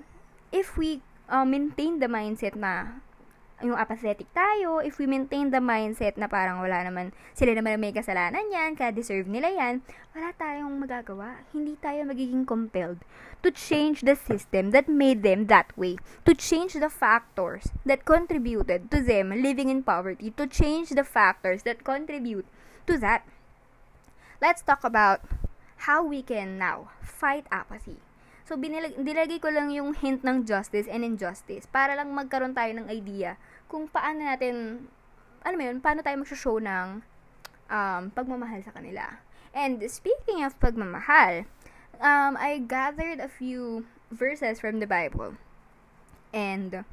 if 0.54 0.78
we 0.78 1.02
uh, 1.26 1.42
maintain 1.42 1.98
the 1.98 2.06
mindset 2.06 2.54
na 2.54 3.02
yung 3.64 3.76
apathetic 3.80 4.28
tayo, 4.36 4.84
if 4.84 5.00
we 5.00 5.08
maintain 5.08 5.48
the 5.48 5.64
mindset 5.64 6.20
na 6.20 6.28
parang 6.28 6.60
wala 6.60 6.84
naman, 6.84 7.16
sila 7.32 7.56
naman 7.56 7.80
may 7.80 7.88
kasalanan 7.88 8.44
yan, 8.52 8.76
kaya 8.76 8.92
deserve 8.92 9.24
nila 9.24 9.48
yan, 9.48 9.80
wala 10.12 10.36
tayong 10.36 10.76
magagawa. 10.76 11.40
Hindi 11.56 11.80
tayo 11.80 12.04
magiging 12.04 12.44
compelled 12.44 13.00
to 13.40 13.48
change 13.48 14.04
the 14.04 14.12
system 14.12 14.76
that 14.76 14.88
made 14.92 15.24
them 15.24 15.48
that 15.48 15.72
way, 15.72 15.96
to 16.28 16.36
change 16.36 16.76
the 16.76 16.92
factors 16.92 17.72
that 17.88 18.04
contributed 18.04 18.92
to 18.92 19.00
them 19.00 19.32
living 19.32 19.72
in 19.72 19.80
poverty, 19.80 20.32
to 20.36 20.44
change 20.44 20.92
the 20.92 21.04
factors 21.04 21.64
that 21.64 21.80
contribute 21.80 22.44
to 22.84 23.00
that. 23.00 23.24
Let's 24.40 24.60
talk 24.60 24.84
about 24.84 25.24
how 25.88 26.04
we 26.04 26.20
can 26.20 26.60
now 26.60 26.92
fight 27.00 27.48
apathy. 27.48 28.04
So, 28.46 28.54
binilag, 28.54 28.94
nilagay 28.94 29.42
ko 29.42 29.50
lang 29.50 29.74
yung 29.74 29.90
hint 29.98 30.22
ng 30.22 30.46
justice 30.46 30.86
and 30.86 31.02
injustice 31.02 31.66
para 31.66 31.98
lang 31.98 32.14
magkaroon 32.14 32.54
tayo 32.54 32.70
ng 32.78 32.86
idea 32.86 33.34
kung 33.66 33.90
paano 33.90 34.22
natin, 34.22 34.86
ano 35.42 35.54
mo 35.58 35.62
yun, 35.66 35.82
paano 35.82 35.98
tayo 36.06 36.14
mag-show 36.22 36.62
ng 36.62 37.02
um, 37.66 38.02
pagmamahal 38.14 38.62
sa 38.62 38.70
kanila. 38.70 39.18
And 39.50 39.82
speaking 39.90 40.46
of 40.46 40.54
pagmamahal, 40.62 41.50
um, 41.98 42.38
I 42.38 42.62
gathered 42.62 43.18
a 43.18 43.26
few 43.26 43.90
verses 44.14 44.62
from 44.62 44.78
the 44.78 44.86
Bible. 44.86 45.34
And 46.30 46.86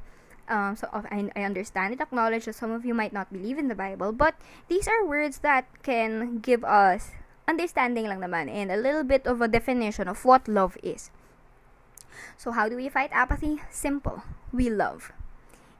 um, 0.50 0.74
so 0.74 0.90
I, 0.90 1.30
I 1.38 1.46
understand 1.46 1.94
it, 1.94 2.02
acknowledge 2.02 2.50
that 2.50 2.58
some 2.58 2.74
of 2.74 2.82
you 2.82 2.98
might 2.98 3.14
not 3.14 3.30
believe 3.30 3.62
in 3.62 3.70
the 3.70 3.78
Bible, 3.78 4.10
but 4.10 4.34
these 4.66 4.90
are 4.90 5.06
words 5.06 5.38
that 5.46 5.70
can 5.86 6.42
give 6.42 6.66
us 6.66 7.14
understanding 7.46 8.10
lang 8.10 8.26
naman 8.26 8.50
and 8.50 8.72
a 8.72 8.76
little 8.76 9.04
bit 9.04 9.22
of 9.26 9.38
a 9.38 9.46
definition 9.46 10.08
of 10.08 10.24
what 10.24 10.48
love 10.48 10.74
is. 10.82 11.14
So 12.36 12.52
how 12.52 12.68
do 12.68 12.76
we 12.76 12.88
fight 12.88 13.10
apathy? 13.12 13.62
Simple. 13.70 14.22
We 14.52 14.70
love. 14.70 15.12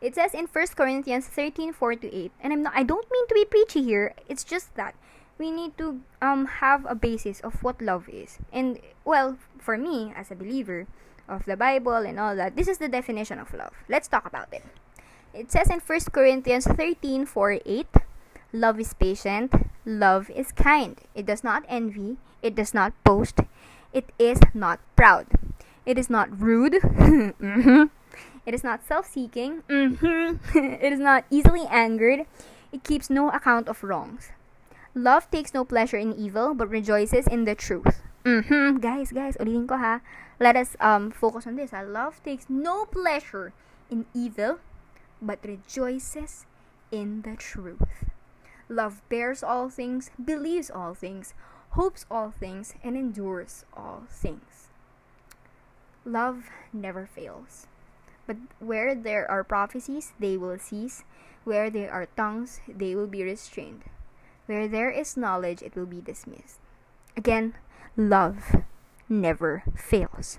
It 0.00 0.14
says 0.14 0.34
in 0.34 0.46
1 0.46 0.66
Corinthians 0.76 1.26
13, 1.26 1.72
4 1.72 1.94
to 1.96 2.14
8. 2.14 2.32
And 2.40 2.52
I'm 2.52 2.62
not 2.62 2.72
I 2.76 2.82
don't 2.82 3.10
mean 3.10 3.26
to 3.28 3.34
be 3.34 3.44
preachy 3.44 3.82
here. 3.82 4.14
It's 4.28 4.44
just 4.44 4.74
that 4.74 4.94
we 5.38 5.50
need 5.50 5.76
to 5.78 6.00
um 6.20 6.46
have 6.60 6.86
a 6.88 6.94
basis 6.94 7.40
of 7.40 7.62
what 7.62 7.80
love 7.80 8.08
is. 8.08 8.38
And 8.52 8.80
well, 9.04 9.38
for 9.58 9.78
me 9.78 10.12
as 10.14 10.30
a 10.30 10.36
believer 10.36 10.86
of 11.28 11.44
the 11.46 11.56
Bible 11.56 12.04
and 12.04 12.20
all 12.20 12.36
that, 12.36 12.56
this 12.56 12.68
is 12.68 12.78
the 12.78 12.88
definition 12.88 13.38
of 13.38 13.54
love. 13.54 13.72
Let's 13.88 14.08
talk 14.08 14.26
about 14.26 14.52
it. 14.52 14.64
It 15.32 15.50
says 15.50 15.68
in 15.70 15.80
1 15.80 16.00
Corinthians 16.12 16.66
13, 16.66 17.26
4, 17.26 17.58
8, 17.66 17.86
Love 18.54 18.78
is 18.78 18.94
patient, 18.94 19.50
love 19.84 20.30
is 20.30 20.52
kind. 20.52 21.00
It 21.12 21.26
does 21.26 21.42
not 21.42 21.64
envy, 21.68 22.18
it 22.40 22.54
does 22.54 22.72
not 22.72 22.92
boast, 23.02 23.40
it 23.92 24.10
is 24.16 24.38
not 24.54 24.78
proud. 24.94 25.26
It 25.86 25.98
is 25.98 26.08
not 26.08 26.28
rude. 26.40 26.74
mm-hmm. 26.82 27.84
It 28.46 28.54
is 28.54 28.64
not 28.64 28.84
self 28.84 29.06
seeking. 29.06 29.62
Mm-hmm. 29.68 30.56
it 30.58 30.92
is 30.92 31.00
not 31.00 31.24
easily 31.30 31.66
angered. 31.68 32.26
It 32.72 32.84
keeps 32.84 33.08
no 33.08 33.30
account 33.30 33.68
of 33.68 33.84
wrongs. 33.84 34.30
Love 34.94 35.30
takes 35.30 35.52
no 35.52 35.64
pleasure 35.64 35.96
in 35.96 36.14
evil, 36.14 36.54
but 36.54 36.68
rejoices 36.68 37.26
in 37.26 37.44
the 37.44 37.54
truth. 37.54 38.02
Mm-hmm. 38.24 38.78
Guys, 38.78 39.12
guys, 39.12 39.36
ko 39.36 39.76
ha. 39.76 40.00
Let 40.40 40.56
us 40.56 40.76
um 40.80 41.10
focus 41.10 41.46
on 41.46 41.56
this. 41.56 41.72
Ha? 41.72 41.82
Love 41.82 42.22
takes 42.24 42.46
no 42.48 42.86
pleasure 42.86 43.52
in 43.90 44.06
evil, 44.14 44.58
but 45.20 45.44
rejoices 45.44 46.46
in 46.90 47.22
the 47.22 47.36
truth. 47.36 48.08
Love 48.68 49.02
bears 49.08 49.42
all 49.42 49.68
things, 49.68 50.10
believes 50.16 50.70
all 50.70 50.94
things, 50.94 51.34
hopes 51.76 52.06
all 52.10 52.30
things, 52.30 52.74
and 52.82 52.96
endures 52.96 53.64
all 53.76 54.04
things. 54.08 54.53
Love 56.04 56.44
never 56.72 57.06
fails. 57.06 57.66
But 58.26 58.36
where 58.58 58.94
there 58.94 59.30
are 59.30 59.44
prophecies, 59.44 60.12
they 60.18 60.36
will 60.36 60.58
cease. 60.58 61.04
Where 61.44 61.68
there 61.68 61.92
are 61.92 62.08
tongues, 62.16 62.60
they 62.68 62.94
will 62.94 63.06
be 63.06 63.22
restrained. 63.22 63.84
Where 64.46 64.68
there 64.68 64.90
is 64.90 65.16
knowledge, 65.16 65.62
it 65.62 65.76
will 65.76 65.86
be 65.86 66.00
dismissed. 66.00 66.60
Again, 67.16 67.54
love 67.96 68.64
never 69.08 69.62
fails. 69.76 70.38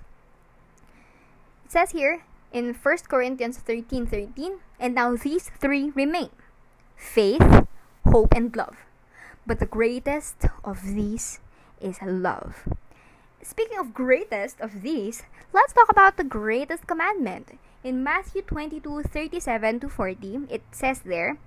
It 1.64 1.72
says 1.72 1.90
here 1.90 2.22
in 2.52 2.74
1 2.74 2.96
Corinthians 3.08 3.58
13 3.58 4.06
13, 4.06 4.58
and 4.78 4.94
now 4.94 5.16
these 5.16 5.50
three 5.58 5.90
remain 5.90 6.30
faith, 6.96 7.66
hope, 8.06 8.32
and 8.34 8.54
love. 8.54 8.76
But 9.46 9.58
the 9.58 9.66
greatest 9.66 10.46
of 10.64 10.82
these 10.94 11.40
is 11.80 11.98
love. 12.02 12.66
Speaking 13.46 13.78
of 13.78 13.94
greatest 13.94 14.58
of 14.58 14.82
these, 14.82 15.22
let's 15.54 15.70
talk 15.70 15.86
about 15.86 16.18
the 16.18 16.26
greatest 16.26 16.90
commandment. 16.90 17.54
In 17.86 18.02
Matthew 18.02 18.42
22, 18.42 19.06
37 19.06 19.86
to 19.86 19.88
40, 19.88 20.50
it 20.50 20.66
says 20.74 21.06
there, 21.06 21.38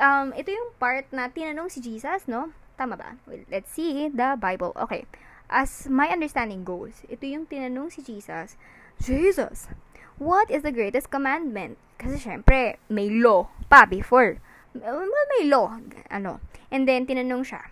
um, 0.00 0.32
ito 0.32 0.48
yung 0.48 0.72
part 0.80 1.04
na 1.12 1.28
tinanong 1.28 1.68
si 1.68 1.84
Jesus, 1.84 2.24
no? 2.32 2.56
Tama 2.80 2.96
ba? 2.96 3.20
Well, 3.28 3.44
let's 3.52 3.68
see 3.68 4.08
the 4.08 4.40
Bible. 4.40 4.72
Okay. 4.72 5.04
As 5.52 5.84
my 5.92 6.08
understanding 6.08 6.64
goes, 6.64 7.04
ito 7.12 7.28
yung 7.28 7.44
tinanong 7.44 7.92
si 7.92 8.00
Jesus, 8.00 8.56
Jesus, 8.96 9.68
what 10.16 10.48
is 10.48 10.64
the 10.64 10.72
greatest 10.72 11.12
commandment? 11.12 11.76
Kasi 12.00 12.16
syempre, 12.16 12.80
may 12.88 13.12
law 13.12 13.52
pa 13.68 13.84
before. 13.84 14.40
May 14.72 15.44
law, 15.44 15.76
ano. 16.08 16.40
And 16.72 16.88
then, 16.88 17.04
tinanong 17.04 17.52
siya, 17.52 17.68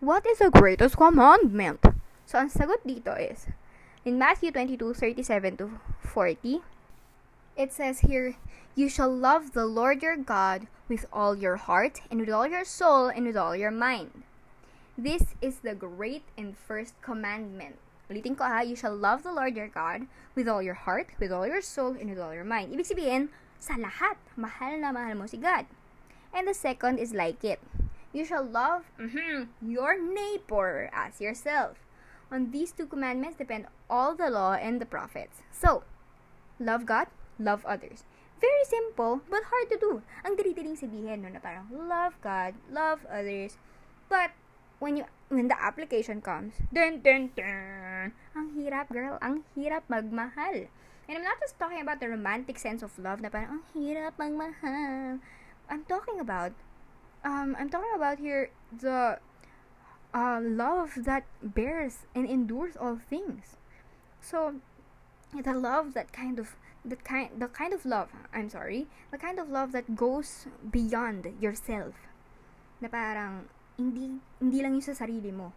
what 0.00 0.24
is 0.24 0.40
the 0.40 0.48
greatest 0.48 0.96
commandment? 0.96 1.95
So, 2.26 2.42
ang 2.42 2.50
sagot 2.50 2.82
dito 2.82 3.14
is, 3.14 3.46
in 4.02 4.18
Matthew 4.18 4.50
22, 4.50 4.98
37 4.98 5.62
to 5.62 5.78
40, 6.02 6.58
it 7.54 7.70
says 7.70 8.02
here, 8.02 8.34
You 8.74 8.90
shall 8.90 9.14
love 9.14 9.54
the 9.54 9.62
Lord 9.62 10.02
your 10.02 10.18
God 10.18 10.66
with 10.90 11.06
all 11.14 11.38
your 11.38 11.54
heart, 11.54 12.02
and 12.10 12.18
with 12.18 12.30
all 12.30 12.50
your 12.50 12.66
soul, 12.66 13.06
and 13.06 13.30
with 13.30 13.38
all 13.38 13.54
your 13.54 13.70
mind. 13.70 14.26
This 14.98 15.38
is 15.38 15.62
the 15.62 15.78
great 15.78 16.26
and 16.34 16.58
first 16.58 16.98
commandment. 16.98 17.78
Ulitin 18.10 18.34
ko 18.34 18.42
ha, 18.42 18.66
you 18.66 18.74
shall 18.74 18.94
love 18.94 19.22
the 19.22 19.30
Lord 19.30 19.54
your 19.54 19.70
God 19.70 20.10
with 20.34 20.50
all 20.50 20.62
your 20.62 20.82
heart, 20.82 21.14
with 21.22 21.30
all 21.30 21.46
your 21.46 21.62
soul, 21.62 21.94
and 21.94 22.10
with 22.10 22.18
all 22.18 22.34
your 22.34 22.46
mind. 22.46 22.74
Ibig 22.74 22.90
sabihin, 22.90 23.30
sa 23.62 23.78
lahat, 23.78 24.18
mahal 24.34 24.82
na 24.82 24.90
mahal 24.90 25.14
mo 25.14 25.30
si 25.30 25.38
God. 25.38 25.70
And 26.34 26.50
the 26.50 26.58
second 26.58 26.98
is 26.98 27.14
like 27.14 27.46
it. 27.46 27.62
You 28.10 28.26
shall 28.26 28.42
love 28.42 28.90
mm-hmm, 28.98 29.54
your 29.62 29.94
neighbor 29.94 30.90
as 30.90 31.22
yourself. 31.22 31.85
On 32.30 32.50
these 32.50 32.72
two 32.72 32.86
commandments 32.86 33.38
depend 33.38 33.66
all 33.88 34.14
the 34.14 34.30
law 34.30 34.54
and 34.54 34.80
the 34.80 34.86
prophets. 34.86 35.42
So, 35.52 35.84
love 36.58 36.86
God, 36.86 37.06
love 37.38 37.64
others. 37.64 38.02
Very 38.40 38.64
simple, 38.66 39.22
but 39.30 39.48
hard 39.48 39.70
to 39.72 39.78
do. 39.78 40.02
Ang 40.26 40.36
dali-daling 40.36 40.76
sabihin, 40.76 41.24
no, 41.24 41.32
na 41.32 41.40
parang 41.40 41.70
love 41.72 42.18
God, 42.20 42.58
love 42.68 43.06
others. 43.08 43.56
But, 44.10 44.36
when 44.78 45.00
you 45.00 45.04
when 45.28 45.48
the 45.48 45.58
application 45.58 46.20
comes, 46.20 46.54
dun, 46.70 47.00
dun, 47.02 47.32
dun, 47.34 48.12
ang 48.36 48.48
hirap, 48.54 48.92
girl. 48.92 49.18
Ang 49.18 49.42
hirap 49.56 49.88
magmahal. 49.90 50.70
And 51.06 51.18
I'm 51.18 51.24
not 51.24 51.38
just 51.40 51.58
talking 51.58 51.80
about 51.80 51.98
the 51.98 52.10
romantic 52.10 52.58
sense 52.58 52.82
of 52.82 52.94
love 52.98 53.22
na 53.22 53.30
parang, 53.30 53.62
ang 53.62 53.64
hirap 53.74 54.18
magmahal. 54.18 55.18
I'm 55.66 55.82
talking 55.90 56.20
about, 56.20 56.54
um, 57.24 57.56
I'm 57.58 57.70
talking 57.70 57.94
about 57.94 58.18
here 58.18 58.50
the 58.70 59.18
uh, 60.16 60.40
love 60.40 60.96
that 61.04 61.28
bears 61.44 62.08
and 62.16 62.24
endures 62.24 62.74
all 62.74 62.96
things. 62.96 63.60
So, 64.24 64.56
the 65.36 65.52
love 65.52 65.92
that 65.92 66.12
kind 66.12 66.40
of 66.40 66.56
the 66.80 66.96
kind 66.96 67.28
the 67.36 67.48
kind 67.48 67.74
of 67.74 67.84
love 67.84 68.08
I'm 68.32 68.48
sorry 68.48 68.86
the 69.10 69.18
kind 69.18 69.42
of 69.42 69.50
love 69.50 69.72
that 69.72 69.98
goes 69.98 70.46
beyond 70.70 71.26
yourself 71.42 71.98
na 72.80 72.86
parang 72.88 73.50
hindi, 73.76 74.16
hindi 74.40 74.58
lang 74.64 74.80
yung 74.80 74.86
sa 74.88 74.96
sarili 74.96 75.32
mo. 75.32 75.52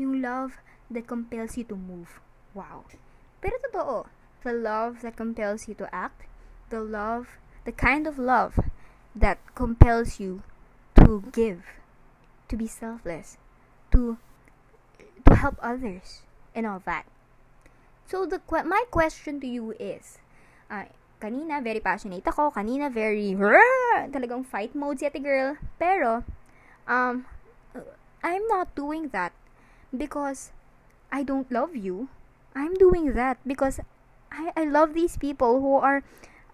Yung 0.00 0.24
love 0.24 0.56
that 0.88 1.04
compels 1.04 1.56
you 1.56 1.64
to 1.68 1.76
move. 1.76 2.20
Wow. 2.56 2.88
Pero 3.40 3.60
totoo, 3.68 4.08
the 4.44 4.52
love 4.56 5.04
that 5.04 5.16
compels 5.16 5.68
you 5.68 5.76
to 5.76 5.88
act, 5.92 6.24
the 6.72 6.80
love, 6.80 7.36
the 7.64 7.72
kind 7.72 8.08
of 8.08 8.16
love 8.16 8.56
that 9.12 9.38
compels 9.54 10.16
you 10.16 10.40
to 10.96 11.24
give, 11.32 11.64
to 12.48 12.56
be 12.56 12.64
selfless, 12.64 13.36
to 13.92 14.18
to 15.24 15.32
help 15.36 15.56
others 15.62 16.22
and 16.54 16.66
all 16.66 16.82
that. 16.84 17.06
So 18.06 18.26
the 18.26 18.40
my 18.66 18.84
question 18.90 19.40
to 19.40 19.48
you 19.48 19.72
is, 19.80 20.18
uh, 20.68 20.84
kanina 21.22 21.62
very 21.62 21.80
passionate 21.80 22.26
ako, 22.26 22.50
kanina 22.52 22.92
very 22.92 23.32
talagang 24.12 24.44
fight 24.44 24.74
mode 24.74 24.98
si 24.98 25.06
ate 25.06 25.22
girl. 25.22 25.56
Pero 25.78 26.26
um 26.90 27.24
I'm 28.22 28.44
not 28.50 28.74
doing 28.74 29.10
that 29.14 29.32
because 29.94 30.52
I 31.10 31.22
don't 31.22 31.50
love 31.50 31.74
you. 31.74 32.08
I'm 32.54 32.74
doing 32.74 33.14
that 33.14 33.38
because 33.46 33.80
I 34.28 34.52
I 34.58 34.64
love 34.66 34.92
these 34.92 35.16
people 35.16 35.62
who 35.62 35.78
are 35.78 36.02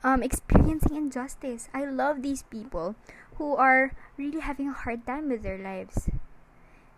um 0.05 0.23
experiencing 0.23 0.95
injustice. 0.95 1.73
I 1.73 1.89
love 1.89 2.23
these 2.23 2.45
people 2.47 2.95
who 3.41 3.57
are 3.57 3.97
really 4.21 4.45
having 4.45 4.69
a 4.69 4.77
hard 4.77 5.07
time 5.07 5.33
with 5.33 5.43
their 5.43 5.59
lives. 5.59 6.13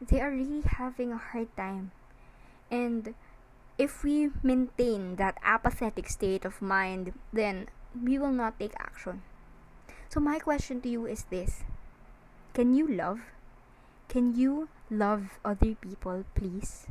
They 0.01 0.21
are 0.21 0.33
really 0.33 0.63
having 0.65 1.13
a 1.13 1.21
hard 1.21 1.55
time. 1.57 1.93
And 2.71 3.15
if 3.79 4.05
we 4.05 4.31
maintain 4.43 5.17
that 5.17 5.37
apathetic 5.45 6.09
state 6.09 6.45
of 6.45 6.61
mind, 6.61 7.13
then 7.33 7.69
we 7.93 8.19
will 8.19 8.33
not 8.33 8.59
take 8.59 8.73
action. 8.81 9.23
So, 10.09 10.21
my 10.21 10.39
question 10.39 10.81
to 10.83 10.89
you 10.89 11.07
is 11.07 11.25
this 11.31 11.63
Can 12.53 12.75
you 12.75 12.89
love? 12.89 13.21
Can 14.09 14.35
you 14.35 14.69
love 14.91 15.39
other 15.45 15.79
people, 15.79 16.25
please? 16.35 16.91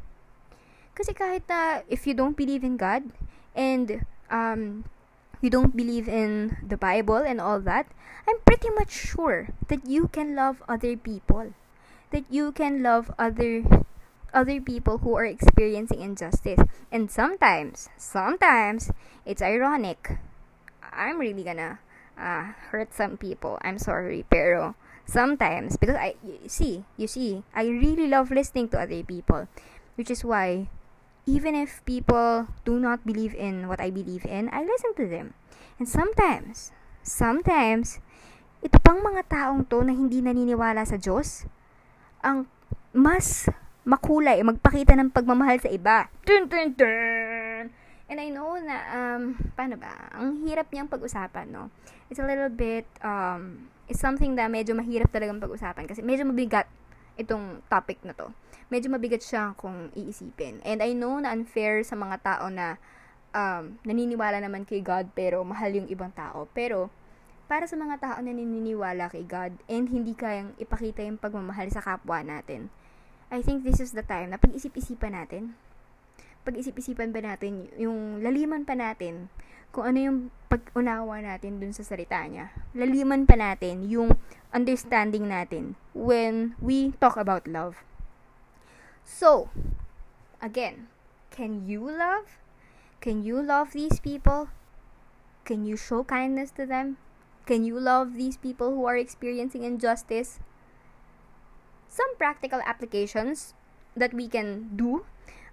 Kasi 0.95 1.11
kahit 1.13 1.47
na 1.47 1.83
if 1.87 2.07
you 2.07 2.15
don't 2.15 2.35
believe 2.35 2.63
in 2.63 2.79
God 2.79 3.11
and 3.55 4.07
um, 4.31 4.87
you 5.43 5.51
don't 5.51 5.75
believe 5.75 6.07
in 6.07 6.57
the 6.63 6.79
Bible 6.79 7.23
and 7.23 7.39
all 7.39 7.59
that, 7.63 7.87
I'm 8.27 8.39
pretty 8.43 8.69
much 8.71 8.91
sure 8.91 9.51
that 9.67 9.87
you 9.87 10.07
can 10.07 10.35
love 10.35 10.63
other 10.67 10.95
people. 10.95 11.55
That 12.11 12.25
you 12.29 12.51
can 12.51 12.81
love 12.81 13.11
other 13.17 13.63
other 14.33 14.61
people 14.61 14.99
who 14.99 15.17
are 15.17 15.25
experiencing 15.25 16.01
injustice. 16.01 16.59
And 16.91 17.09
sometimes, 17.09 17.89
sometimes, 17.97 18.91
it's 19.25 19.41
ironic. 19.41 20.17
I'm 20.81 21.19
really 21.19 21.43
gonna 21.43 21.79
uh, 22.17 22.53
hurt 22.69 22.93
some 22.93 23.17
people. 23.17 23.57
I'm 23.61 23.77
sorry, 23.77 24.25
pero 24.29 24.75
sometimes 25.05 25.77
because 25.77 25.97
I 25.97 26.15
you 26.21 26.49
see, 26.49 26.85
you 26.97 27.07
see, 27.07 27.43
I 27.53 27.65
really 27.65 28.05
love 28.05 28.29
listening 28.29 28.69
to 28.69 28.81
other 28.81 29.01
people, 29.01 29.47
which 29.95 30.09
is 30.09 30.25
why 30.25 30.69
even 31.29 31.53
if 31.53 31.85
people 31.85 32.47
do 32.65 32.79
not 32.79 33.05
believe 33.05 33.33
in 33.37 33.67
what 33.67 33.81
I 33.81 33.89
believe 33.89 34.25
in, 34.25 34.49
I 34.51 34.65
listen 34.65 34.93
to 34.97 35.05
them. 35.05 35.37
And 35.77 35.87
sometimes, 35.87 36.73
sometimes, 37.05 38.01
ito 38.65 38.81
pang 38.81 39.05
mga 39.05 39.29
taong 39.29 39.69
to 39.69 39.85
na 39.85 39.93
hindi 39.93 40.25
naniniwala 40.25 40.83
sa 40.89 40.97
Diyos, 40.97 41.45
ang 42.23 42.47
mas 42.95 43.47
makulay, 43.85 44.41
magpakita 44.45 44.93
ng 44.97 45.09
pagmamahal 45.09 45.57
sa 45.61 45.69
iba. 45.69 46.09
Dun, 46.25 46.45
dun, 46.45 46.73
dun. 46.77 47.73
And 48.09 48.17
I 48.17 48.33
know 48.33 48.57
na, 48.57 48.75
um, 48.89 49.37
paano 49.53 49.77
ba? 49.77 50.09
Ang 50.17 50.45
hirap 50.49 50.69
niyang 50.73 50.89
pag-usapan, 50.89 51.49
no? 51.53 51.69
It's 52.09 52.17
a 52.17 52.25
little 52.25 52.49
bit, 52.49 52.89
um, 53.05 53.69
it's 53.85 54.01
something 54.01 54.33
na 54.33 54.49
medyo 54.49 54.73
mahirap 54.73 55.13
talagang 55.13 55.37
pag-usapan 55.37 55.85
kasi 55.85 56.01
medyo 56.01 56.25
mabigat 56.25 56.65
itong 57.21 57.61
topic 57.69 58.01
na 58.01 58.17
to. 58.17 58.33
Medyo 58.73 58.93
mabigat 58.93 59.21
siya 59.21 59.53
kung 59.57 59.93
iisipin. 59.93 60.61
And 60.65 60.81
I 60.81 60.97
know 60.97 61.17
na 61.21 61.33
unfair 61.33 61.85
sa 61.85 61.93
mga 61.93 62.21
tao 62.21 62.49
na 62.49 62.81
um, 63.33 63.77
naniniwala 63.85 64.41
naman 64.41 64.65
kay 64.65 64.81
God 64.81 65.13
pero 65.13 65.41
mahal 65.45 65.73
yung 65.77 65.89
ibang 65.89 66.13
tao. 66.13 66.49
Pero, 66.53 66.89
para 67.49 67.65
sa 67.65 67.73
mga 67.73 67.97
tao 67.97 68.17
na 68.21 68.29
naniniwala 68.29 69.09
kay 69.09 69.25
God 69.25 69.57
and 69.65 69.89
hindi 69.89 70.13
kayang 70.13 70.53
ipakita 70.61 71.01
yung 71.01 71.17
pagmamahal 71.17 71.65
sa 71.73 71.81
kapwa 71.81 72.21
natin, 72.21 72.69
I 73.33 73.41
think 73.41 73.65
this 73.65 73.81
is 73.81 73.97
the 73.97 74.05
time 74.05 74.29
na 74.29 74.37
pag-isip-isipan 74.37 75.17
natin. 75.17 75.57
Pag-isip-isipan 76.45 77.09
ba 77.09 77.25
natin, 77.25 77.65
yung 77.73 78.21
laliman 78.21 78.69
pa 78.69 78.77
natin, 78.77 79.33
kung 79.73 79.89
ano 79.89 79.97
yung 79.97 80.17
pag-unawa 80.45 81.25
natin 81.25 81.57
dun 81.57 81.73
sa 81.73 81.81
salita 81.81 82.21
niya. 82.25 82.53
Laliman 82.77 83.25
pa 83.25 83.33
natin 83.33 83.85
yung 83.89 84.13
understanding 84.53 85.29
natin 85.29 85.73
when 85.97 86.53
we 86.61 86.93
talk 87.01 87.17
about 87.17 87.49
love. 87.49 87.81
So, 89.01 89.49
again, 90.37 90.89
can 91.33 91.65
you 91.65 91.81
love? 91.85 92.37
Can 93.01 93.25
you 93.25 93.41
love 93.41 93.73
these 93.73 93.97
people? 93.97 94.53
Can 95.49 95.65
you 95.65 95.77
show 95.77 96.05
kindness 96.05 96.53
to 96.57 96.69
them? 96.69 97.01
Can 97.49 97.65
you 97.65 97.81
love 97.81 98.13
these 98.13 98.37
people 98.37 98.69
who 98.69 98.85
are 98.85 98.95
experiencing 98.95 99.65
injustice? 99.65 100.37
some 101.89 102.15
practical 102.15 102.61
applications 102.63 103.57
that 103.97 104.13
we 104.13 104.29
can 104.29 104.69
do 104.77 105.03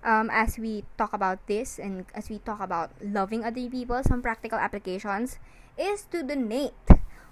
um, 0.05 0.30
as 0.30 0.61
we 0.61 0.84
talk 1.01 1.11
about 1.12 1.40
this 1.49 1.80
and 1.80 2.05
as 2.14 2.28
we 2.28 2.38
talk 2.38 2.61
about 2.61 2.92
loving 3.03 3.42
other 3.42 3.66
people, 3.68 3.99
some 4.05 4.22
practical 4.22 4.61
applications 4.61 5.40
is 5.74 6.07
to 6.12 6.22
donate. 6.22 6.76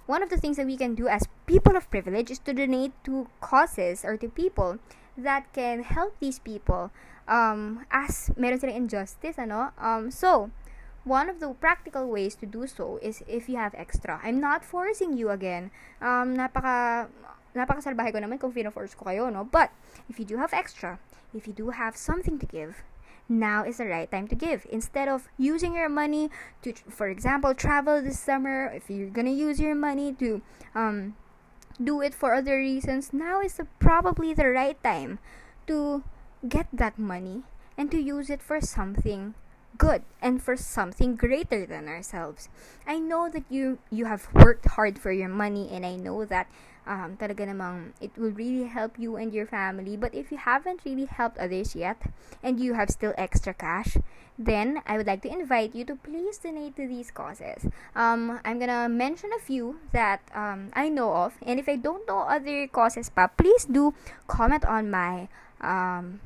One 0.05 0.21
of 0.21 0.29
the 0.29 0.37
things 0.37 0.57
that 0.57 0.65
we 0.65 0.75
can 0.75 0.93
do 0.93 1.07
as 1.07 1.23
people 1.45 1.77
of 1.77 1.89
privilege 1.89 2.29
is 2.29 2.39
to 2.39 2.53
donate 2.53 2.91
to 3.05 3.29
causes 3.39 4.03
or 4.03 4.17
to 4.17 4.27
people 4.27 4.77
that 5.17 5.47
can 5.53 5.81
help 5.81 6.19
these 6.19 6.37
people 6.37 6.91
um, 7.27 7.85
as 7.89 8.29
meron 8.35 8.59
injustice, 8.69 9.39
ano? 9.39 9.71
Um, 9.79 10.11
so, 10.11 10.51
one 11.05 11.29
of 11.29 11.39
the 11.39 11.53
practical 11.53 12.09
ways 12.09 12.35
to 12.35 12.45
do 12.45 12.65
so 12.67 12.99
is 13.01 13.23
if 13.29 13.47
you 13.47 13.55
have 13.57 13.73
extra. 13.77 14.19
I'm 14.23 14.41
not 14.41 14.65
forcing 14.65 15.15
you 15.15 15.29
again. 15.29 15.69
Um, 16.01 16.35
napaka 16.35 17.07
napakasalbahe 17.55 18.11
ko 18.11 18.19
naman 18.19 18.41
kung 18.41 18.51
fino-force 18.51 18.97
ko 18.97 19.05
kayo, 19.05 19.31
no? 19.31 19.45
But, 19.45 19.71
if 20.09 20.19
you 20.19 20.25
do 20.25 20.41
have 20.41 20.51
extra, 20.51 20.99
if 21.31 21.47
you 21.47 21.53
do 21.53 21.69
have 21.71 21.95
something 21.95 22.35
to 22.41 22.45
give, 22.45 22.83
now 23.29 23.63
is 23.63 23.77
the 23.77 23.87
right 23.87 24.09
time 24.09 24.27
to 24.27 24.35
give. 24.35 24.67
Instead 24.69 25.07
of 25.07 25.29
using 25.37 25.73
your 25.73 25.87
money 25.87 26.29
to, 26.61 26.73
for 26.89 27.07
example, 27.07 27.53
travel 27.53 28.01
this 28.01 28.19
summer, 28.19 28.67
if 28.75 28.89
you're 28.89 29.13
gonna 29.13 29.31
use 29.33 29.61
your 29.61 29.73
money 29.73 30.11
to 30.19 30.41
um, 30.75 31.15
do 31.81 32.01
it 32.01 32.13
for 32.13 32.33
other 32.33 32.57
reasons, 32.57 33.13
now 33.13 33.39
is 33.39 33.55
the, 33.55 33.65
probably 33.79 34.33
the 34.33 34.49
right 34.49 34.81
time 34.83 35.19
to 35.65 36.03
get 36.49 36.67
that 36.73 36.99
money 36.99 37.43
and 37.77 37.89
to 37.91 38.01
use 38.01 38.29
it 38.29 38.41
for 38.41 38.59
something 38.59 39.33
good 39.77 40.03
and 40.21 40.41
for 40.41 40.55
something 40.55 41.15
greater 41.15 41.65
than 41.65 41.87
ourselves. 41.87 42.49
I 42.87 42.99
know 42.99 43.29
that 43.29 43.43
you 43.49 43.79
you 43.89 44.05
have 44.05 44.27
worked 44.33 44.65
hard 44.75 44.99
for 44.99 45.11
your 45.11 45.29
money 45.29 45.69
and 45.71 45.85
I 45.85 45.95
know 45.95 46.25
that 46.25 46.47
um, 46.85 47.17
talaga 47.17 47.49
namang 47.49 47.97
it 47.99 48.13
will 48.17 48.31
really 48.31 48.69
help 48.69 48.97
you 48.97 49.17
and 49.17 49.33
your 49.33 49.45
family. 49.45 49.97
But 49.97 50.13
if 50.13 50.31
you 50.31 50.37
haven't 50.37 50.85
really 50.85 51.05
helped 51.05 51.37
others 51.37 51.75
yet 51.75 51.97
and 52.43 52.59
you 52.59 52.73
have 52.73 52.89
still 52.89 53.13
extra 53.17 53.53
cash, 53.53 53.97
then 54.37 54.81
I 54.85 54.97
would 54.97 55.07
like 55.07 55.21
to 55.23 55.31
invite 55.31 55.73
you 55.73 55.85
to 55.85 55.95
please 55.95 56.37
donate 56.37 56.75
to 56.77 56.87
these 56.87 57.09
causes. 57.09 57.65
Um, 57.95 58.39
I'm 58.45 58.59
gonna 58.59 58.89
mention 58.89 59.31
a 59.33 59.41
few 59.41 59.79
that 59.93 60.21
um, 60.33 60.69
I 60.73 60.89
know 60.89 61.13
of, 61.13 61.33
and 61.41 61.59
if 61.59 61.67
I 61.67 61.75
don't 61.75 62.07
know 62.07 62.27
other 62.29 62.67
causes 62.67 63.09
pa, 63.09 63.27
please 63.27 63.65
do 63.65 63.93
comment 64.27 64.65
on 64.65 64.91
my 64.91 65.27
um, 65.61 66.19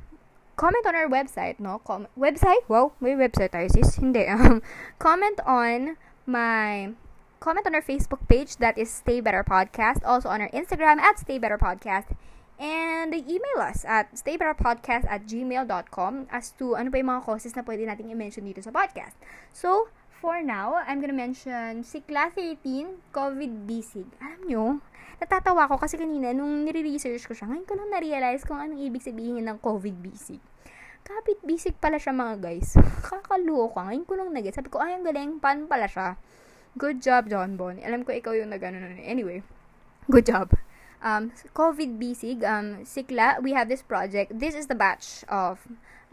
comment 0.59 0.83
on 0.83 0.91
our 0.91 1.07
website, 1.07 1.55
no? 1.55 1.79
Com- 1.87 2.11
website? 2.19 2.67
Wow, 2.67 2.91
may 2.99 3.15
website 3.15 3.55
tayo 3.55 3.71
sis. 3.71 3.95
Hindi. 3.95 4.27
Um, 4.35 4.59
comment 4.99 5.39
on 5.47 5.95
my 6.27 6.91
comment 7.39 7.63
on 7.63 7.71
our 7.71 7.81
Facebook 7.81 8.27
page 8.27 8.59
that 8.59 8.75
is 8.75 8.91
Stay 8.91 9.23
Better 9.23 9.47
Podcast. 9.47 10.03
Also 10.03 10.27
on 10.27 10.43
our 10.43 10.51
Instagram 10.51 10.99
at 10.99 11.15
Stay 11.15 11.39
Better 11.39 11.57
Podcast. 11.57 12.11
And 12.59 13.15
email 13.15 13.63
us 13.63 13.87
at 13.87 14.11
staybetterpodcast 14.19 15.07
at 15.07 15.23
gmail.com 15.23 16.27
as 16.27 16.51
to 16.59 16.75
ano 16.75 16.91
pa 16.91 16.99
yung 16.99 17.07
mga 17.07 17.23
causes 17.23 17.55
na 17.55 17.63
pwede 17.63 17.87
nating 17.87 18.11
i-mention 18.11 18.43
dito 18.43 18.59
sa 18.59 18.75
podcast. 18.75 19.15
So, 19.55 19.87
for 20.19 20.43
now, 20.43 20.75
I'm 20.83 20.99
gonna 20.99 21.15
mention 21.15 21.87
si 21.87 22.03
Class 22.03 22.35
13, 22.35 23.15
COVID 23.15 23.63
BSIG. 23.63 24.11
Alam 24.19 24.41
nyo, 24.43 24.63
natatawa 25.23 25.71
ko 25.71 25.79
kasi 25.79 25.95
kanina 25.95 26.35
nung 26.35 26.67
nire-research 26.67 27.31
ko 27.31 27.31
siya, 27.31 27.47
ngayon 27.47 27.63
ko 27.63 27.79
lang 27.79 27.95
na-realize 27.95 28.43
kung 28.43 28.59
anong 28.59 28.83
ibig 28.83 29.07
sabihin 29.07 29.47
ng 29.47 29.55
COVID 29.63 29.95
BSIG. 30.03 30.43
Kapit 31.09 31.41
bisig 31.41 31.73
pala 31.81 31.97
siya 31.97 32.13
mga 32.13 32.37
guys. 32.37 32.77
Kakaluho 33.01 33.73
ka. 33.73 33.81
Ngayon 33.81 34.05
ko 34.05 34.13
lang 34.13 34.29
nag 34.29 34.45
Sabi 34.53 34.69
ko, 34.69 34.77
ay, 34.77 34.93
ang 34.93 35.01
galing. 35.01 35.41
Pan 35.41 35.65
pala 35.65 35.89
siya. 35.89 36.21
Good 36.77 37.01
job, 37.01 37.33
John 37.33 37.57
Bon. 37.57 37.73
Alam 37.81 38.05
ko 38.05 38.13
ikaw 38.13 38.37
yung 38.37 38.53
nag 38.53 38.61
Anyway, 39.01 39.41
good 40.05 40.29
job. 40.29 40.53
Um, 41.01 41.33
COVID 41.57 41.97
BSIG, 41.97 42.45
um, 42.45 42.85
Sikla, 42.85 43.41
we 43.41 43.57
have 43.57 43.65
this 43.65 43.81
project. 43.81 44.37
This 44.37 44.53
is 44.53 44.69
the 44.69 44.77
batch 44.77 45.25
of 45.25 45.57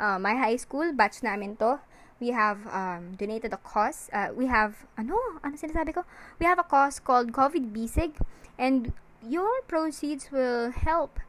uh, 0.00 0.16
my 0.16 0.32
high 0.32 0.56
school. 0.56 0.88
Batch 0.96 1.20
namin 1.20 1.60
to. 1.60 1.76
We 2.16 2.32
have 2.32 2.64
um, 2.72 3.20
donated 3.20 3.52
a 3.52 3.60
cause. 3.60 4.08
Uh, 4.16 4.32
we 4.32 4.48
have, 4.48 4.88
ano? 4.96 5.20
Ano 5.44 5.60
sinasabi 5.60 5.92
ko? 5.92 6.08
We 6.40 6.48
have 6.48 6.56
a 6.56 6.64
cause 6.64 7.04
called 7.04 7.36
COVID 7.36 7.68
BSIG. 7.68 8.16
And 8.56 8.96
your 9.20 9.60
proceeds 9.68 10.32
will 10.32 10.72
help 10.72 11.20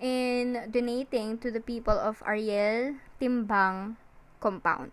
in 0.00 0.70
donating 0.70 1.38
to 1.38 1.50
the 1.50 1.60
people 1.60 1.94
of 1.94 2.22
Ariel 2.26 2.96
Timbang 3.20 3.96
compound. 4.40 4.92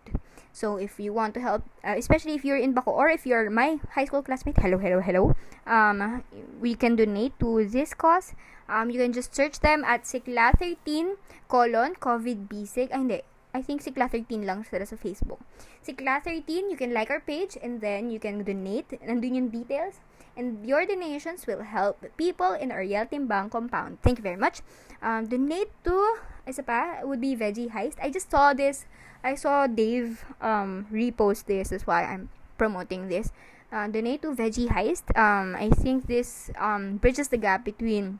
So 0.52 0.76
if 0.76 1.00
you 1.00 1.12
want 1.12 1.32
to 1.34 1.40
help, 1.40 1.64
uh, 1.84 1.96
especially 1.96 2.34
if 2.34 2.44
you're 2.44 2.60
in 2.60 2.74
Baco 2.74 2.92
or 2.92 3.08
if 3.08 3.24
you're 3.24 3.48
my 3.48 3.80
high 3.96 4.04
school 4.04 4.22
classmate, 4.22 4.56
hello, 4.60 4.76
hello, 4.76 5.00
hello, 5.00 5.36
um, 5.66 6.24
we 6.60 6.74
can 6.74 6.96
donate 6.96 7.32
to 7.40 7.64
this 7.64 7.94
cause. 7.94 8.34
Um, 8.68 8.90
you 8.90 9.00
can 9.00 9.12
just 9.12 9.34
search 9.34 9.60
them 9.60 9.84
at 9.84 10.04
Sikla 10.04 10.52
13 10.58 11.16
colon 11.48 11.96
COVID 11.96 12.48
BSIG. 12.48 12.92
Ay, 12.92 13.00
hindi. 13.00 13.20
I 13.52 13.60
think 13.60 13.84
Sikla 13.84 14.08
13 14.08 14.48
lang 14.48 14.64
sila 14.64 14.84
sa 14.88 14.96
Facebook. 14.96 15.40
Sikla 15.84 16.24
13, 16.24 16.72
you 16.72 16.76
can 16.76 16.92
like 16.92 17.12
our 17.12 17.20
page 17.20 17.56
and 17.60 17.80
then 17.80 18.08
you 18.08 18.20
can 18.20 18.44
donate. 18.44 18.88
Nandun 19.04 19.36
yung 19.36 19.48
details. 19.52 20.00
And 20.32 20.64
your 20.64 20.88
donations 20.88 21.44
will 21.44 21.60
help 21.60 22.00
people 22.16 22.56
in 22.56 22.72
Ariel 22.72 23.04
Timbang 23.04 23.52
compound. 23.52 24.00
Thank 24.00 24.16
you 24.16 24.24
very 24.24 24.40
much. 24.40 24.64
Um, 25.02 25.26
donate 25.26 25.74
to, 25.84 25.98
isa 26.46 26.62
pa, 26.62 27.02
would 27.02 27.20
be 27.20 27.34
Veggie 27.34 27.74
Heist. 27.74 27.98
I 27.98 28.08
just 28.08 28.30
saw 28.30 28.54
this 28.54 28.86
I 29.22 29.38
saw 29.38 29.66
Dave 29.66 30.26
um, 30.42 30.86
repost 30.90 31.46
this. 31.46 31.70
That's 31.70 31.86
why 31.86 32.04
I'm 32.04 32.28
promoting 32.58 33.08
this. 33.08 33.30
Uh, 33.70 33.86
donate 33.86 34.22
to 34.22 34.34
Veggie 34.34 34.68
Heist. 34.68 35.16
Um, 35.16 35.54
I 35.56 35.70
think 35.70 36.06
this 36.06 36.50
um, 36.58 36.98
bridges 36.98 37.28
the 37.28 37.38
gap 37.38 37.64
between 37.64 38.18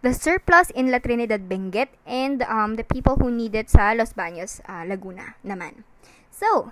the 0.00 0.14
surplus 0.14 0.70
in 0.70 0.90
La 0.90 0.98
Trinidad 0.98 1.48
Benguet 1.48 1.88
and 2.06 2.42
um, 2.42 2.76
the 2.76 2.84
people 2.84 3.16
who 3.16 3.30
need 3.30 3.54
it 3.54 3.68
sa 3.68 3.92
Los 3.92 4.14
Baños, 4.14 4.62
uh, 4.68 4.86
Laguna 4.86 5.34
naman. 5.44 5.84
So, 6.30 6.70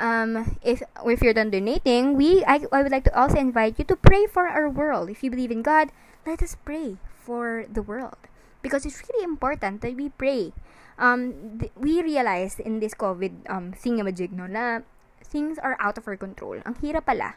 um, 0.00 0.58
if 0.64 0.82
if 1.04 1.22
you're 1.22 1.36
done 1.36 1.52
donating, 1.52 2.16
we 2.16 2.42
I, 2.48 2.64
I 2.72 2.82
would 2.82 2.92
like 2.92 3.04
to 3.04 3.14
also 3.14 3.38
invite 3.38 3.78
you 3.78 3.84
to 3.86 3.96
pray 3.96 4.26
for 4.26 4.48
our 4.48 4.68
world. 4.68 5.12
If 5.12 5.22
you 5.22 5.30
believe 5.30 5.52
in 5.52 5.62
God, 5.62 5.92
let 6.26 6.42
us 6.42 6.56
pray 6.64 6.96
for 7.22 7.68
the 7.70 7.82
world 7.82 8.18
because 8.66 8.82
it's 8.82 8.98
really 9.06 9.22
important 9.22 9.78
that 9.78 9.94
we 9.94 10.10
pray 10.10 10.50
um, 10.98 11.58
th- 11.60 11.72
we 11.76 12.02
realized 12.02 12.60
in 12.60 12.80
this 12.80 12.92
COVID 12.94 13.48
um, 13.48 13.72
thingamajig, 13.72 14.32
no, 14.32 14.46
na 14.46 14.80
things 15.24 15.58
are 15.58 15.76
out 15.80 15.96
of 15.98 16.08
our 16.08 16.16
control. 16.16 16.58
Ang 16.64 16.76
hirap 16.80 17.06
pala. 17.06 17.36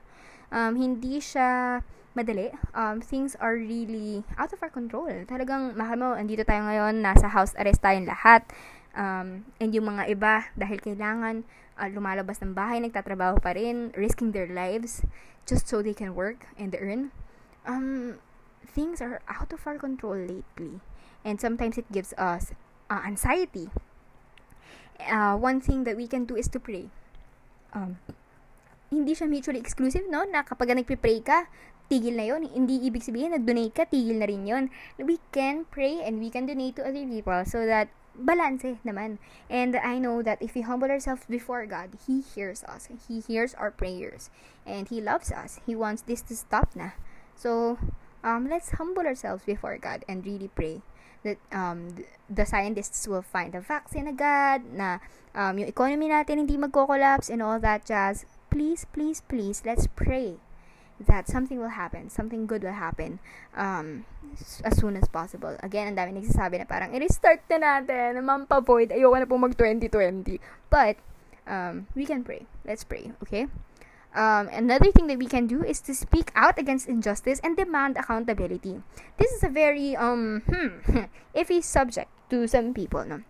Um, 0.50 0.76
hindi 0.80 1.22
siya 1.22 1.82
madali. 2.18 2.52
Um, 2.74 3.04
things 3.04 3.38
are 3.38 3.56
really 3.56 4.26
out 4.40 4.52
of 4.52 4.60
our 4.64 4.72
control. 4.72 5.12
Talagang, 5.30 5.78
mahal 5.78 5.98
mo, 6.00 6.10
andito 6.18 6.42
tayo 6.44 6.66
ngayon, 6.66 7.06
nasa 7.06 7.30
house 7.30 7.54
arrest 7.60 7.84
tayong 7.84 8.10
lahat. 8.10 8.44
Um, 8.98 9.46
and 9.62 9.70
yung 9.72 9.86
mga 9.86 10.10
iba, 10.10 10.50
dahil 10.58 10.82
kailangan 10.82 11.46
uh, 11.78 11.90
lumalabas 11.94 12.42
ng 12.42 12.58
bahay, 12.58 12.82
nagtatrabaho 12.82 13.38
pa 13.40 13.54
rin, 13.54 13.94
risking 13.94 14.34
their 14.34 14.50
lives 14.50 15.06
just 15.46 15.70
so 15.70 15.82
they 15.86 15.94
can 15.94 16.18
work 16.18 16.50
and 16.58 16.74
earn. 16.78 17.14
Um, 17.70 18.18
things 18.70 19.02
are 19.02 19.22
out 19.28 19.52
of 19.52 19.66
our 19.66 19.78
control 19.78 20.16
lately. 20.16 20.80
And 21.26 21.42
sometimes 21.42 21.78
it 21.78 21.92
gives 21.92 22.14
us 22.16 22.54
uh, 22.90 23.02
anxiety, 23.06 23.70
uh, 25.08 25.36
one 25.38 25.62
thing 25.62 25.84
that 25.86 25.96
we 25.96 26.08
can 26.08 26.26
do 26.26 26.36
is 26.36 26.48
to 26.50 26.60
pray. 26.60 26.90
Um, 27.72 27.98
hindi 28.90 29.14
siya 29.14 29.30
mutually 29.30 29.62
exclusive, 29.62 30.10
no? 30.10 30.26
Na 30.26 30.42
kapag 30.42 30.74
nagpe-pray 30.74 31.22
ka, 31.22 31.46
tigil 31.88 32.18
na 32.18 32.26
yon. 32.26 32.50
Hindi 32.50 32.82
ibig 32.90 33.06
sabihin, 33.06 33.32
nag-donate 33.38 33.74
ka, 33.74 33.84
tigil 33.86 34.18
na 34.18 34.26
rin 34.26 34.44
yon. 34.50 34.74
We 34.98 35.22
can 35.30 35.70
pray 35.70 36.02
and 36.02 36.18
we 36.18 36.34
can 36.34 36.50
donate 36.50 36.76
to 36.82 36.84
other 36.90 37.06
people 37.06 37.46
so 37.46 37.64
that 37.70 37.94
balance 38.18 38.66
naman. 38.82 39.22
And 39.48 39.78
I 39.78 40.02
know 40.02 40.26
that 40.26 40.42
if 40.42 40.58
we 40.58 40.66
humble 40.66 40.90
ourselves 40.90 41.30
before 41.30 41.70
God, 41.70 41.96
He 42.10 42.26
hears 42.26 42.66
us. 42.66 42.90
He 43.08 43.22
hears 43.22 43.54
our 43.54 43.70
prayers. 43.70 44.34
And 44.66 44.90
He 44.90 45.00
loves 45.00 45.30
us. 45.30 45.62
He 45.70 45.78
wants 45.78 46.02
this 46.02 46.26
to 46.28 46.36
stop 46.36 46.74
na. 46.74 46.98
So, 47.38 47.78
um, 48.24 48.50
let's 48.50 48.72
humble 48.76 49.06
ourselves 49.06 49.44
before 49.46 49.78
God 49.78 50.04
and 50.08 50.26
really 50.26 50.50
pray 50.54 50.82
that 51.24 51.38
um, 51.52 51.96
the 52.30 52.46
scientists 52.46 53.08
will 53.08 53.22
find 53.22 53.56
a 53.56 53.62
vaccine 53.62 54.08
agad, 54.08 54.64
na 54.72 55.00
um, 55.36 55.58
yung 55.60 55.68
economy 55.68 56.08
natin 56.08 56.40
hindi 56.40 56.56
magko-collapse 56.56 57.30
and 57.30 57.44
all 57.44 57.60
that 57.60 57.84
jazz. 57.84 58.26
Please, 58.50 58.88
please, 58.90 59.22
please, 59.22 59.62
let's 59.66 59.88
pray 59.88 60.40
that 61.00 61.28
something 61.28 61.60
will 61.60 61.76
happen, 61.76 62.10
something 62.10 62.48
good 62.48 62.64
will 62.64 62.76
happen 62.76 63.20
um, 63.56 64.04
as 64.64 64.76
soon 64.80 64.96
as 65.00 65.08
possible. 65.08 65.56
Again, 65.64 65.92
ang 65.92 65.96
dami 65.96 66.20
nagsasabi 66.20 66.60
na 66.60 66.68
parang, 66.68 66.92
i-restart 66.92 67.44
na 67.52 67.80
natin, 67.80 68.20
mampavoid, 68.24 68.92
ayoko 68.92 69.16
na 69.16 69.28
po 69.28 69.40
mag-2020. 69.40 70.40
But, 70.68 71.00
um, 71.48 71.88
we 71.96 72.04
can 72.04 72.24
pray. 72.24 72.48
Let's 72.68 72.84
pray, 72.84 73.12
okay? 73.24 73.48
Um, 74.10 74.50
another 74.50 74.92
thing 74.92 75.06
that 75.08 75.20
we 75.22 75.30
can 75.30 75.46
do 75.46 75.62
is 75.64 75.82
to 75.86 75.94
speak 75.94 76.32
out 76.34 76.58
against 76.58 76.90
injustice 76.90 77.40
and 77.44 77.56
demand 77.56 77.98
accountability. 77.98 78.82
This 79.18 79.32
is 79.32 79.44
a 79.44 79.54
very 79.54 79.96
um 79.96 80.42
hmm, 80.50 81.06
iffy 81.38 81.62
subject 81.62 82.10
to 82.34 82.48
some 82.50 82.74
people, 82.74 83.06
no? 83.06 83.22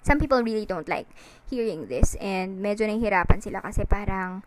Some 0.00 0.20
people 0.20 0.40
really 0.40 0.64
don't 0.64 0.88
like 0.88 1.08
hearing 1.48 1.88
this 1.88 2.16
and 2.20 2.60
medyo 2.60 2.88
nahihirapan 2.88 3.40
sila 3.40 3.64
kasi 3.64 3.84
parang 3.88 4.44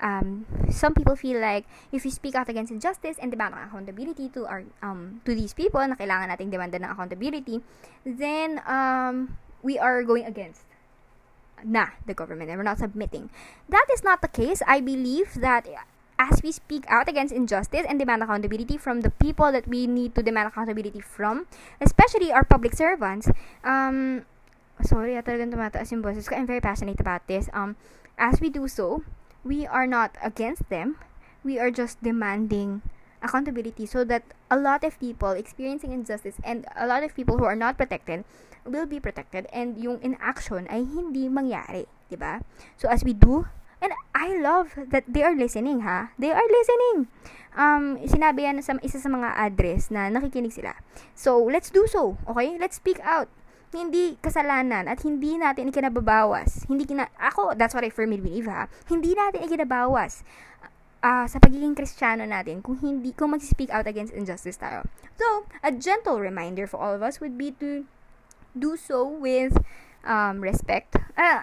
um, 0.00 0.46
some 0.70 0.94
people 0.94 1.16
feel 1.16 1.40
like 1.40 1.64
if 1.92 2.04
we 2.04 2.10
speak 2.10 2.34
out 2.34 2.48
against 2.48 2.70
injustice 2.70 3.16
and 3.20 3.30
demand 3.30 3.54
accountability 3.54 4.28
to 4.30 4.46
our 4.46 4.64
um, 4.82 5.20
to 5.24 5.34
these 5.34 5.52
people 5.52 5.80
na 5.80 5.96
kailangan 5.96 6.28
nating 6.32 6.52
demanda 6.52 6.76
ng 6.76 6.92
accountability, 6.92 7.60
then 8.04 8.60
um, 8.68 9.36
we 9.64 9.80
are 9.80 10.04
going 10.04 10.24
against 10.24 10.67
na 11.64 11.96
the 12.06 12.14
government 12.14 12.50
and 12.50 12.58
we're 12.58 12.66
not 12.66 12.78
submitting. 12.78 13.30
That 13.68 13.86
is 13.92 14.04
not 14.04 14.22
the 14.22 14.28
case. 14.28 14.62
I 14.66 14.80
believe 14.80 15.40
that 15.40 15.66
as 16.18 16.42
we 16.42 16.50
speak 16.50 16.84
out 16.88 17.08
against 17.08 17.32
injustice 17.32 17.86
and 17.88 17.98
demand 17.98 18.22
accountability 18.22 18.76
from 18.76 19.02
the 19.02 19.10
people 19.10 19.52
that 19.52 19.68
we 19.68 19.86
need 19.86 20.14
to 20.16 20.22
demand 20.22 20.48
accountability 20.48 21.00
from, 21.00 21.46
especially 21.80 22.32
our 22.32 22.44
public 22.44 22.74
servants, 22.74 23.30
um, 23.62 24.26
sorry, 24.82 25.14
tumataas 25.14 25.90
yung 25.94 26.02
boses 26.02 26.28
ko. 26.28 26.34
I'm 26.34 26.46
very 26.46 26.60
passionate 26.60 26.98
about 26.98 27.26
this. 27.30 27.48
Um, 27.54 27.76
as 28.18 28.40
we 28.42 28.50
do 28.50 28.66
so, 28.66 29.06
we 29.44 29.66
are 29.66 29.86
not 29.86 30.18
against 30.22 30.68
them. 30.68 30.98
We 31.46 31.58
are 31.58 31.70
just 31.70 32.02
demanding 32.02 32.82
accountability 33.22 33.86
so 33.86 34.04
that 34.04 34.22
a 34.50 34.56
lot 34.56 34.84
of 34.84 34.98
people 34.98 35.34
experiencing 35.34 35.92
injustice 35.92 36.36
and 36.44 36.66
a 36.76 36.86
lot 36.86 37.02
of 37.02 37.14
people 37.14 37.38
who 37.38 37.44
are 37.44 37.58
not 37.58 37.76
protected 37.76 38.24
will 38.68 38.86
be 38.86 39.00
protected 39.00 39.46
and 39.52 39.78
yung 39.80 39.98
inaction 40.04 40.68
ay 40.68 40.84
hindi 40.84 41.26
mangyari, 41.26 41.88
'di 42.08 42.16
ba? 42.20 42.44
So 42.76 42.86
as 42.90 43.02
we 43.02 43.16
do 43.16 43.48
and 43.78 43.94
I 44.12 44.34
love 44.38 44.74
that 44.90 45.06
they 45.06 45.22
are 45.22 45.34
listening 45.34 45.86
ha. 45.86 46.10
They 46.18 46.34
are 46.34 46.46
listening. 46.46 47.08
Um 47.54 47.98
sinabi 48.04 48.46
yan 48.46 48.60
sa 48.62 48.76
isa 48.82 48.98
sa 48.98 49.10
mga 49.10 49.34
address 49.34 49.90
na 49.90 50.10
nakikinig 50.10 50.54
sila. 50.54 50.76
So 51.14 51.38
let's 51.38 51.70
do 51.70 51.86
so, 51.86 52.18
okay? 52.28 52.58
Let's 52.58 52.78
speak 52.78 52.98
out. 53.02 53.30
Hindi 53.68 54.16
kasalanan 54.24 54.88
at 54.88 55.04
hindi 55.04 55.36
natin 55.36 55.68
ikinababawas. 55.68 56.64
Hindi 56.72 56.88
kina 56.88 57.12
ako, 57.20 57.52
that's 57.52 57.76
what 57.76 57.84
I 57.84 57.92
firmly 57.92 58.16
believe 58.16 58.48
ha. 58.48 58.66
Hindi 58.88 59.12
natin 59.12 59.44
ikinabawas 59.44 60.24
uh, 61.02 61.26
sa 61.26 61.38
pagiging 61.38 61.74
kristyano 61.74 62.26
natin 62.26 62.62
kung 62.62 62.78
hindi 62.78 63.14
kung 63.14 63.34
mag-speak 63.34 63.70
out 63.70 63.86
against 63.86 64.14
injustice 64.14 64.58
tayo. 64.58 64.86
So, 65.18 65.46
a 65.62 65.70
gentle 65.70 66.22
reminder 66.22 66.66
for 66.66 66.78
all 66.78 66.94
of 66.94 67.02
us 67.02 67.18
would 67.18 67.38
be 67.38 67.54
to 67.62 67.86
do 68.54 68.74
so 68.74 69.06
with 69.06 69.54
um, 70.06 70.40
respect. 70.40 70.96
Uh, 71.18 71.42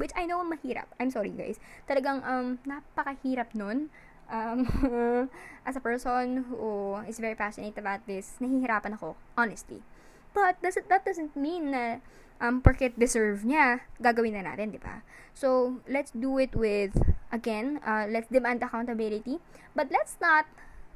which 0.00 0.12
I 0.16 0.24
know 0.24 0.40
mahirap. 0.44 0.88
I'm 0.96 1.12
sorry 1.12 1.32
guys. 1.32 1.60
Talagang 1.84 2.24
um, 2.24 2.58
napakahirap 2.64 3.52
nun. 3.52 3.92
Um, 4.24 4.64
as 5.68 5.76
a 5.76 5.84
person 5.84 6.48
who 6.48 6.96
is 7.04 7.20
very 7.20 7.36
passionate 7.36 7.76
about 7.76 8.08
this, 8.08 8.40
nahihirapan 8.40 8.96
ako, 8.96 9.16
honestly. 9.36 9.84
But 10.32 10.58
that 10.64 11.04
doesn't 11.04 11.36
mean 11.36 11.70
na 11.70 12.00
um, 12.40 12.62
porket 12.62 12.98
deserve 12.98 13.42
niya, 13.42 13.84
gagawin 14.02 14.34
na 14.38 14.46
natin, 14.46 14.74
di 14.74 14.80
ba? 14.80 15.02
So, 15.34 15.80
let's 15.90 16.14
do 16.14 16.38
it 16.38 16.54
with, 16.54 16.94
again, 17.34 17.82
uh, 17.82 18.06
let's 18.06 18.30
demand 18.30 18.62
accountability, 18.62 19.42
but 19.74 19.90
let's 19.90 20.16
not 20.22 20.46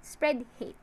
spread 0.02 0.46
hate. 0.58 0.78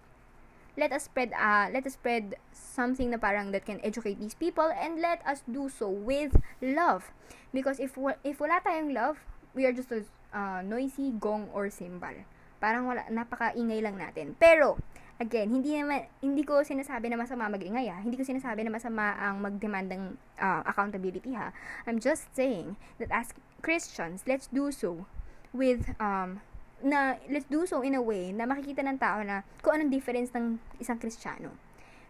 Let 0.75 0.91
us 0.91 1.07
spread 1.07 1.31
uh 1.31 1.71
let 1.71 1.87
us 1.87 1.95
spread 1.95 2.35
something 2.51 3.07
na 3.07 3.15
parang 3.15 3.55
that 3.55 3.63
can 3.63 3.79
educate 3.79 4.19
these 4.19 4.35
people 4.35 4.67
and 4.75 4.99
let 4.99 5.23
us 5.23 5.39
do 5.47 5.71
so 5.71 5.87
with 5.87 6.35
love. 6.59 7.15
Because 7.55 7.79
if 7.79 7.95
if 8.27 8.43
wala 8.43 8.59
tayong 8.59 8.91
love 8.91 9.23
we 9.55 9.63
are 9.63 9.71
just 9.71 9.87
a 9.95 10.03
uh, 10.35 10.59
noisy 10.59 11.15
gong 11.15 11.47
or 11.55 11.71
cymbal. 11.71 12.27
Parang 12.59 12.91
wala 12.91 13.07
napakaingay 13.07 13.79
lang 13.79 13.95
natin. 13.95 14.35
Pero 14.35 14.75
again 15.21 15.47
hindi 15.51 15.79
naman 15.79 16.07
hindi 16.19 16.43
ko 16.43 16.61
sinasabi 16.61 17.07
na 17.07 17.15
masama 17.15 17.47
magingay 17.47 17.87
ha 17.87 18.03
hindi 18.03 18.19
ko 18.19 18.27
sinasabi 18.27 18.67
na 18.67 18.71
masama 18.73 19.15
ang 19.15 19.39
magdemand 19.39 19.87
ng 19.91 20.03
uh, 20.39 20.61
accountability 20.67 21.31
ha 21.35 21.55
I'm 21.87 22.03
just 22.03 22.27
saying 22.35 22.75
that 22.99 23.11
as 23.11 23.31
Christians 23.63 24.27
let's 24.27 24.51
do 24.51 24.69
so 24.75 25.07
with 25.55 25.95
um 26.03 26.43
na 26.83 27.17
let's 27.31 27.47
do 27.47 27.63
so 27.63 27.79
in 27.79 27.95
a 27.95 28.03
way 28.03 28.35
na 28.35 28.43
makikita 28.43 28.83
ng 28.83 28.99
tao 28.99 29.23
na 29.23 29.47
kung 29.63 29.79
anong 29.79 29.93
difference 29.93 30.29
ng 30.35 30.59
isang 30.81 30.99
Kristiyano. 30.99 31.55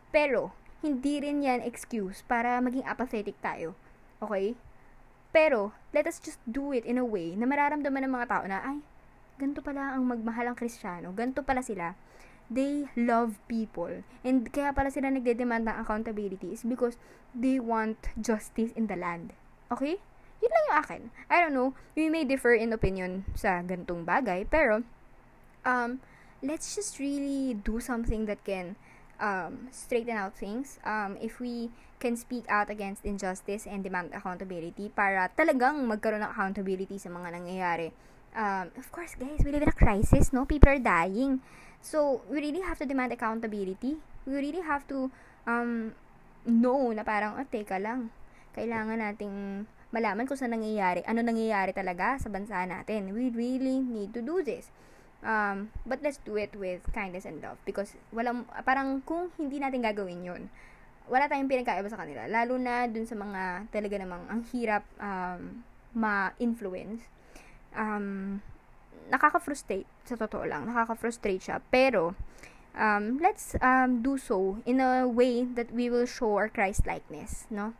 Pero, 0.09 0.55
hindi 0.83 1.21
rin 1.21 1.43
yan 1.43 1.61
excuse 1.61 2.23
para 2.25 2.57
maging 2.63 2.87
apathetic 2.87 3.37
tayo. 3.43 3.75
Okay? 4.23 4.55
Pero, 5.35 5.75
let 5.91 6.07
us 6.07 6.19
just 6.23 6.39
do 6.47 6.71
it 6.71 6.87
in 6.87 6.99
a 6.99 7.05
way 7.05 7.35
na 7.35 7.43
mararamdaman 7.47 8.07
ng 8.07 8.13
mga 8.15 8.27
tao 8.31 8.43
na, 8.47 8.63
ay, 8.63 8.79
ganito 9.35 9.59
pala 9.59 9.95
ang 9.95 10.07
magmahal 10.07 10.51
ang 10.51 10.57
Kristiyano. 10.57 11.11
Ganito 11.11 11.43
pala 11.43 11.59
sila. 11.59 11.99
They 12.49 12.85
love 12.95 13.41
people. 13.47 14.03
And 14.23 14.49
kaya 14.49 14.73
pala 14.73 14.91
sila 14.91 15.09
nagde-demand 15.09 15.65
ng 15.65 15.77
accountability 15.81 16.53
is 16.53 16.63
because 16.63 16.97
they 17.33 17.59
want 17.59 17.97
justice 18.19 18.71
in 18.77 18.87
the 18.87 18.97
land. 18.97 19.33
Okay? 19.71 19.97
Yun 20.43 20.51
lang 20.51 20.65
yung 20.69 20.77
akin. 20.77 21.01
I 21.29 21.41
don't 21.41 21.55
know. 21.55 21.73
We 21.97 22.09
may 22.09 22.23
differ 22.23 22.53
in 22.53 22.73
opinion 22.73 23.25
sa 23.33 23.65
gantong 23.65 24.05
bagay. 24.05 24.45
Pero, 24.51 24.85
um, 25.65 26.03
let's 26.45 26.75
just 26.77 27.01
really 27.01 27.57
do 27.57 27.81
something 27.81 28.29
that 28.29 28.43
can 28.45 28.77
um, 29.19 29.67
straighten 29.71 30.13
out 30.15 30.37
things. 30.37 30.77
Um, 30.85 31.17
if 31.17 31.39
we 31.39 31.71
can 31.99 32.15
speak 32.19 32.45
out 32.51 32.69
against 32.69 33.05
injustice 33.05 33.65
and 33.65 33.81
demand 33.81 34.11
accountability 34.13 34.91
para 34.93 35.31
talagang 35.33 35.81
magkaroon 35.87 36.21
ng 36.21 36.31
accountability 36.31 36.99
sa 36.99 37.09
mga 37.09 37.41
nangyayari. 37.41 37.89
Um, 38.35 38.69
of 38.75 38.91
course, 38.91 39.15
guys, 39.15 39.39
we 39.41 39.49
live 39.55 39.63
in 39.63 39.71
a 39.71 39.79
crisis, 39.79 40.35
no? 40.35 40.43
People 40.43 40.75
are 40.75 40.83
dying. 40.83 41.39
So, 41.85 42.25
we 42.25 42.41
really 42.41 42.65
have 42.65 42.81
to 42.81 42.89
demand 42.89 43.13
accountability. 43.13 44.01
We 44.25 44.33
really 44.33 44.65
have 44.65 44.89
to 44.89 45.13
um, 45.45 45.93
know 46.49 46.89
na 46.89 47.05
parang, 47.05 47.37
oh, 47.37 47.45
teka 47.45 47.77
lang, 47.77 48.09
kailangan 48.57 48.97
nating 48.97 49.69
malaman 49.93 50.25
kung 50.25 50.33
saan 50.33 50.57
nangyayari, 50.57 51.05
ano 51.05 51.21
nangyayari 51.21 51.77
talaga 51.77 52.17
sa 52.17 52.33
bansa 52.33 52.65
natin. 52.65 53.13
We 53.13 53.29
really 53.29 53.85
need 53.85 54.17
to 54.17 54.25
do 54.25 54.41
this. 54.41 54.73
Um, 55.21 55.69
but 55.85 56.01
let's 56.01 56.17
do 56.21 56.41
it 56.41 56.53
with 56.57 56.81
kindness 56.93 57.25
and 57.25 57.41
love 57.41 57.57
because 57.65 57.93
walang, 58.09 58.49
parang 58.65 59.05
kung 59.05 59.29
hindi 59.37 59.61
natin 59.61 59.85
gagawin 59.85 60.25
yun, 60.25 60.49
wala 61.05 61.29
tayong 61.29 61.49
pinagkaiba 61.49 61.85
sa 61.85 62.01
kanila. 62.01 62.25
Lalo 62.25 62.57
na 62.57 62.89
dun 62.89 63.05
sa 63.05 63.13
mga 63.13 63.69
talaga 63.69 63.95
namang 64.01 64.25
ang 64.25 64.41
hirap 64.49 64.81
um, 64.97 65.61
ma-influence. 65.93 67.05
Um, 67.77 68.41
nakaka-frustrate, 69.09 69.87
sa 70.05 70.17
totoo 70.17 70.45
lang. 70.45 70.65
Nakaka-frustrate 70.65 71.41
siya. 71.41 71.57
Pero, 71.69 72.17
um, 72.75 73.17
let's 73.21 73.53
um, 73.61 74.01
do 74.01 74.17
so 74.17 74.59
in 74.65 74.81
a 74.81 75.05
way 75.05 75.45
that 75.45 75.69
we 75.71 75.89
will 75.89 76.07
show 76.07 76.35
our 76.35 76.49
Christ-likeness, 76.49 77.47
no? 77.49 77.73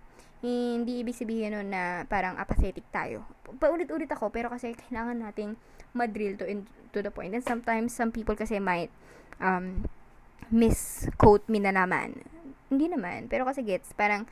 Hindi 0.46 1.02
ibig 1.02 1.18
sabihin 1.18 1.58
nun 1.58 1.74
na 1.74 2.06
parang 2.06 2.38
apathetic 2.38 2.86
tayo. 2.94 3.26
Paulit-ulit 3.58 4.12
ako, 4.14 4.30
pero 4.30 4.54
kasi 4.54 4.78
kailangan 4.78 5.26
nating 5.26 5.58
madrill 5.98 6.38
to, 6.38 6.46
in, 6.46 6.70
to 6.94 7.02
the 7.02 7.10
point. 7.10 7.34
And 7.34 7.42
sometimes, 7.42 7.96
some 7.98 8.14
people 8.14 8.38
kasi 8.38 8.62
might 8.62 8.94
um, 9.42 9.90
misquote 10.54 11.50
me 11.50 11.58
na 11.58 11.74
naman. 11.74 12.22
Hindi 12.70 12.94
naman. 12.94 13.26
Pero 13.26 13.50
kasi 13.50 13.66
gets, 13.66 13.90
parang, 13.98 14.30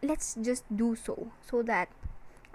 let's 0.00 0.32
just 0.40 0.64
do 0.72 0.96
so. 0.96 1.28
So 1.44 1.60
that, 1.68 1.92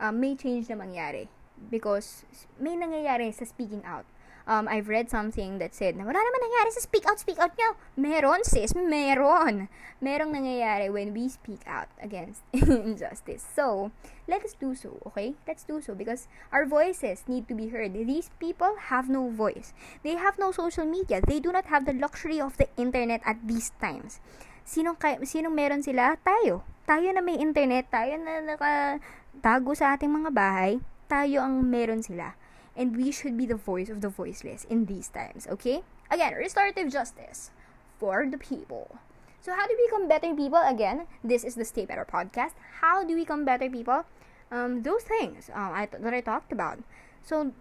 um, 0.02 0.18
may 0.18 0.34
change 0.34 0.66
na 0.66 0.82
mangyari. 0.82 1.30
Because, 1.58 2.24
may 2.62 2.78
nangyayari 2.78 3.34
sa 3.34 3.44
speaking 3.44 3.84
out 3.84 4.06
um, 4.48 4.66
I've 4.72 4.88
read 4.88 5.12
something 5.12 5.60
that 5.60 5.76
said 5.76 6.00
na 6.00 6.08
wala 6.08 6.18
naman 6.18 6.40
nangyari 6.40 6.72
sa 6.72 6.82
speak 6.82 7.04
out, 7.04 7.20
speak 7.20 7.38
out 7.38 7.54
nyo. 7.60 7.76
Meron, 8.00 8.48
sis. 8.48 8.72
Meron. 8.74 9.68
Merong 10.00 10.32
nangyayari 10.32 10.88
when 10.88 11.12
we 11.12 11.28
speak 11.28 11.62
out 11.68 11.92
against 12.00 12.42
injustice. 12.56 13.44
So, 13.44 13.92
let 14.26 14.42
us 14.48 14.56
do 14.56 14.74
so, 14.74 15.04
okay? 15.12 15.36
Let's 15.46 15.68
do 15.68 15.84
so 15.84 15.94
because 15.94 16.32
our 16.56 16.64
voices 16.64 17.28
need 17.28 17.52
to 17.52 17.54
be 17.54 17.70
heard. 17.70 17.94
These 17.94 18.32
people 18.40 18.80
have 18.90 19.12
no 19.12 19.28
voice. 19.30 19.76
They 20.02 20.16
have 20.16 20.40
no 20.40 20.56
social 20.56 20.88
media. 20.88 21.20
They 21.20 21.44
do 21.44 21.52
not 21.52 21.68
have 21.68 21.86
the 21.86 21.94
luxury 21.94 22.40
of 22.40 22.56
the 22.56 22.72
internet 22.80 23.22
at 23.28 23.44
these 23.44 23.76
times. 23.84 24.24
Sinong, 24.64 25.00
kay, 25.00 25.20
sinong 25.28 25.56
meron 25.56 25.84
sila? 25.84 26.16
Tayo. 26.24 26.64
Tayo 26.88 27.12
na 27.12 27.20
may 27.20 27.36
internet, 27.36 27.92
tayo 27.92 28.16
na 28.16 28.40
nakatago 28.40 29.76
sa 29.76 29.96
ating 29.96 30.08
mga 30.08 30.32
bahay, 30.32 30.80
tayo 31.08 31.44
ang 31.44 31.64
meron 31.68 32.04
sila 32.04 32.36
and 32.78 32.96
we 32.96 33.12
should 33.12 33.36
be 33.36 33.50
the 33.50 33.58
voice 33.58 33.90
of 33.90 34.02
the 34.02 34.10
voiceless 34.10 34.64
in 34.70 34.86
these 34.86 35.10
times, 35.10 35.48
okay? 35.50 35.82
Again, 36.12 36.34
restorative 36.36 36.94
justice 36.94 37.50
for 37.98 38.28
the 38.30 38.38
people. 38.38 39.02
So, 39.42 39.56
how 39.56 39.66
do 39.66 39.76
we 39.76 39.88
become 39.88 40.08
better 40.08 40.36
people? 40.36 40.62
Again, 40.62 41.08
this 41.24 41.44
is 41.44 41.56
the 41.56 41.66
Stay 41.66 41.86
Better 41.86 42.06
podcast. 42.06 42.54
How 42.82 43.04
do 43.04 43.16
we 43.16 43.24
become 43.24 43.46
better 43.46 43.70
people? 43.70 44.06
Um, 44.52 44.84
those 44.84 45.04
things 45.04 45.50
um, 45.54 45.72
I 45.74 45.86
th- 45.88 46.04
that 46.04 46.14
I 46.14 46.22
talked 46.22 46.52
about. 46.52 46.80
So, 47.24 47.52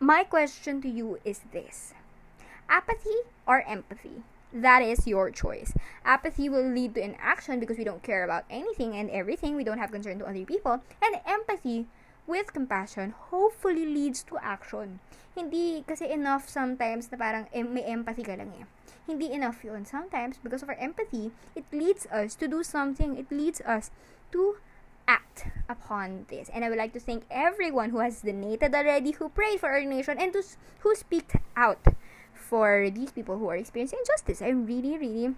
my 0.00 0.24
question 0.24 0.80
to 0.82 0.88
you 0.88 1.18
is 1.24 1.40
this 1.52 1.92
apathy 2.68 3.26
or 3.46 3.62
empathy? 3.66 4.22
That 4.52 4.82
is 4.82 5.06
your 5.06 5.30
choice. 5.30 5.74
Apathy 6.04 6.48
will 6.48 6.62
lead 6.62 6.94
to 6.94 7.02
inaction 7.02 7.58
because 7.58 7.78
we 7.78 7.84
don't 7.84 8.02
care 8.02 8.22
about 8.22 8.44
anything 8.48 8.94
and 8.94 9.10
everything. 9.10 9.56
We 9.56 9.64
don't 9.64 9.78
have 9.78 9.90
concern 9.90 10.20
to 10.20 10.26
other 10.26 10.46
people. 10.46 10.82
And 11.02 11.18
empathy 11.26 11.86
with 12.26 12.52
compassion 12.52 13.14
hopefully 13.30 13.84
leads 13.84 14.22
to 14.24 14.38
action. 14.38 15.00
Hindi 15.34 15.84
kasi 15.86 16.08
enough 16.08 16.48
sometimes 16.48 17.10
na 17.10 17.18
parang 17.18 17.50
em- 17.52 17.74
may 17.74 17.84
empathy 17.84 18.22
ka 18.22 18.38
lang 18.38 18.54
eh. 18.54 18.64
Hindi 19.04 19.32
enough 19.34 19.60
yun. 19.60 19.84
Sometimes, 19.84 20.40
because 20.40 20.64
of 20.64 20.70
our 20.72 20.80
empathy, 20.80 21.32
it 21.52 21.68
leads 21.68 22.08
us 22.08 22.32
to 22.40 22.48
do 22.48 22.64
something. 22.64 23.20
It 23.20 23.28
leads 23.28 23.60
us 23.60 23.92
to 24.32 24.56
act 25.04 25.52
upon 25.68 26.24
this. 26.32 26.48
And 26.48 26.64
I 26.64 26.70
would 26.72 26.80
like 26.80 26.96
to 26.96 27.02
thank 27.02 27.28
everyone 27.28 27.90
who 27.90 28.00
has 28.00 28.24
donated 28.24 28.72
already, 28.72 29.12
who 29.12 29.28
prayed 29.28 29.60
for 29.60 29.68
our 29.68 29.84
nation, 29.84 30.16
and 30.16 30.32
who, 30.32 30.40
who 30.80 30.94
speak 30.94 31.36
out 31.56 31.84
for 32.32 32.88
these 32.88 33.12
people 33.12 33.36
who 33.36 33.48
are 33.48 33.56
experiencing 33.56 34.00
injustice. 34.00 34.40
I 34.40 34.56
really, 34.56 34.96
really 34.96 35.34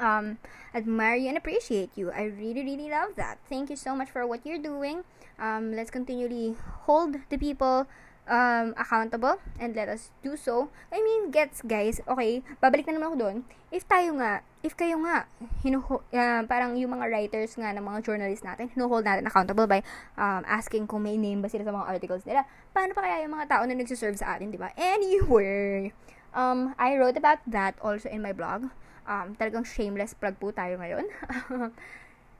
um, 0.00 0.38
admire 0.74 1.16
you 1.16 1.28
and 1.28 1.36
appreciate 1.36 1.90
you. 1.96 2.10
I 2.10 2.24
really, 2.30 2.64
really 2.64 2.88
love 2.88 3.16
that. 3.16 3.38
Thank 3.48 3.70
you 3.70 3.76
so 3.76 3.94
much 3.94 4.10
for 4.10 4.26
what 4.26 4.44
you're 4.44 4.62
doing. 4.62 5.04
Um, 5.38 5.74
let's 5.74 5.90
continually 5.90 6.56
hold 6.86 7.16
the 7.28 7.38
people 7.38 7.86
um, 8.28 8.74
accountable 8.78 9.40
and 9.58 9.74
let 9.74 9.88
us 9.88 10.10
do 10.22 10.36
so. 10.36 10.70
I 10.92 11.02
mean, 11.02 11.30
gets 11.30 11.62
guys, 11.62 12.00
okay, 12.06 12.42
babalik 12.62 12.86
na 12.86 12.94
naman 12.94 13.14
ako 13.14 13.16
doon. 13.18 13.36
If 13.72 13.88
tayo 13.88 14.20
nga, 14.20 14.44
if 14.60 14.76
kayo 14.76 15.00
nga, 15.00 15.24
hinuho, 15.64 16.04
uh, 16.04 16.42
parang 16.44 16.76
yung 16.76 16.92
mga 16.92 17.08
writers 17.08 17.56
nga 17.56 17.72
ng 17.72 17.82
mga 17.82 18.04
journalists 18.04 18.44
natin, 18.44 18.68
hinuhold 18.68 19.02
natin 19.02 19.24
accountable 19.24 19.66
by 19.66 19.80
um, 20.20 20.44
asking 20.44 20.84
kung 20.84 21.02
may 21.02 21.16
name 21.16 21.40
ba 21.40 21.48
sila 21.48 21.64
sa 21.64 21.72
mga 21.72 21.88
articles 21.88 22.22
nila. 22.28 22.44
Paano 22.70 22.92
pa 22.92 23.02
kaya 23.02 23.24
yung 23.24 23.34
mga 23.34 23.48
tao 23.48 23.62
na 23.64 23.74
nagsiserve 23.74 24.20
sa 24.20 24.36
atin, 24.36 24.52
di 24.52 24.60
ba? 24.60 24.70
Anyway, 24.76 25.90
um, 26.36 26.76
I 26.76 26.94
wrote 27.00 27.16
about 27.16 27.40
that 27.48 27.80
also 27.80 28.12
in 28.12 28.20
my 28.20 28.36
blog. 28.36 28.68
Um, 29.06 29.34
talagang 29.34 29.66
shameless 29.66 30.14
plug 30.14 30.38
po 30.38 30.54
tayo 30.54 30.78
ngayon. 30.78 31.06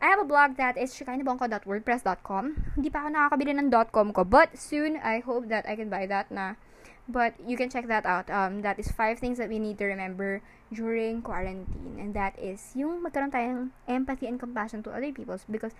I 0.02 0.06
have 0.10 0.18
a 0.18 0.26
blog 0.26 0.58
that 0.58 0.74
is 0.74 0.90
shikainabongko.wordpress.com. 0.98 2.74
Hindi 2.74 2.90
pa 2.90 3.06
ako 3.06 3.08
nakakabili 3.14 3.54
ng 3.54 3.70
.com 3.94 4.10
ko, 4.10 4.26
but 4.26 4.58
soon 4.58 4.98
I 4.98 5.22
hope 5.22 5.46
that 5.46 5.62
I 5.70 5.78
can 5.78 5.86
buy 5.86 6.10
that 6.10 6.26
na. 6.34 6.58
But 7.06 7.38
you 7.38 7.54
can 7.54 7.70
check 7.70 7.86
that 7.86 8.06
out. 8.06 8.30
Um, 8.30 8.62
that 8.62 8.78
is 8.78 8.90
five 8.90 9.18
things 9.18 9.38
that 9.38 9.46
we 9.46 9.58
need 9.58 9.78
to 9.78 9.86
remember 9.86 10.42
during 10.74 11.22
quarantine. 11.22 11.98
And 11.98 12.14
that 12.14 12.34
is 12.38 12.74
yung 12.74 13.02
magkaroon 13.02 13.30
tayo 13.30 13.46
ng 13.46 13.62
empathy 13.86 14.26
and 14.26 14.38
compassion 14.38 14.82
to 14.86 14.90
other 14.90 15.10
people 15.14 15.38
because 15.50 15.74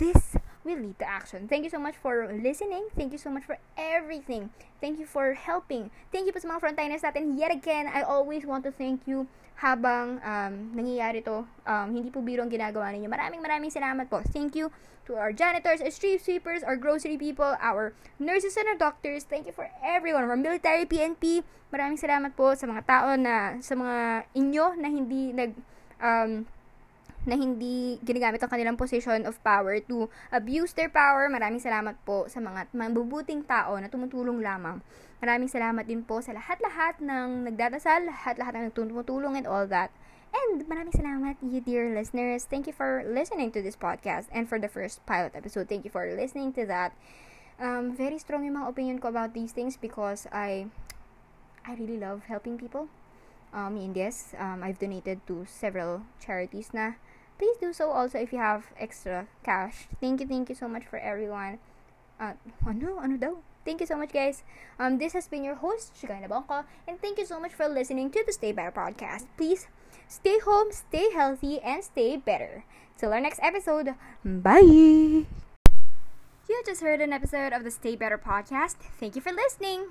this 0.00 0.36
will 0.64 0.80
lead 0.80 0.98
to 1.00 1.08
action. 1.08 1.48
Thank 1.48 1.64
you 1.64 1.72
so 1.72 1.80
much 1.80 1.96
for 1.96 2.28
listening. 2.28 2.88
Thank 2.96 3.12
you 3.12 3.20
so 3.20 3.28
much 3.28 3.44
for 3.44 3.56
everything. 3.76 4.50
Thank 4.80 5.00
you 5.00 5.06
for 5.08 5.32
helping. 5.32 5.92
Thank 6.12 6.28
you 6.28 6.32
po 6.32 6.40
sa 6.40 6.48
mga 6.48 6.60
frontliners 6.60 7.04
natin. 7.04 7.36
Yet 7.36 7.52
again, 7.52 7.88
I 7.88 8.04
always 8.04 8.44
want 8.44 8.64
to 8.64 8.72
thank 8.72 9.04
you 9.08 9.28
habang 9.56 10.20
um, 10.20 10.54
nangyayari 10.76 11.24
to. 11.24 11.44
Um, 11.64 11.88
hindi 11.96 12.12
po 12.12 12.20
biro 12.20 12.44
ang 12.44 12.52
ginagawa 12.52 12.92
ninyo. 12.92 13.08
Maraming 13.08 13.40
maraming 13.40 13.72
salamat 13.72 14.08
po. 14.08 14.20
Thank 14.32 14.52
you 14.56 14.68
to 15.08 15.16
our 15.16 15.32
janitors, 15.32 15.80
our 15.80 15.88
street 15.88 16.20
sweepers, 16.20 16.60
our 16.66 16.76
grocery 16.76 17.16
people, 17.16 17.56
our 17.62 17.94
nurses 18.18 18.58
and 18.58 18.68
our 18.68 18.76
doctors. 18.76 19.24
Thank 19.24 19.46
you 19.48 19.54
for 19.54 19.70
everyone. 19.80 20.26
Our 20.28 20.36
military 20.36 20.84
PNP. 20.84 21.46
Maraming 21.72 21.96
salamat 21.96 22.34
po 22.36 22.52
sa 22.52 22.68
mga 22.68 22.82
tao 22.84 23.08
na, 23.16 23.58
sa 23.64 23.74
mga 23.74 24.28
inyo 24.34 24.64
na 24.76 24.88
hindi 24.92 25.32
nag, 25.32 25.50
um, 26.02 26.44
na 27.26 27.34
hindi 27.34 27.98
ginagamit 28.06 28.38
ang 28.38 28.48
kanilang 28.48 28.78
position 28.78 29.26
of 29.26 29.36
power 29.42 29.82
to 29.82 30.06
abuse 30.30 30.72
their 30.78 30.88
power. 30.88 31.26
Maraming 31.26 31.58
salamat 31.58 31.98
po 32.06 32.30
sa 32.30 32.38
mga 32.38 32.70
mabubuting 32.70 33.42
tao 33.42 33.74
na 33.76 33.90
tumutulong 33.90 34.38
lamang. 34.38 34.78
Maraming 35.18 35.50
salamat 35.50 35.84
din 35.90 36.06
po 36.06 36.22
sa 36.22 36.32
lahat-lahat 36.32 37.02
ng 37.02 37.50
nagdadasal, 37.50 38.06
lahat-lahat 38.06 38.54
ng 38.54 38.72
tumutulong 38.72 39.34
and 39.34 39.50
all 39.50 39.66
that. 39.66 39.90
And 40.30 40.62
maraming 40.70 40.94
salamat, 40.94 41.42
you 41.42 41.58
dear 41.58 41.90
listeners. 41.90 42.46
Thank 42.46 42.70
you 42.70 42.74
for 42.76 43.02
listening 43.02 43.50
to 43.56 43.60
this 43.64 43.74
podcast 43.74 44.30
and 44.30 44.46
for 44.46 44.62
the 44.62 44.70
first 44.70 45.02
pilot 45.08 45.34
episode. 45.34 45.66
Thank 45.66 45.82
you 45.82 45.90
for 45.90 46.06
listening 46.06 46.54
to 46.54 46.62
that. 46.70 46.94
Um, 47.56 47.96
very 47.96 48.20
strong 48.20 48.44
yung 48.44 48.60
mga 48.60 48.68
opinion 48.68 48.96
ko 49.00 49.08
about 49.08 49.32
these 49.32 49.50
things 49.50 49.80
because 49.80 50.28
I 50.28 50.68
I 51.64 51.74
really 51.74 51.96
love 51.96 52.28
helping 52.28 52.60
people. 52.60 52.92
Um, 53.56 53.80
and 53.80 53.96
yes, 53.96 54.36
um, 54.36 54.60
I've 54.60 54.78
donated 54.78 55.24
to 55.26 55.48
several 55.48 56.04
charities 56.20 56.76
na 56.76 57.00
please 57.38 57.56
do 57.60 57.72
so 57.72 57.90
also 57.90 58.18
if 58.18 58.32
you 58.32 58.38
have 58.38 58.66
extra 58.78 59.26
cash. 59.44 59.88
Thank 60.00 60.20
you, 60.20 60.26
thank 60.26 60.48
you 60.48 60.54
so 60.54 60.68
much 60.68 60.84
for 60.84 60.98
everyone. 60.98 61.58
Uh, 62.20 62.34
ano? 62.66 62.98
Ano 62.98 63.16
daw? 63.16 63.34
Thank 63.66 63.82
you 63.82 63.86
so 63.86 63.98
much, 63.98 64.14
guys. 64.14 64.46
Um, 64.78 64.98
this 64.98 65.12
has 65.12 65.26
been 65.26 65.42
your 65.42 65.58
host, 65.58 65.92
Shigana 65.98 66.30
Bonko, 66.30 66.64
and 66.86 67.02
thank 67.02 67.18
you 67.18 67.26
so 67.26 67.40
much 67.40 67.52
for 67.52 67.66
listening 67.66 68.14
to 68.14 68.22
the 68.24 68.32
Stay 68.32 68.52
Better 68.52 68.70
podcast. 68.70 69.26
Please 69.36 69.66
stay 70.06 70.38
home, 70.38 70.70
stay 70.70 71.10
healthy, 71.10 71.58
and 71.60 71.82
stay 71.82 72.16
better. 72.16 72.64
Till 72.96 73.12
our 73.12 73.20
next 73.20 73.42
episode, 73.42 73.98
bye! 74.24 75.26
You 76.48 76.62
just 76.64 76.80
heard 76.80 77.02
an 77.02 77.12
episode 77.12 77.52
of 77.52 77.64
the 77.64 77.74
Stay 77.74 77.96
Better 77.96 78.18
podcast. 78.18 78.78
Thank 79.02 79.16
you 79.16 79.20
for 79.20 79.34
listening. 79.34 79.90